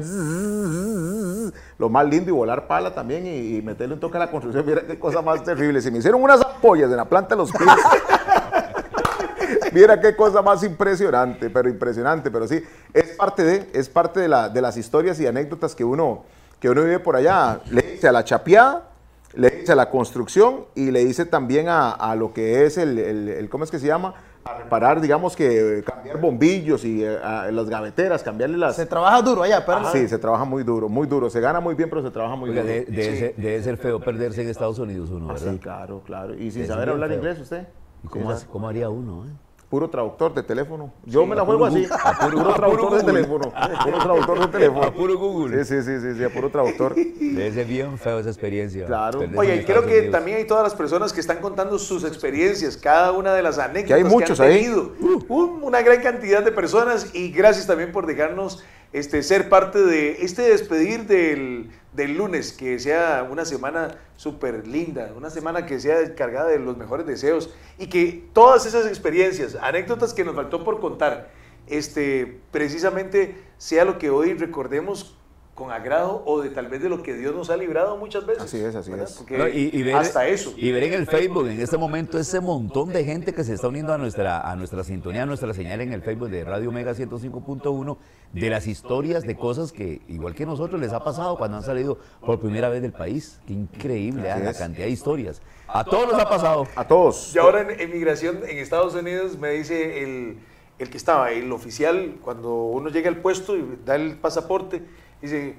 lo 1.79 1.89
más 1.89 2.07
lindo 2.07 2.31
y 2.31 2.33
volar 2.33 2.67
pala 2.67 2.95
también 2.95 3.27
y, 3.27 3.57
y 3.59 3.63
meterle 3.63 3.95
un 3.95 4.01
toque 4.01 4.17
a 4.17 4.21
la 4.21 4.31
construcción. 4.31 4.65
Mira 4.67 4.83
qué 4.87 4.99
cosa 4.99 5.23
más 5.23 5.45
terrible. 5.45 5.81
Se 5.81 5.91
me 5.91 5.99
hicieron 5.99 6.23
unas 6.23 6.41
ampollas 6.45 6.91
en 6.91 6.97
la 6.97 7.05
planta 7.05 7.37
los 7.37 7.53
pies. 7.53 7.71
Mira 9.73 10.01
qué 10.01 10.17
cosa 10.17 10.43
más 10.43 10.63
impresionante, 10.65 11.51
pero 11.51 11.69
impresionante, 11.69 12.31
pero 12.31 12.49
sí, 12.49 12.63
es 12.93 13.17
parte 13.17 13.45
de, 13.45 13.71
es 13.73 13.89
parte 13.89 14.21
de, 14.21 14.29
la- 14.29 14.49
de 14.49 14.61
las 14.61 14.77
historias 14.77 15.21
y 15.21 15.27
anécdotas 15.27 15.75
que 15.75 15.85
uno, 15.85 16.25
que 16.59 16.71
uno 16.71 16.83
vive 16.83 16.99
por 16.99 17.17
allá. 17.17 17.61
Le 17.71 18.01
a 18.07 18.13
la 18.13 18.25
chapeada, 18.25 18.89
le 19.35 19.51
dice 19.51 19.73
a 19.73 19.77
la 19.77 19.91
construcción 19.91 20.65
y 20.75 20.91
le 20.91 21.05
dice 21.05 21.25
también 21.27 21.69
a, 21.69 21.91
a 21.93 22.15
lo 22.17 22.33
que 22.33 22.65
es 22.65 22.79
el, 22.79 22.99
el- 22.99 23.29
el- 23.29 23.49
¿cómo 23.49 23.65
es 23.65 23.71
que 23.71 23.79
se 23.79 23.87
llama? 23.87 24.15
A 24.43 24.55
reparar, 24.55 25.01
digamos 25.03 25.37
que 25.37 25.85
cambiar 25.87 26.19
bombillos 26.19 26.85
y 26.85 27.05
eh, 27.05 27.19
a 27.23 27.51
las 27.51 27.69
gaveteras, 27.69 28.23
cambiarle 28.23 28.57
las... 28.57 28.75
Se 28.75 28.87
trabaja 28.87 29.21
duro 29.21 29.43
allá, 29.43 29.65
pero 29.67 29.85
Sí, 29.93 30.09
se 30.09 30.19
trabaja 30.19 30.45
muy 30.45 30.63
duro, 30.65 30.89
muy 30.89 31.07
duro. 31.07 31.29
Se 31.29 31.41
gana 31.41 31.61
muy 31.61 31.75
bien, 31.75 31.91
pero 31.91 32.03
se 32.03 32.11
trabaja 32.11 32.37
muy 32.37 32.49
Oiga, 32.51 32.63
duro. 32.63 32.73
de- 32.75 32.85
debe, 32.87 33.17
ser, 33.19 33.35
debe 33.37 33.63
ser 33.63 33.77
feo 33.77 34.01
perderse 34.01 34.41
en 34.43 34.49
Estados 34.49 34.79
Unidos 34.79 35.11
uno, 35.11 35.27
Ah, 35.29 35.35
¿verdad? 35.35 35.53
sí, 35.53 35.59
claro, 35.59 36.03
claro. 36.07 36.35
Y 36.35 36.51
sin 36.51 36.67
saber 36.67 36.89
hablar 36.89 37.11
feo. 37.11 37.19
inglés 37.19 37.39
usted. 37.39 37.69
¿Y 38.03 38.09
cómo, 38.09 38.35
cómo 38.51 38.69
haría 38.69 38.89
uno? 38.89 39.27
eh? 39.27 39.29
Puro 39.71 39.89
traductor 39.89 40.35
de 40.35 40.43
teléfono. 40.43 40.93
Yo 41.07 41.25
me 41.25 41.37
la 41.37 41.43
a 41.43 41.45
juego 41.45 41.65
así. 41.65 41.87
A 42.05 42.19
puro, 42.19 42.41
a 42.41 42.43
puro 42.43 42.55
traductor 42.55 42.99
de 42.99 43.05
teléfono. 43.05 43.53
Puro 43.85 43.99
traductor 44.01 44.41
de 44.41 44.47
teléfono. 44.59 44.83
A 44.83 44.93
puro 44.93 45.17
Google. 45.17 45.65
Sí, 45.65 45.77
sí, 45.77 45.83
sí, 45.85 46.01
sí, 46.01 46.15
sí, 46.19 46.25
a 46.25 46.29
puro 46.29 46.51
traductor. 46.51 46.97
Debe 46.97 47.53
ser 47.53 47.67
bien 47.67 47.97
feo 47.97 48.19
esa 48.19 48.31
experiencia. 48.31 48.85
Claro. 48.87 49.21
Oye, 49.37 49.57
y 49.57 49.65
creo 49.65 49.87
que 49.87 49.99
Unidos. 49.99 50.11
también 50.13 50.39
hay 50.39 50.45
todas 50.45 50.65
las 50.65 50.75
personas 50.75 51.13
que 51.13 51.21
están 51.21 51.39
contando 51.39 51.79
sus 51.79 52.03
experiencias, 52.03 52.77
cada 52.77 53.13
una 53.13 53.33
de 53.33 53.43
las 53.43 53.59
anécdotas 53.61 53.87
Que 53.87 53.95
hay 53.95 54.03
muchos 54.05 54.41
han 54.41 54.49
ahí. 54.49 54.63
tenido. 54.65 54.93
Un- 55.29 55.63
una 55.63 55.83
gran 55.83 56.01
cantidad 56.03 56.43
de 56.45 56.51
personas 56.51 57.15
y 57.15 57.31
gracias 57.31 57.69
también 57.69 57.93
por 57.93 58.07
dejarnos 58.07 58.65
este, 58.93 59.23
ser 59.23 59.49
parte 59.49 59.79
de 59.85 60.25
este 60.25 60.43
despedir 60.43 61.07
del, 61.07 61.71
del 61.93 62.17
lunes, 62.17 62.53
que 62.53 62.79
sea 62.79 63.27
una 63.29 63.45
semana 63.45 63.97
súper 64.17 64.67
linda, 64.67 65.13
una 65.17 65.31
semana 65.31 65.67
que 65.67 65.81
sea 65.81 66.15
cargada 66.15 66.49
de 66.49 66.59
los 66.59 66.77
mejores 66.77 67.07
deseos 67.07 67.51
y 67.79 67.89
que 67.89 68.25
todas 68.33 68.67
esas 68.67 68.87
experiencias, 68.87 69.57
anécdotas 69.61 70.15
que 70.15 70.25
nos 70.25 70.37
faltó 70.37 70.63
por 70.63 70.81
contar, 70.81 71.31
este, 71.67 72.41
precisamente 72.51 73.37
sea 73.59 73.85
lo 73.85 73.99
que 73.99 74.11
hoy 74.11 74.35
recordemos 74.35 75.17
con 75.61 75.73
agrado 75.73 76.23
o 76.25 76.41
de 76.41 76.49
tal 76.49 76.69
vez 76.69 76.81
de 76.81 76.89
lo 76.89 77.03
que 77.03 77.13
Dios 77.13 77.35
nos 77.35 77.51
ha 77.51 77.57
librado 77.59 77.99
muchas 77.99 78.25
veces. 78.25 78.45
Así 78.45 78.59
es, 78.59 78.75
así 78.75 78.91
¿verdad? 78.91 79.11
es. 79.11 79.31
No, 79.31 79.47
y, 79.47 79.69
y 79.71 79.83
ver, 79.83 79.95
hasta 79.95 80.27
eso. 80.27 80.55
Y 80.57 80.73
ver 80.73 80.85
en 80.85 80.95
el 80.95 81.07
Facebook 81.07 81.49
en 81.49 81.61
este 81.61 81.77
momento 81.77 82.19
ese 82.19 82.41
montón 82.41 82.89
de 82.95 83.05
gente 83.05 83.35
que 83.35 83.45
se 83.45 83.53
está 83.53 83.69
uniendo 83.69 83.93
a 83.93 83.99
nuestra, 83.99 84.41
a 84.41 84.57
nuestra 84.57 84.83
sintonía, 84.85 85.25
a 85.25 85.27
nuestra 85.27 85.53
señal 85.53 85.83
en 85.83 85.93
el 85.93 86.01
Facebook 86.01 86.31
de 86.31 86.45
Radio 86.45 86.73
Mega 86.73 86.95
105.1, 86.95 87.99
de 88.33 88.49
las 88.49 88.67
historias 88.67 89.27
de 89.27 89.37
cosas 89.37 89.71
que, 89.71 90.01
igual 90.09 90.35
que 90.35 90.47
nosotros, 90.47 90.81
les 90.81 90.95
ha 90.95 91.05
pasado 91.05 91.37
cuando 91.37 91.59
han 91.59 91.63
salido 91.63 91.99
por 92.25 92.41
primera 92.41 92.71
vez 92.71 92.81
del 92.81 92.93
país. 92.93 93.39
Qué 93.47 93.53
increíble 93.53 94.31
ah, 94.31 94.39
la 94.39 94.55
cantidad 94.55 94.87
de 94.87 94.93
historias. 94.93 95.43
A 95.69 95.85
todos 95.85 96.11
nos 96.11 96.19
ha 96.19 96.27
pasado. 96.27 96.67
A 96.75 96.89
todos. 96.89 97.35
Y 97.35 97.39
ahora 97.39 97.61
en, 97.61 97.79
en 97.79 97.93
migración 97.93 98.39
en 98.49 98.57
Estados 98.57 98.95
Unidos 98.95 99.37
me 99.37 99.51
dice 99.51 100.03
el, 100.03 100.39
el 100.79 100.89
que 100.89 100.97
estaba, 100.97 101.31
el 101.33 101.53
oficial, 101.53 102.17
cuando 102.23 102.55
uno 102.55 102.89
llega 102.89 103.11
al 103.11 103.19
puesto 103.19 103.59
y 103.59 103.79
da 103.85 103.97
el 103.97 104.17
pasaporte, 104.17 104.83
dice, 105.21 105.57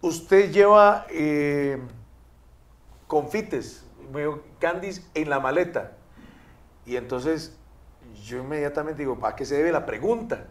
usted 0.00 0.50
lleva 0.52 1.06
eh, 1.10 1.78
confites, 3.06 3.86
me 4.12 4.20
dijo, 4.20 4.42
candies 4.58 5.08
en 5.14 5.30
la 5.30 5.40
maleta. 5.40 5.96
Y 6.84 6.96
entonces 6.96 7.56
yo 8.24 8.38
inmediatamente 8.38 9.02
digo, 9.02 9.18
¿para 9.18 9.36
qué 9.36 9.44
se 9.44 9.56
debe 9.56 9.72
la 9.72 9.86
pregunta? 9.86 10.46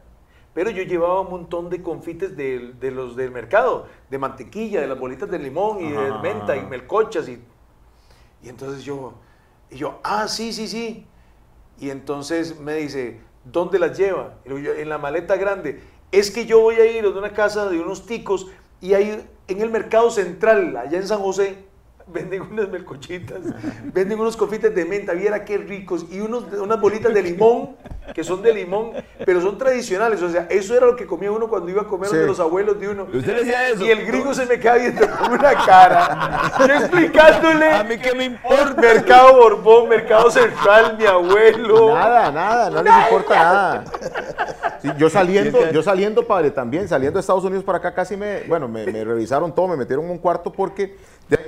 Pero 0.54 0.70
yo 0.70 0.84
llevaba 0.84 1.22
un 1.22 1.30
montón 1.30 1.70
de 1.70 1.82
confites 1.82 2.38
de, 2.38 2.74
de 2.80 2.92
los 2.92 3.16
del 3.16 3.32
mercado, 3.32 3.88
de 4.10 4.18
mantequilla, 4.18 4.82
de 4.82 4.88
las 4.88 4.98
bolitas 4.98 5.30
de 5.30 5.40
limón 5.40 5.84
y 5.84 5.92
de 5.92 6.12
menta 6.22 6.56
y 6.56 6.66
melcochas 6.66 7.28
y 7.28 7.42
y 8.46 8.50
entonces 8.50 8.84
yo, 8.84 9.14
y 9.72 9.78
yo, 9.78 10.00
ah, 10.04 10.28
sí, 10.28 10.54
sí, 10.54 10.68
sí. 10.68 11.08
Y 11.80 11.90
entonces 11.90 12.60
me 12.60 12.76
dice, 12.76 13.20
¿dónde 13.44 13.80
las 13.80 13.98
lleva? 13.98 14.36
Y 14.46 14.50
yo, 14.62 14.74
en 14.74 14.88
la 14.88 15.00
maleta 15.00 15.36
grande. 15.36 15.82
Es 16.12 16.32
que 16.32 16.46
yo 16.46 16.60
voy 16.62 16.76
a 16.76 16.86
ir 16.86 17.06
a 17.06 17.10
una 17.10 17.34
casa 17.34 17.68
de 17.70 17.80
unos 17.80 18.06
ticos 18.06 18.48
y 18.82 18.94
ahí 18.94 19.26
en 19.48 19.62
el 19.62 19.70
mercado 19.70 20.10
central, 20.12 20.76
allá 20.78 20.98
en 20.98 21.08
San 21.08 21.20
José, 21.20 21.58
venden 22.08 22.44
unas 22.44 22.70
melcochitas, 22.70 23.40
venden 23.94 24.20
unos 24.20 24.38
confites 24.38 24.74
de 24.76 24.86
menta, 24.86 25.14
viera 25.14 25.44
qué 25.44 25.58
ricos, 25.58 26.06
y 26.12 26.20
unos, 26.20 26.44
unas 26.54 26.80
bolitas 26.80 27.12
de 27.14 27.24
limón, 27.24 27.76
que 28.14 28.24
son 28.24 28.44
de 28.44 28.54
limón, 28.54 28.92
pero 29.26 29.42
son 29.42 29.58
tradicionales. 29.58 30.22
O 30.22 30.30
sea, 30.30 30.46
eso 30.52 30.76
era 30.78 30.86
lo 30.86 30.96
que 30.96 31.08
comía 31.08 31.32
uno 31.32 31.48
cuando 31.50 31.70
iba 31.72 31.82
a 31.82 31.88
comer 31.88 32.12
Sí. 32.12 32.18
de 32.18 32.28
los 32.28 32.40
abuelos 32.40 32.80
de 32.80 32.90
uno. 32.90 33.08
¿Y 33.12 33.18
usted 33.18 33.34
le 33.34 33.40
decía 33.40 33.70
eso? 33.70 33.84
Y 33.84 33.90
el 33.90 34.06
gringo 34.06 34.32
se 34.36 34.46
me 34.46 34.60
queda 34.60 34.76
viendo 34.76 35.10
con 35.18 35.32
una 35.34 35.54
cara. 35.66 36.52
Yo 36.60 36.66
explicándole. 36.76 37.72
A 37.72 37.84
mí 37.84 37.98
qué 37.98 38.14
me 38.14 38.26
importa. 38.26 38.80
Mercado 38.80 39.36
Borbón, 39.38 39.90
Mercado 39.90 40.30
Central, 40.30 40.96
mi 41.00 41.06
abuelo. 41.06 41.96
Nada, 41.96 42.32
nada, 42.32 42.70
no 42.70 42.84
les 42.84 42.94
importa 42.94 43.36
nada. 43.36 43.84
Sí, 44.92 44.98
yo 44.98 45.10
saliendo, 45.10 45.60
yo 45.72 45.82
saliendo, 45.84 46.26
padre, 46.26 46.52
también, 46.52 46.88
saliendo 46.88 47.18
de 47.18 47.22
Estados 47.22 47.44
Unidos 47.44 47.64
para 47.64 47.78
acá 47.80 47.94
casi 47.94 48.16
me, 48.16 48.42
bueno, 48.48 48.68
me, 48.68 48.86
me 48.86 49.04
revisaron 49.04 49.54
todo, 49.54 49.68
me 49.68 49.78
metieron 49.78 50.06
en 50.06 50.12
un 50.12 50.18
cuarto 50.18 50.52
porque 50.52 50.96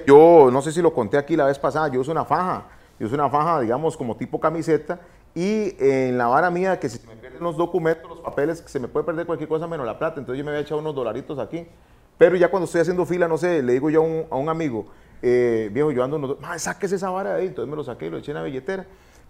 yo, 0.05 0.49
no 0.51 0.61
sé 0.61 0.71
si 0.71 0.81
lo 0.81 0.93
conté 0.93 1.17
aquí 1.17 1.35
la 1.35 1.45
vez 1.45 1.59
pasada, 1.59 1.87
yo 1.89 1.99
uso 2.01 2.11
una 2.11 2.25
faja, 2.25 2.65
yo 2.99 3.07
uso 3.07 3.15
una 3.15 3.29
faja, 3.29 3.61
digamos, 3.61 3.95
como 3.95 4.15
tipo 4.15 4.39
camiseta, 4.39 4.99
y 5.35 5.75
en 5.79 6.17
la 6.17 6.27
vara 6.27 6.49
mía, 6.49 6.79
que 6.79 6.89
si 6.89 6.97
se 6.97 7.07
me 7.07 7.15
pierden 7.15 7.43
los 7.43 7.57
documentos, 7.57 8.09
los 8.09 8.19
papeles, 8.21 8.61
que 8.61 8.69
se 8.69 8.79
me 8.79 8.87
puede 8.87 9.05
perder 9.05 9.25
cualquier 9.25 9.47
cosa 9.49 9.67
menos 9.67 9.85
la 9.85 9.99
plata, 9.99 10.19
entonces 10.19 10.39
yo 10.39 10.43
me 10.45 10.51
había 10.51 10.61
echado 10.61 10.81
unos 10.81 10.95
dolaritos 10.95 11.37
aquí, 11.37 11.67
pero 12.17 12.35
ya 12.35 12.49
cuando 12.49 12.65
estoy 12.65 12.81
haciendo 12.81 13.05
fila, 13.05 13.27
no 13.27 13.37
sé, 13.37 13.61
le 13.61 13.73
digo 13.73 13.89
yo 13.89 14.01
a 14.01 14.05
un, 14.05 14.25
a 14.31 14.35
un 14.35 14.49
amigo, 14.49 14.87
eh, 15.21 15.69
viejo, 15.71 15.91
yo 15.91 16.03
ando 16.03 16.17
unos, 16.17 16.39
"Mae, 16.39 16.57
sáquese 16.59 16.95
esa 16.95 17.09
vara 17.09 17.33
de 17.33 17.41
ahí, 17.41 17.47
entonces 17.47 17.69
me 17.69 17.75
lo 17.75 17.83
saqué 17.83 18.07
y 18.07 18.09
lo 18.09 18.17
eché 18.17 18.31
en 18.31 18.37
la 18.37 18.43
billetera. 18.43 18.85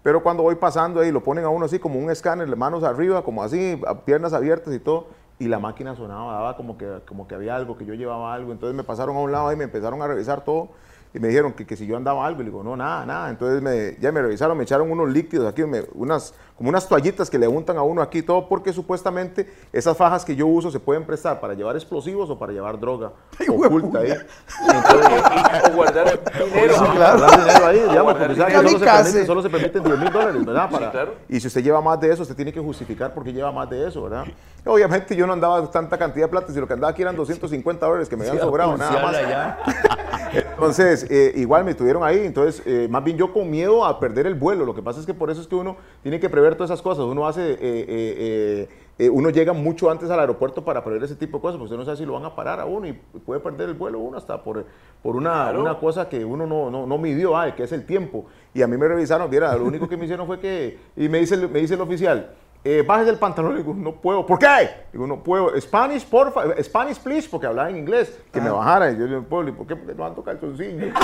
Pero 0.07 0.23
cuando 0.23 0.41
voy 0.41 0.55
pasando 0.55 1.01
ahí, 1.01 1.11
lo 1.11 1.21
ponen 1.21 1.43
a 1.43 1.49
uno 1.49 1.65
así 1.65 1.79
como 1.79 1.99
un 1.99 2.09
escáner, 2.09 2.47
manos 2.55 2.85
arriba, 2.85 3.25
como 3.25 3.43
así, 3.43 3.77
piernas 4.05 4.31
abiertas 4.31 4.73
y 4.73 4.79
todo, 4.79 5.07
y 5.37 5.49
la 5.49 5.59
máquina 5.59 5.97
sonaba, 5.97 6.31
daba 6.31 6.55
como 6.55 6.77
que, 6.77 7.01
como 7.05 7.27
que 7.27 7.35
había 7.35 7.57
algo, 7.57 7.77
que 7.77 7.85
yo 7.85 7.93
llevaba 7.93 8.33
algo. 8.33 8.53
Entonces 8.53 8.73
me 8.73 8.85
pasaron 8.85 9.17
a 9.17 9.19
un 9.19 9.33
lado 9.33 9.51
y 9.51 9.57
me 9.57 9.65
empezaron 9.65 10.01
a 10.01 10.07
revisar 10.07 10.45
todo. 10.45 10.69
Y 11.13 11.19
me 11.19 11.29
dijeron 11.29 11.53
que, 11.53 11.65
que 11.65 11.75
si 11.75 11.87
yo 11.87 11.95
andaba 11.97 12.25
algo, 12.25 12.41
y 12.41 12.45
le 12.45 12.51
digo, 12.51 12.63
no, 12.63 12.75
nada, 12.75 13.05
nada. 13.05 13.29
Entonces 13.29 13.61
me, 13.61 13.95
ya 13.99 14.11
me 14.11 14.21
revisaron, 14.21 14.57
me 14.57 14.63
echaron 14.63 14.91
unos 14.91 15.09
líquidos 15.09 15.47
aquí, 15.47 15.63
me- 15.63 15.83
unas, 15.95 16.33
como 16.55 16.69
unas 16.69 16.87
toallitas 16.87 17.29
que 17.29 17.39
le 17.39 17.47
untan 17.47 17.77
a 17.77 17.81
uno 17.83 18.01
aquí, 18.01 18.21
todo 18.21 18.47
porque 18.49 18.73
supuestamente 18.73 19.51
esas 19.71 19.95
fajas 19.95 20.25
que 20.25 20.35
yo 20.35 20.45
uso 20.47 20.69
se 20.69 20.79
pueden 20.79 21.05
prestar 21.05 21.39
para 21.39 21.53
llevar 21.53 21.75
explosivos 21.75 22.29
o 22.29 22.37
para 22.37 22.51
llevar 22.51 22.79
droga 22.79 23.11
oculta 23.47 23.99
ahí. 23.99 24.11
Entonces, 24.11 25.69
O 25.71 25.75
guardar 25.75 26.19
dinero. 26.53 26.73
Sí, 26.73 26.85
claro. 26.95 27.17
Guardar 27.19 27.39
dinero 27.45 27.65
ahí, 27.65 27.79
digamos, 27.89 28.13
porque 28.15 28.35
sabe 28.35 28.51
dinero. 28.51 28.61
que 28.61 28.67
solo 28.69 28.79
se, 28.79 28.85
permiten, 28.85 29.25
solo 29.27 29.41
se 29.41 29.49
permiten 29.49 29.83
10 29.83 29.99
mil 29.99 30.11
dólares, 30.11 30.45
¿verdad? 30.45 30.69
Para- 30.69 30.91
claro. 30.91 31.13
Y 31.29 31.39
si 31.39 31.47
usted 31.47 31.63
lleva 31.63 31.81
más 31.81 31.99
de 31.99 32.11
eso, 32.11 32.21
usted 32.23 32.35
tiene 32.35 32.51
que 32.53 32.59
justificar 32.59 33.13
porque 33.13 33.31
lleva 33.33 33.51
más 33.51 33.69
de 33.69 33.87
eso, 33.87 34.03
¿verdad? 34.03 34.25
Obviamente 34.65 35.15
yo 35.15 35.25
no 35.25 35.33
andaba 35.33 35.69
tanta 35.71 35.97
cantidad 35.97 36.25
de 36.25 36.31
plata, 36.31 36.47
sino 36.49 36.61
lo 36.61 36.67
que 36.67 36.73
andaba 36.73 36.91
aquí 36.91 37.01
eran 37.01 37.15
250 37.15 37.85
dólares 37.85 38.09
que 38.09 38.17
me 38.17 38.27
habían 38.27 38.43
sobrado, 38.43 38.77
nada 38.77 39.01
más. 39.01 39.13
Ya. 39.21 39.57
Entonces, 41.03 41.35
eh, 41.35 41.39
igual 41.39 41.63
me 41.63 41.73
tuvieron 41.73 42.03
ahí, 42.03 42.19
entonces, 42.25 42.61
eh, 42.65 42.87
más 42.89 43.03
bien 43.03 43.17
yo 43.17 43.31
con 43.33 43.49
miedo 43.49 43.85
a 43.85 43.99
perder 43.99 44.27
el 44.27 44.35
vuelo. 44.35 44.65
Lo 44.65 44.73
que 44.73 44.81
pasa 44.81 44.99
es 44.99 45.05
que 45.05 45.13
por 45.13 45.29
eso 45.29 45.41
es 45.41 45.47
que 45.47 45.55
uno 45.55 45.77
tiene 46.01 46.19
que 46.19 46.29
prever 46.29 46.55
todas 46.55 46.71
esas 46.71 46.81
cosas. 46.81 47.05
Uno 47.05 47.27
hace, 47.27 47.57
eh, 47.59 48.67
uno 49.11 49.29
llega 49.29 49.53
mucho 49.53 49.91
antes 49.91 50.09
al 50.09 50.19
aeropuerto 50.19 50.65
para 50.65 50.83
prever 50.83 51.03
ese 51.03 51.15
tipo 51.15 51.37
de 51.37 51.41
cosas, 51.41 51.57
porque 51.57 51.65
usted 51.65 51.77
no 51.77 51.85
sabe 51.85 51.97
si 51.97 52.05
lo 52.05 52.13
van 52.13 52.25
a 52.25 52.35
parar 52.35 52.59
a 52.59 52.65
uno 52.65 52.87
y 52.87 52.93
puede 52.93 53.39
perder 53.39 53.69
el 53.69 53.75
vuelo 53.75 53.99
uno 53.99 54.17
hasta 54.17 54.41
por, 54.41 54.65
por 55.03 55.15
una, 55.15 55.51
una 55.51 55.77
cosa 55.77 56.09
que 56.09 56.25
uno 56.25 56.47
no, 56.47 56.71
no, 56.71 56.87
no 56.87 56.97
midió, 56.97 57.37
ah, 57.37 57.53
que 57.55 57.63
es 57.63 57.71
el 57.71 57.85
tiempo. 57.85 58.25
Y 58.53 58.61
a 58.63 58.67
mí 58.67 58.75
me 58.77 58.87
revisaron, 58.87 59.29
viera, 59.29 59.55
lo 59.55 59.65
único 59.65 59.87
que 59.87 59.97
me 59.97 60.05
hicieron 60.05 60.25
fue 60.25 60.39
que, 60.39 60.79
y 60.95 61.09
me 61.09 61.19
dice, 61.19 61.37
me 61.47 61.59
dice 61.59 61.75
el 61.75 61.81
oficial, 61.81 62.33
eh, 62.69 62.81
bájese 62.83 63.11
el 63.11 63.17
pantalón. 63.17 63.53
Le 63.55 63.61
digo, 63.63 63.73
no 63.73 63.93
puedo. 63.93 64.25
¿Por 64.25 64.39
qué? 64.39 64.47
Digo, 64.91 65.07
no 65.07 65.23
puedo. 65.23 65.59
Spanish, 65.61 66.05
porfa. 66.05 66.41
Spanish, 66.63 66.97
please, 66.99 67.27
porque 67.29 67.47
hablaba 67.47 67.69
en 67.69 67.77
inglés. 67.77 68.17
Que 68.31 68.41
me 68.41 68.49
bajara. 68.49 68.91
Y 68.91 68.97
yo 68.97 69.05
le 69.05 69.15
digo, 69.15 69.23
¿por 69.23 69.45
qué? 69.67 69.75
Porque 69.75 69.93
no 69.95 70.05
ando 70.05 70.23
calzoncillo. 70.23 70.87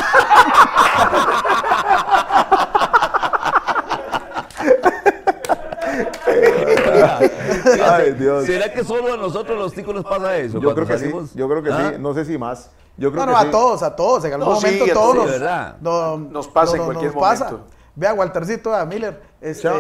Ay, 7.84 8.12
Dios. 8.14 8.46
¿Será 8.46 8.72
que 8.72 8.84
solo 8.84 9.14
a 9.14 9.18
nosotros 9.18 9.58
los 9.58 9.74
ticos 9.74 9.94
nos 9.96 10.04
pasa 10.06 10.38
eso? 10.38 10.60
Yo 10.60 10.74
creo 10.74 10.88
que 10.88 10.98
sí. 10.98 11.12
Yo 11.36 11.48
creo 11.50 11.64
que 11.64 11.72
¿Ah? 11.72 11.92
sí. 11.94 11.98
No 12.00 12.14
sé 12.14 12.26
si 12.26 12.38
más. 12.38 12.72
Yo 12.98 13.12
creo 13.12 13.26
No, 13.26 13.32
que 13.32 13.36
no, 13.38 13.42
sí. 13.42 13.48
a 13.48 13.52
todos, 13.52 13.84
a 13.84 13.96
todos. 13.96 14.26
En 14.26 14.34
algún 14.34 14.54
No, 14.54 14.60
sí, 14.60 14.66
momento 14.68 14.86
todos 14.94 15.04
todos, 15.04 15.16
nos, 15.16 15.26
de 15.26 15.32
verdad. 15.40 15.76
no- 15.82 16.18
Nos 16.18 16.48
pasa 16.48 16.78
en 16.78 16.84
cualquier 16.84 17.14
nos 17.14 17.22
pasa. 17.22 17.46
momento. 17.46 17.68
Ve 17.96 18.08
a 18.08 18.14
Waltercito, 18.14 18.74
a 18.74 18.86
Miller. 18.86 19.20
Este, 19.42 19.64
Chao. 19.64 19.78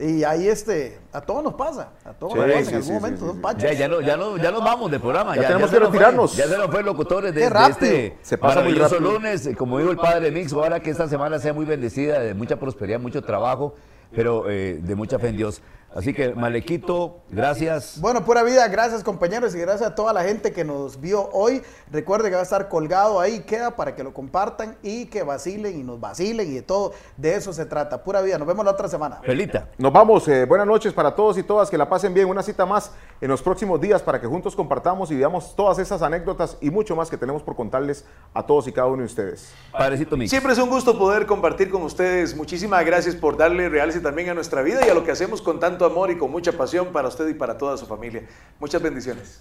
Y 0.00 0.22
ahí 0.24 0.46
este, 0.48 0.98
a 1.12 1.20
todos 1.20 1.42
nos 1.42 1.54
pasa. 1.54 1.88
A 2.04 2.12
todos 2.12 2.34
Sí, 2.34 2.38
nos 2.38 2.46
pasa 2.48 2.62
sí, 2.64 2.68
en 2.68 2.74
algún 2.76 2.82
sí, 2.86 2.92
momento. 2.92 3.20
sí, 3.20 3.26
son 3.26 3.34
sí. 3.36 3.42
pachos. 3.42 3.62
Ya, 3.62 3.72
ya, 3.72 3.88
no, 3.88 4.00
ya, 4.00 4.16
no, 4.16 4.36
ya 4.36 4.50
nos 4.52 4.62
vamos 4.64 4.90
del 4.90 5.00
programa. 5.00 5.34
Ya 5.36 5.48
tenemos 5.48 5.70
se 5.70 5.76
que 5.76 5.80
nos 5.80 5.88
fue- 5.90 5.98
retirarnos. 5.98 6.36
ya 6.36 6.46
se 6.46 6.56
nos 6.58 6.66
fue 6.70 6.82
locutores 6.82 7.34
de, 7.34 7.40
Qué 7.40 7.44
de 7.46 7.50
rápido. 7.50 7.76
este 7.90 8.18
Se 8.22 8.38
pasa 8.38 8.62
muy 8.62 8.74
rápido. 8.74 9.00
lunes. 9.00 9.46
Eh, 9.46 9.56
Como 9.56 9.78
dijo 9.78 9.90
el 9.90 9.96
padre 9.96 10.30
Mix, 10.30 10.52
ahora 10.52 10.80
que 10.80 10.90
esta 10.90 11.08
semana 11.08 11.38
sea 11.38 11.52
muy 11.52 11.64
bendecida, 11.64 12.20
de 12.20 12.34
mucha 12.34 12.56
prosperidad, 12.60 13.00
mucho 13.00 13.22
trabajo, 13.22 13.74
pero 14.14 14.48
eh, 14.48 14.78
de 14.82 14.94
mucha 14.94 15.18
fe 15.18 15.28
en 15.28 15.36
Dios. 15.36 15.60
Así 15.94 16.12
que, 16.12 16.34
Malequito, 16.34 17.22
gracias. 17.30 17.98
Bueno, 18.00 18.22
pura 18.24 18.42
vida, 18.42 18.68
gracias 18.68 19.02
compañeros 19.02 19.54
y 19.54 19.58
gracias 19.58 19.90
a 19.90 19.94
toda 19.94 20.12
la 20.12 20.22
gente 20.22 20.52
que 20.52 20.62
nos 20.62 21.00
vio 21.00 21.30
hoy. 21.32 21.62
Recuerde 21.90 22.28
que 22.28 22.34
va 22.34 22.40
a 22.40 22.44
estar 22.44 22.68
colgado 22.68 23.20
ahí, 23.20 23.40
queda 23.40 23.74
para 23.74 23.94
que 23.94 24.04
lo 24.04 24.12
compartan 24.12 24.76
y 24.82 25.06
que 25.06 25.22
vacilen 25.22 25.80
y 25.80 25.82
nos 25.82 25.98
vacilen 25.98 26.46
y 26.50 26.56
de 26.56 26.62
todo. 26.62 26.92
De 27.16 27.34
eso 27.34 27.54
se 27.54 27.64
trata. 27.64 28.04
Pura 28.04 28.20
vida, 28.20 28.36
nos 28.36 28.46
vemos 28.46 28.64
la 28.66 28.72
otra 28.72 28.86
semana. 28.88 29.20
Felita. 29.22 29.68
Nos 29.78 29.92
vamos. 29.92 30.28
eh, 30.28 30.44
buenas 30.44 30.66
noches 30.66 30.92
para 30.92 31.14
todos 31.14 31.38
y 31.38 31.42
todas. 31.42 31.70
Que 31.70 31.78
la 31.78 31.88
pasen 31.88 32.12
bien. 32.12 32.28
Una 32.28 32.42
cita 32.42 32.66
más 32.66 32.92
en 33.20 33.28
los 33.28 33.40
próximos 33.40 33.80
días 33.80 34.02
para 34.02 34.20
que 34.20 34.26
juntos 34.26 34.54
compartamos 34.54 35.10
y 35.10 35.16
veamos 35.16 35.56
todas 35.56 35.78
esas 35.78 36.02
anécdotas 36.02 36.58
y 36.60 36.70
mucho 36.70 36.94
más 36.96 37.08
que 37.08 37.16
tenemos 37.16 37.42
por 37.42 37.56
contarles 37.56 38.04
a 38.34 38.44
todos 38.44 38.68
y 38.68 38.72
cada 38.72 38.88
uno 38.88 38.98
de 38.98 39.06
ustedes. 39.06 39.52
Padrecito 39.72 40.16
Mix. 40.16 40.30
Siempre 40.30 40.52
es 40.52 40.58
un 40.58 40.68
gusto 40.68 40.98
poder 40.98 41.24
compartir 41.24 41.70
con 41.70 41.82
ustedes. 41.82 42.36
Muchísimas 42.36 42.84
gracias 42.84 43.16
por 43.16 43.38
darle 43.38 43.70
realce 43.70 44.00
también 44.00 44.28
a 44.28 44.34
nuestra 44.34 44.60
vida 44.62 44.86
y 44.86 44.90
a 44.90 44.94
lo 44.94 45.02
que 45.02 45.12
hacemos 45.12 45.40
con 45.40 45.58
tanto 45.58 45.77
amor 45.84 46.10
y 46.10 46.18
con 46.18 46.30
mucha 46.30 46.52
pasión 46.52 46.88
para 46.88 47.08
usted 47.08 47.28
y 47.28 47.34
para 47.34 47.56
toda 47.56 47.76
su 47.76 47.86
familia. 47.86 48.22
Muchas 48.58 48.80
bendiciones. 48.82 49.40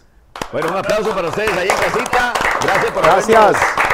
Bueno, 0.51 0.69
un 0.71 0.77
aplauso 0.77 1.09
para 1.11 1.29
ustedes 1.29 1.51
ahí 1.57 1.67
en 1.69 1.75
casita. 1.75 2.33
Gracias 2.61 2.91
por 2.91 3.03
Gracias. 3.03 3.37
habernos 3.37 3.87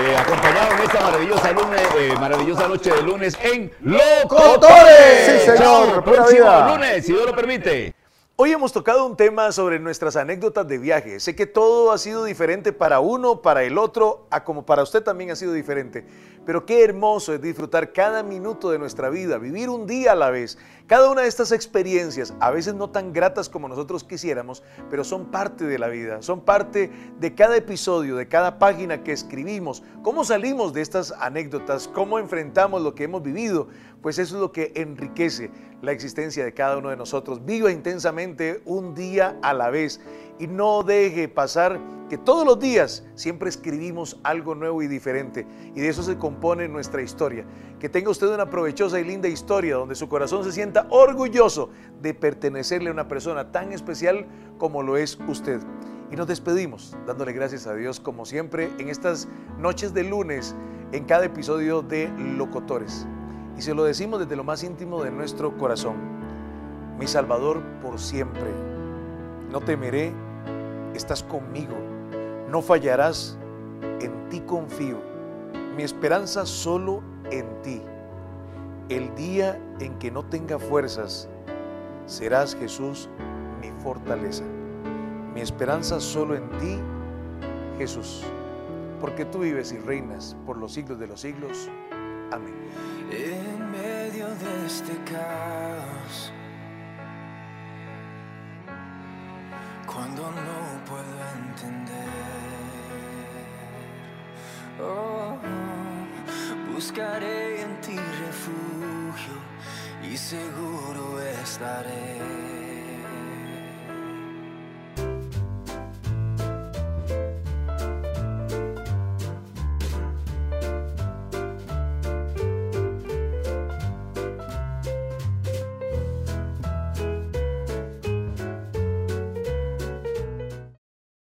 eh, 0.00 0.16
acompañado 0.16 0.72
en 0.72 0.78
esta 0.80 1.00
maravillosa, 1.00 1.52
lunes, 1.52 1.82
eh, 1.98 2.14
maravillosa 2.18 2.68
noche 2.68 2.90
de 2.90 3.02
lunes 3.02 3.38
en 3.42 3.70
Locotores. 3.80 5.26
Sí, 5.26 5.50
señor. 5.50 6.02
Próximo 6.02 6.30
vida. 6.30 6.68
lunes, 6.74 7.06
si 7.06 7.12
Dios 7.12 7.26
lo 7.26 7.36
permite. 7.36 7.94
Hoy 8.44 8.50
hemos 8.50 8.72
tocado 8.72 9.06
un 9.06 9.16
tema 9.16 9.52
sobre 9.52 9.78
nuestras 9.78 10.16
anécdotas 10.16 10.66
de 10.66 10.76
viaje. 10.76 11.20
Sé 11.20 11.36
que 11.36 11.46
todo 11.46 11.92
ha 11.92 11.98
sido 11.98 12.24
diferente 12.24 12.72
para 12.72 12.98
uno, 12.98 13.40
para 13.40 13.62
el 13.62 13.78
otro, 13.78 14.26
como 14.42 14.66
para 14.66 14.82
usted 14.82 15.00
también 15.00 15.30
ha 15.30 15.36
sido 15.36 15.52
diferente. 15.52 16.04
Pero 16.44 16.66
qué 16.66 16.82
hermoso 16.82 17.32
es 17.32 17.40
disfrutar 17.40 17.92
cada 17.92 18.24
minuto 18.24 18.72
de 18.72 18.80
nuestra 18.80 19.10
vida, 19.10 19.38
vivir 19.38 19.68
un 19.70 19.86
día 19.86 20.10
a 20.10 20.16
la 20.16 20.30
vez. 20.30 20.58
Cada 20.88 21.08
una 21.08 21.22
de 21.22 21.28
estas 21.28 21.52
experiencias, 21.52 22.34
a 22.40 22.50
veces 22.50 22.74
no 22.74 22.90
tan 22.90 23.12
gratas 23.12 23.48
como 23.48 23.68
nosotros 23.68 24.02
quisiéramos, 24.02 24.64
pero 24.90 25.04
son 25.04 25.26
parte 25.26 25.64
de 25.64 25.78
la 25.78 25.86
vida, 25.86 26.20
son 26.20 26.40
parte 26.40 26.90
de 27.20 27.34
cada 27.36 27.56
episodio, 27.56 28.16
de 28.16 28.26
cada 28.26 28.58
página 28.58 29.04
que 29.04 29.12
escribimos. 29.12 29.84
¿Cómo 30.02 30.24
salimos 30.24 30.72
de 30.72 30.80
estas 30.80 31.12
anécdotas? 31.12 31.86
¿Cómo 31.86 32.18
enfrentamos 32.18 32.82
lo 32.82 32.96
que 32.96 33.04
hemos 33.04 33.22
vivido? 33.22 33.68
Pues 34.02 34.18
eso 34.18 34.34
es 34.34 34.40
lo 34.40 34.50
que 34.50 34.72
enriquece 34.74 35.50
la 35.80 35.92
existencia 35.92 36.44
de 36.44 36.52
cada 36.52 36.78
uno 36.78 36.90
de 36.90 36.96
nosotros. 36.96 37.44
Viva 37.44 37.70
intensamente 37.70 38.60
un 38.64 38.94
día 38.94 39.38
a 39.42 39.54
la 39.54 39.70
vez 39.70 40.00
y 40.40 40.48
no 40.48 40.82
deje 40.82 41.28
pasar 41.28 41.78
que 42.10 42.18
todos 42.18 42.44
los 42.44 42.58
días 42.58 43.04
siempre 43.14 43.48
escribimos 43.48 44.18
algo 44.24 44.54
nuevo 44.54 44.82
y 44.82 44.88
diferente 44.88 45.46
y 45.74 45.80
de 45.80 45.88
eso 45.88 46.02
se 46.02 46.18
compone 46.18 46.68
nuestra 46.68 47.00
historia. 47.00 47.44
Que 47.78 47.88
tenga 47.88 48.10
usted 48.10 48.26
una 48.26 48.50
provechosa 48.50 48.98
y 49.00 49.04
linda 49.04 49.28
historia 49.28 49.76
donde 49.76 49.94
su 49.94 50.08
corazón 50.08 50.44
se 50.44 50.52
sienta 50.52 50.86
orgulloso 50.90 51.70
de 52.00 52.12
pertenecerle 52.12 52.90
a 52.90 52.92
una 52.92 53.08
persona 53.08 53.52
tan 53.52 53.72
especial 53.72 54.26
como 54.58 54.82
lo 54.82 54.96
es 54.96 55.18
usted. 55.28 55.60
Y 56.10 56.16
nos 56.16 56.26
despedimos 56.26 56.96
dándole 57.06 57.32
gracias 57.32 57.66
a 57.66 57.74
Dios 57.74 58.00
como 58.00 58.26
siempre 58.26 58.68
en 58.78 58.88
estas 58.88 59.28
noches 59.58 59.94
de 59.94 60.04
lunes 60.04 60.54
en 60.92 61.04
cada 61.04 61.24
episodio 61.24 61.82
de 61.82 62.08
Locotores. 62.36 63.06
Y 63.56 63.62
se 63.62 63.74
lo 63.74 63.84
decimos 63.84 64.20
desde 64.20 64.36
lo 64.36 64.44
más 64.44 64.62
íntimo 64.64 65.02
de 65.02 65.10
nuestro 65.10 65.56
corazón. 65.56 65.96
Mi 66.98 67.06
Salvador 67.06 67.62
por 67.82 67.98
siempre. 67.98 68.50
No 69.50 69.60
temeré, 69.60 70.12
estás 70.94 71.22
conmigo. 71.22 71.76
No 72.50 72.62
fallarás, 72.62 73.38
en 74.00 74.28
ti 74.28 74.40
confío. 74.40 74.98
Mi 75.76 75.82
esperanza 75.82 76.46
solo 76.46 77.02
en 77.30 77.46
ti. 77.62 77.82
El 78.88 79.14
día 79.14 79.60
en 79.80 79.98
que 79.98 80.10
no 80.10 80.24
tenga 80.24 80.58
fuerzas, 80.58 81.28
serás 82.06 82.54
Jesús 82.54 83.08
mi 83.60 83.70
fortaleza. 83.82 84.44
Mi 85.34 85.40
esperanza 85.40 85.98
solo 86.00 86.34
en 86.34 86.48
ti, 86.58 86.78
Jesús. 87.78 88.22
Porque 89.00 89.24
tú 89.24 89.40
vives 89.40 89.72
y 89.72 89.78
reinas 89.78 90.36
por 90.46 90.58
los 90.58 90.72
siglos 90.72 90.98
de 90.98 91.06
los 91.06 91.20
siglos. 91.20 91.70
Amén. 92.30 92.54
En 93.14 93.70
medio 93.70 94.26
de 94.36 94.66
este 94.66 94.94
caos, 95.04 96.32